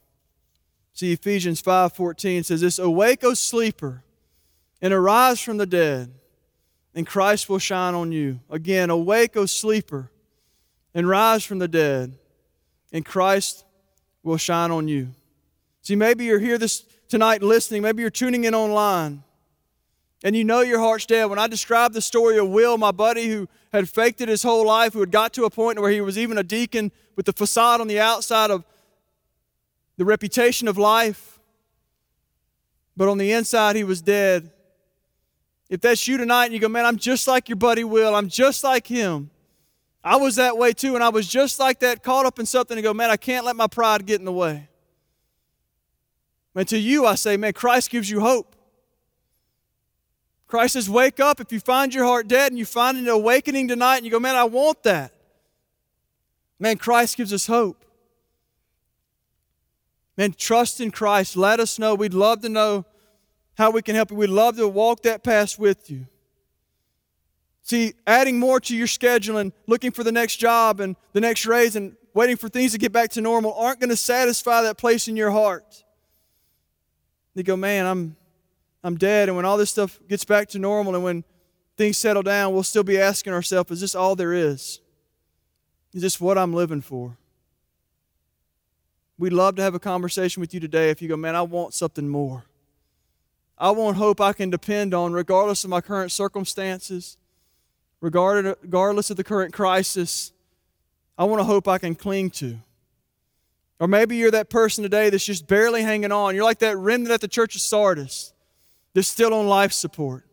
See, 0.93 1.11
Ephesians 1.11 1.61
5:14 1.61 2.43
says 2.43 2.61
this, 2.61 2.77
"Awake, 2.77 3.23
O 3.23 3.33
sleeper, 3.33 4.03
and 4.81 4.93
arise 4.93 5.39
from 5.39 5.57
the 5.57 5.65
dead, 5.65 6.13
and 6.93 7.07
Christ 7.07 7.49
will 7.49 7.59
shine 7.59 7.95
on 7.95 8.11
you." 8.11 8.39
Again, 8.49 8.89
awake, 8.89 9.35
O 9.35 9.45
sleeper, 9.45 10.11
and 10.93 11.07
rise 11.07 11.43
from 11.43 11.59
the 11.59 11.67
dead, 11.67 12.17
and 12.91 13.03
Christ 13.05 13.65
will 14.21 14.37
shine 14.37 14.71
on 14.71 14.87
you. 14.87 15.13
See, 15.81 15.95
maybe 15.95 16.25
you're 16.25 16.39
here 16.39 16.57
this 16.57 16.83
tonight 17.07 17.41
listening, 17.41 17.81
maybe 17.81 18.01
you're 18.01 18.11
tuning 18.11 18.43
in 18.43 18.55
online, 18.55 19.23
and 20.23 20.35
you 20.35 20.43
know 20.45 20.61
your 20.61 20.79
heart's 20.79 21.05
dead. 21.05 21.25
When 21.25 21.37
I 21.37 21.47
described 21.47 21.93
the 21.93 22.01
story 22.01 22.37
of 22.37 22.47
Will, 22.47 22.77
my 22.77 22.91
buddy 22.91 23.27
who 23.27 23.49
had 23.73 23.89
faked 23.89 24.21
it 24.21 24.29
his 24.29 24.41
whole 24.41 24.65
life, 24.65 24.93
who 24.93 25.01
had 25.01 25.11
got 25.11 25.33
to 25.33 25.43
a 25.43 25.49
point 25.49 25.79
where 25.79 25.91
he 25.91 25.99
was 25.99 26.17
even 26.17 26.37
a 26.37 26.43
deacon 26.43 26.91
with 27.15 27.25
the 27.25 27.33
facade 27.33 27.81
on 27.81 27.87
the 27.87 27.99
outside 27.99 28.49
of 28.49 28.63
the 29.97 30.05
reputation 30.05 30.67
of 30.67 30.77
life, 30.77 31.39
but 32.95 33.09
on 33.09 33.17
the 33.17 33.31
inside 33.31 33.75
he 33.75 33.83
was 33.83 34.01
dead. 34.01 34.49
If 35.69 35.81
that's 35.81 36.07
you 36.07 36.17
tonight 36.17 36.45
and 36.45 36.53
you 36.53 36.59
go, 36.59 36.69
man, 36.69 36.85
I'm 36.85 36.97
just 36.97 37.27
like 37.27 37.49
your 37.49 37.55
buddy 37.57 37.83
Will, 37.83 38.15
I'm 38.15 38.29
just 38.29 38.63
like 38.63 38.87
him. 38.87 39.29
I 40.03 40.17
was 40.17 40.35
that 40.35 40.57
way 40.57 40.73
too, 40.73 40.95
and 40.95 41.03
I 41.03 41.09
was 41.09 41.27
just 41.27 41.59
like 41.59 41.79
that, 41.79 42.03
caught 42.03 42.25
up 42.25 42.39
in 42.39 42.45
something 42.45 42.77
and 42.77 42.83
go, 42.83 42.93
man, 42.93 43.09
I 43.09 43.17
can't 43.17 43.45
let 43.45 43.55
my 43.55 43.67
pride 43.67 44.05
get 44.05 44.19
in 44.19 44.25
the 44.25 44.33
way. 44.33 44.67
And 46.55 46.67
to 46.67 46.77
you, 46.77 47.05
I 47.05 47.15
say, 47.15 47.37
man, 47.37 47.53
Christ 47.53 47.89
gives 47.89 48.09
you 48.09 48.19
hope. 48.19 48.55
Christ 50.53 50.73
says, 50.73 50.87
wake 50.87 51.19
up. 51.19 51.39
If 51.39 51.51
you 51.51 51.59
find 51.59 51.91
your 51.91 52.05
heart 52.05 52.27
dead 52.27 52.51
and 52.51 52.59
you 52.59 52.65
find 52.65 52.95
an 52.95 53.07
awakening 53.07 53.67
tonight 53.67 53.97
and 53.97 54.05
you 54.05 54.11
go, 54.11 54.19
man, 54.19 54.35
I 54.35 54.43
want 54.43 54.83
that. 54.83 55.11
Man, 56.59 56.77
Christ 56.77 57.17
gives 57.17 57.33
us 57.33 57.47
hope. 57.47 57.83
Man, 60.15 60.31
trust 60.37 60.79
in 60.79 60.91
Christ. 60.91 61.35
Let 61.35 61.59
us 61.59 61.79
know. 61.79 61.95
We'd 61.95 62.13
love 62.13 62.41
to 62.41 62.49
know 62.49 62.85
how 63.57 63.71
we 63.71 63.81
can 63.81 63.95
help 63.95 64.11
you. 64.11 64.17
We'd 64.17 64.29
love 64.29 64.57
to 64.57 64.67
walk 64.67 65.01
that 65.01 65.23
path 65.23 65.57
with 65.57 65.89
you. 65.89 66.05
See, 67.63 67.95
adding 68.05 68.37
more 68.37 68.59
to 68.59 68.77
your 68.77 68.85
schedule 68.85 69.37
and 69.37 69.53
looking 69.65 69.89
for 69.89 70.03
the 70.03 70.11
next 70.11 70.35
job 70.35 70.79
and 70.79 70.95
the 71.13 71.21
next 71.21 71.47
raise 71.47 71.75
and 71.75 71.95
waiting 72.13 72.37
for 72.37 72.47
things 72.47 72.73
to 72.73 72.77
get 72.77 72.91
back 72.91 73.09
to 73.13 73.21
normal 73.21 73.55
aren't 73.55 73.79
going 73.79 73.89
to 73.89 73.97
satisfy 73.97 74.61
that 74.61 74.77
place 74.77 75.07
in 75.07 75.15
your 75.15 75.31
heart. 75.31 75.83
You 77.33 77.41
go, 77.41 77.57
man, 77.57 77.87
I'm, 77.87 78.15
I'm 78.83 78.97
dead. 78.97 79.29
And 79.29 79.35
when 79.35 79.45
all 79.45 79.57
this 79.57 79.69
stuff 79.69 79.99
gets 80.07 80.25
back 80.25 80.49
to 80.49 80.59
normal 80.59 80.95
and 80.95 81.03
when 81.03 81.23
things 81.77 81.97
settle 81.97 82.23
down, 82.23 82.53
we'll 82.53 82.63
still 82.63 82.83
be 82.83 82.99
asking 82.99 83.33
ourselves, 83.33 83.71
is 83.71 83.81
this 83.81 83.95
all 83.95 84.15
there 84.15 84.33
is? 84.33 84.81
Is 85.93 86.01
this 86.01 86.19
what 86.19 86.37
I'm 86.37 86.53
living 86.53 86.81
for? 86.81 87.17
We'd 89.17 89.33
love 89.33 89.55
to 89.55 89.61
have 89.61 89.75
a 89.75 89.79
conversation 89.79 90.41
with 90.41 90.53
you 90.53 90.59
today 90.59 90.89
if 90.89 91.01
you 91.01 91.07
go, 91.07 91.15
man, 91.15 91.35
I 91.35 91.43
want 91.43 91.73
something 91.73 92.09
more. 92.09 92.43
I 93.57 93.69
want 93.71 93.95
hope 93.97 94.19
I 94.19 94.33
can 94.33 94.49
depend 94.49 94.93
on 94.93 95.13
regardless 95.13 95.63
of 95.63 95.69
my 95.69 95.79
current 95.79 96.11
circumstances, 96.11 97.17
regardless 98.01 99.09
of 99.09 99.15
the 99.17 99.23
current 99.23 99.53
crisis. 99.53 100.33
I 101.17 101.23
want 101.25 101.41
a 101.41 101.45
hope 101.45 101.67
I 101.67 101.77
can 101.77 101.95
cling 101.95 102.31
to. 102.31 102.57
Or 103.79 103.87
maybe 103.87 104.17
you're 104.17 104.31
that 104.31 104.49
person 104.49 104.81
today 104.81 105.09
that's 105.09 105.25
just 105.25 105.47
barely 105.47 105.83
hanging 105.83 106.11
on. 106.11 106.35
You're 106.35 106.43
like 106.43 106.59
that 106.59 106.77
remnant 106.77 107.11
at 107.11 107.21
the 107.21 107.27
church 107.27 107.55
of 107.55 107.61
Sardis 107.61 108.32
that's 108.93 109.07
still 109.07 109.33
on 109.33 109.47
life 109.47 109.73
support. 109.73 110.25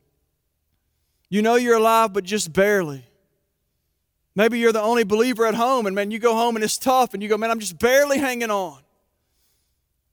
You 1.28 1.42
know 1.42 1.54
you're 1.54 1.76
alive, 1.76 2.12
but 2.12 2.24
just 2.24 2.52
barely. 2.52 3.04
Maybe 4.34 4.58
you're 4.58 4.72
the 4.72 4.82
only 4.82 5.04
believer 5.04 5.46
at 5.46 5.54
home, 5.54 5.86
and 5.86 5.94
man, 5.94 6.10
you 6.10 6.18
go 6.18 6.34
home 6.34 6.56
and 6.56 6.64
it's 6.64 6.78
tough, 6.78 7.14
and 7.14 7.22
you 7.22 7.28
go, 7.28 7.36
man, 7.36 7.50
I'm 7.50 7.60
just 7.60 7.78
barely 7.78 8.18
hanging 8.18 8.50
on. 8.50 8.80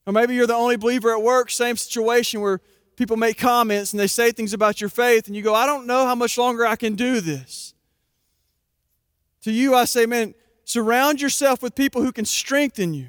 Or 0.05 0.13
maybe 0.13 0.35
you're 0.35 0.47
the 0.47 0.55
only 0.55 0.77
believer 0.77 1.11
at 1.11 1.21
work, 1.21 1.51
same 1.51 1.75
situation 1.75 2.41
where 2.41 2.61
people 2.95 3.17
make 3.17 3.37
comments 3.37 3.93
and 3.93 3.99
they 3.99 4.07
say 4.07 4.31
things 4.31 4.53
about 4.53 4.81
your 4.81 4.89
faith, 4.89 5.27
and 5.27 5.35
you 5.35 5.41
go, 5.41 5.53
I 5.53 5.65
don't 5.65 5.85
know 5.85 6.05
how 6.05 6.15
much 6.15 6.37
longer 6.37 6.65
I 6.65 6.75
can 6.75 6.95
do 6.95 7.21
this. 7.21 7.73
To 9.41 9.51
you, 9.51 9.75
I 9.75 9.85
say, 9.85 10.05
man, 10.05 10.33
surround 10.65 11.21
yourself 11.21 11.61
with 11.61 11.75
people 11.75 12.01
who 12.01 12.11
can 12.11 12.25
strengthen 12.25 12.93
you, 12.93 13.07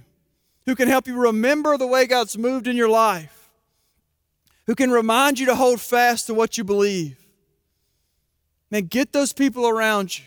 who 0.67 0.75
can 0.75 0.89
help 0.89 1.07
you 1.07 1.17
remember 1.17 1.77
the 1.77 1.87
way 1.87 2.07
God's 2.07 2.37
moved 2.37 2.67
in 2.67 2.77
your 2.77 2.89
life, 2.89 3.48
who 4.69 4.75
can 4.75 4.91
remind 4.91 5.39
you 5.39 5.47
to 5.47 5.55
hold 5.55 5.81
fast 5.81 6.27
to 6.27 6.35
what 6.35 6.59
you 6.59 6.63
believe. 6.63 7.17
Man, 8.71 8.85
get 8.85 9.15
those 9.15 9.33
people 9.33 9.67
around 9.67 10.19
you. 10.19 10.27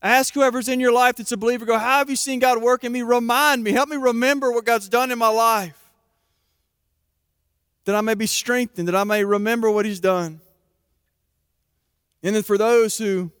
Ask 0.00 0.32
whoever's 0.32 0.68
in 0.68 0.78
your 0.78 0.92
life 0.92 1.16
that's 1.16 1.32
a 1.32 1.36
believer, 1.36 1.66
go, 1.66 1.76
How 1.76 1.98
have 1.98 2.08
you 2.08 2.14
seen 2.14 2.38
God 2.38 2.62
work 2.62 2.84
in 2.84 2.92
me? 2.92 3.02
Remind 3.02 3.64
me. 3.64 3.72
Help 3.72 3.88
me 3.88 3.96
remember 3.96 4.52
what 4.52 4.64
God's 4.64 4.88
done 4.88 5.10
in 5.10 5.18
my 5.18 5.28
life. 5.28 5.90
That 7.84 7.96
I 7.96 8.00
may 8.00 8.14
be 8.14 8.26
strengthened, 8.26 8.86
that 8.86 8.94
I 8.94 9.02
may 9.02 9.24
remember 9.24 9.68
what 9.70 9.84
He's 9.84 10.00
done. 10.00 10.40
And 12.22 12.36
then 12.36 12.44
for 12.44 12.56
those 12.56 12.96
who 12.96 13.32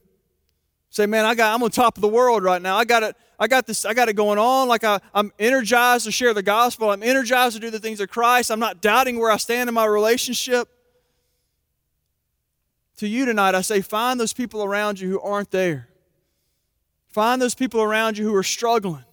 say, 0.90 1.06
Man, 1.06 1.24
I 1.24 1.36
got 1.36 1.54
I'm 1.54 1.62
on 1.62 1.70
top 1.70 1.96
of 1.96 2.00
the 2.00 2.08
world 2.08 2.42
right 2.42 2.60
now. 2.60 2.76
I 2.76 2.84
got 2.84 3.04
it, 3.04 3.16
I 3.40 3.48
got 3.48 3.66
this, 3.66 3.86
I 3.86 3.94
got 3.94 4.10
it 4.10 4.12
going 4.12 4.38
on. 4.38 4.68
Like 4.68 4.84
I, 4.84 5.00
I'm 5.14 5.32
energized 5.38 6.04
to 6.04 6.12
share 6.12 6.34
the 6.34 6.42
gospel. 6.42 6.90
I'm 6.90 7.02
energized 7.02 7.54
to 7.54 7.60
do 7.60 7.70
the 7.70 7.78
things 7.78 7.98
of 7.98 8.10
Christ. 8.10 8.50
I'm 8.50 8.60
not 8.60 8.82
doubting 8.82 9.18
where 9.18 9.30
I 9.30 9.38
stand 9.38 9.68
in 9.68 9.74
my 9.74 9.86
relationship. 9.86 10.68
To 12.98 13.08
you 13.08 13.24
tonight, 13.24 13.54
I 13.54 13.62
say, 13.62 13.80
find 13.80 14.20
those 14.20 14.34
people 14.34 14.62
around 14.62 15.00
you 15.00 15.08
who 15.08 15.20
aren't 15.20 15.50
there. 15.52 15.88
Find 17.08 17.40
those 17.40 17.54
people 17.54 17.80
around 17.80 18.18
you 18.18 18.28
who 18.28 18.34
are 18.34 18.42
struggling. 18.42 19.06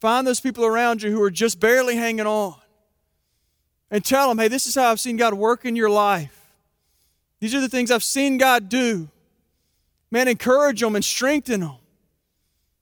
Find 0.00 0.26
those 0.26 0.40
people 0.40 0.64
around 0.64 1.04
you 1.04 1.12
who 1.12 1.22
are 1.22 1.30
just 1.30 1.60
barely 1.60 1.94
hanging 1.94 2.26
on. 2.26 2.56
And 3.88 4.04
tell 4.04 4.28
them, 4.28 4.38
hey, 4.38 4.48
this 4.48 4.66
is 4.66 4.74
how 4.74 4.90
I've 4.90 4.98
seen 4.98 5.16
God 5.16 5.32
work 5.34 5.64
in 5.64 5.76
your 5.76 5.88
life. 5.88 6.52
These 7.38 7.54
are 7.54 7.60
the 7.60 7.68
things 7.68 7.92
I've 7.92 8.02
seen 8.02 8.36
God 8.36 8.68
do. 8.68 9.08
Man, 10.10 10.26
encourage 10.26 10.80
them 10.80 10.96
and 10.96 11.04
strengthen 11.04 11.60
them. 11.60 11.76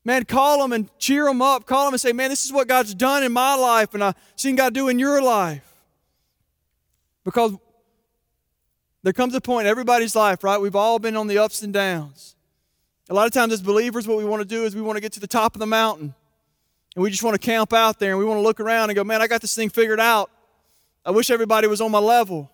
Man, 0.06 0.24
call 0.24 0.60
them 0.62 0.72
and 0.72 0.88
cheer 1.00 1.24
them 1.24 1.42
up. 1.42 1.66
Call 1.66 1.86
them 1.86 1.94
and 1.94 2.00
say, 2.00 2.12
man, 2.12 2.30
this 2.30 2.44
is 2.44 2.52
what 2.52 2.68
God's 2.68 2.94
done 2.94 3.24
in 3.24 3.32
my 3.32 3.56
life 3.56 3.92
and 3.92 4.04
I've 4.04 4.14
seen 4.36 4.54
God 4.54 4.72
do 4.72 4.88
in 4.88 5.00
your 5.00 5.20
life. 5.20 5.68
Because 7.24 7.56
there 9.02 9.12
comes 9.12 9.34
a 9.34 9.40
point 9.40 9.66
in 9.66 9.70
everybody's 9.72 10.14
life, 10.14 10.44
right? 10.44 10.60
We've 10.60 10.76
all 10.76 11.00
been 11.00 11.16
on 11.16 11.26
the 11.26 11.38
ups 11.38 11.60
and 11.62 11.72
downs. 11.72 12.36
A 13.10 13.14
lot 13.14 13.26
of 13.26 13.32
times, 13.32 13.52
as 13.52 13.60
believers, 13.60 14.06
what 14.06 14.16
we 14.16 14.24
want 14.24 14.42
to 14.42 14.48
do 14.48 14.64
is 14.64 14.76
we 14.76 14.80
want 14.80 14.96
to 14.96 15.00
get 15.00 15.10
to 15.14 15.20
the 15.20 15.26
top 15.26 15.56
of 15.56 15.58
the 15.58 15.66
mountain 15.66 16.14
and 16.94 17.02
we 17.02 17.10
just 17.10 17.24
want 17.24 17.34
to 17.34 17.44
camp 17.44 17.72
out 17.72 17.98
there 17.98 18.10
and 18.10 18.18
we 18.20 18.24
want 18.24 18.38
to 18.38 18.42
look 18.42 18.60
around 18.60 18.90
and 18.90 18.94
go, 18.94 19.02
man, 19.02 19.20
I 19.20 19.26
got 19.26 19.40
this 19.40 19.56
thing 19.56 19.70
figured 19.70 19.98
out. 19.98 20.30
I 21.04 21.10
wish 21.10 21.30
everybody 21.30 21.66
was 21.66 21.80
on 21.80 21.90
my 21.90 21.98
level. 21.98 22.48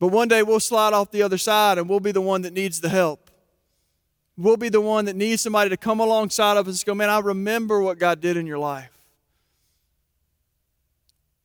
But 0.00 0.08
one 0.08 0.26
day 0.26 0.42
we'll 0.42 0.58
slide 0.58 0.92
off 0.92 1.12
the 1.12 1.22
other 1.22 1.38
side 1.38 1.78
and 1.78 1.88
we'll 1.88 2.00
be 2.00 2.10
the 2.10 2.20
one 2.20 2.42
that 2.42 2.52
needs 2.52 2.80
the 2.80 2.88
help. 2.88 3.25
We'll 4.36 4.56
be 4.56 4.68
the 4.68 4.80
one 4.80 5.06
that 5.06 5.16
needs 5.16 5.40
somebody 5.42 5.70
to 5.70 5.76
come 5.76 5.98
alongside 5.98 6.56
of 6.56 6.68
us 6.68 6.80
and 6.80 6.86
go, 6.86 6.94
man, 6.94 7.08
I 7.08 7.20
remember 7.20 7.80
what 7.80 7.98
God 7.98 8.20
did 8.20 8.36
in 8.36 8.46
your 8.46 8.58
life. 8.58 8.92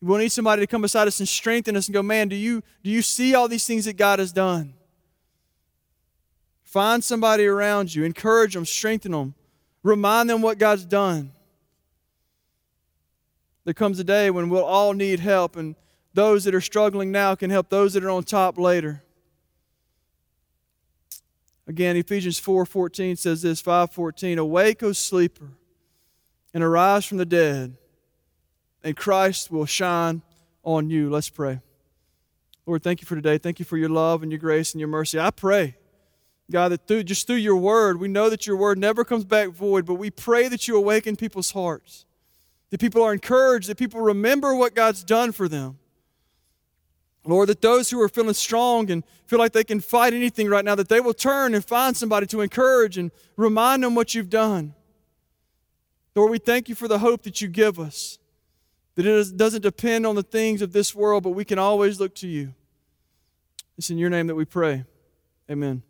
We'll 0.02 0.18
need 0.18 0.32
somebody 0.32 0.62
to 0.62 0.68
come 0.68 0.82
beside 0.82 1.08
us 1.08 1.20
and 1.20 1.30
strengthen 1.30 1.78
us 1.78 1.88
and 1.88 1.94
go, 1.94 2.02
man, 2.02 2.28
do 2.28 2.36
you, 2.36 2.64
do 2.84 2.90
you 2.90 3.02
see 3.02 3.36
all 3.36 3.48
these 3.48 3.66
things 3.68 3.86
that 3.86 3.98
God 3.98 4.20
has 4.20 4.34
done? 4.34 4.74
Find 6.64 7.04
somebody 7.04 7.46
around 7.46 7.94
you, 7.94 8.04
encourage 8.04 8.56
them, 8.56 8.66
strengthen 8.66 9.12
them, 9.12 9.36
remind 9.84 10.30
them 10.30 10.42
what 10.42 10.58
God's 10.58 10.86
done. 10.86 11.34
There 13.64 13.74
comes 13.74 14.00
a 14.00 14.04
day 14.04 14.32
when 14.32 14.50
we'll 14.50 14.66
all 14.66 14.94
need 14.94 15.20
help, 15.20 15.56
and 15.56 15.76
those 16.14 16.46
that 16.46 16.56
are 16.56 16.62
struggling 16.62 17.12
now 17.12 17.36
can 17.36 17.52
help 17.52 17.70
those 17.70 17.94
that 17.94 18.04
are 18.04 18.10
on 18.10 18.24
top 18.24 18.58
later. 18.58 19.04
Again, 21.68 21.96
Ephesians 21.96 22.40
4:14 22.40 23.16
says 23.16 23.42
this, 23.42 23.62
5:14, 23.62 24.38
"Awake, 24.38 24.84
O 24.84 24.92
sleeper, 24.92 25.52
and 26.54 26.64
arise 26.64 27.06
from 27.06 27.18
the 27.18 27.26
dead, 27.26 27.78
and 28.84 28.98
Christ 28.98 29.52
will 29.52 29.66
shine 29.66 30.22
on 30.64 30.90
you." 30.90 31.10
Let's 31.10 31.30
pray. 31.30 31.62
Lord, 32.66 32.84
thank 32.84 33.02
you 33.02 33.06
for 33.06 33.16
today. 33.16 33.38
Thank 33.38 33.60
you 33.60 33.66
for 33.66 33.78
your 33.78 33.90
love 33.90 34.24
and 34.24 34.32
your 34.32 34.40
grace 34.40 34.74
and 34.74 34.80
your 34.80 34.88
mercy. 34.88 35.20
I 35.20 35.32
pray 35.32 35.78
God, 36.52 36.70
that 36.70 36.86
through, 36.88 37.04
just 37.04 37.26
through 37.26 37.38
your 37.38 37.56
word, 37.56 38.00
we 38.00 38.08
know 38.08 38.30
that 38.30 38.46
your 38.46 38.58
word 38.58 38.78
never 38.78 39.04
comes 39.04 39.24
back 39.24 39.50
void, 39.50 39.86
but 39.86 39.96
we 39.96 40.12
pray 40.12 40.48
that 40.50 40.68
you 40.68 40.76
awaken 40.76 41.16
people's 41.16 41.52
hearts, 41.52 42.06
that 42.70 42.80
people 42.80 43.02
are 43.02 43.14
encouraged, 43.14 43.70
that 43.70 43.78
people 43.78 44.02
remember 44.02 44.54
what 44.54 44.76
God's 44.76 45.04
done 45.04 45.32
for 45.32 45.48
them. 45.48 45.80
Lord, 47.24 47.50
that 47.50 47.62
those 47.62 47.90
who 47.90 48.02
are 48.02 48.10
feeling 48.10 48.34
strong 48.34 48.90
and 48.90 49.04
feel 49.28 49.38
like 49.38 49.52
they 49.52 49.64
can 49.64 49.80
fight 49.80 50.14
anything 50.14 50.50
right 50.50 50.66
now, 50.66 50.76
that 50.76 50.90
they 50.90 51.00
will 51.00 51.14
turn 51.14 51.54
and 51.54 51.64
find 51.64 51.96
somebody 51.96 52.26
to 52.28 52.42
encourage 52.42 52.98
and 52.98 53.12
remind 53.38 53.84
them 53.84 53.94
what 53.94 54.16
you've 54.16 54.30
done. 54.30 54.74
Lord, 56.16 56.32
we 56.32 56.40
thank 56.40 56.68
you 56.68 56.76
for 56.76 56.88
the 56.88 57.00
hope 57.00 57.24
that 57.24 57.40
you 57.40 57.48
give 57.48 57.80
us, 57.80 58.18
that 58.96 59.06
it 59.06 59.38
doesn't 59.38 59.62
depend 59.62 60.06
on 60.06 60.16
the 60.16 60.24
things 60.24 60.62
of 60.62 60.74
this 60.74 60.96
world, 60.96 61.24
but 61.24 61.30
we 61.32 61.46
can 61.46 61.60
always 61.60 62.00
look 62.00 62.16
to 62.16 62.28
you. 62.28 62.54
It's 63.78 63.90
in 63.90 63.98
your 63.98 64.10
name 64.10 64.28
that 64.28 64.36
we 64.36 64.46
pray. 64.46 64.84
Amen. 65.50 65.84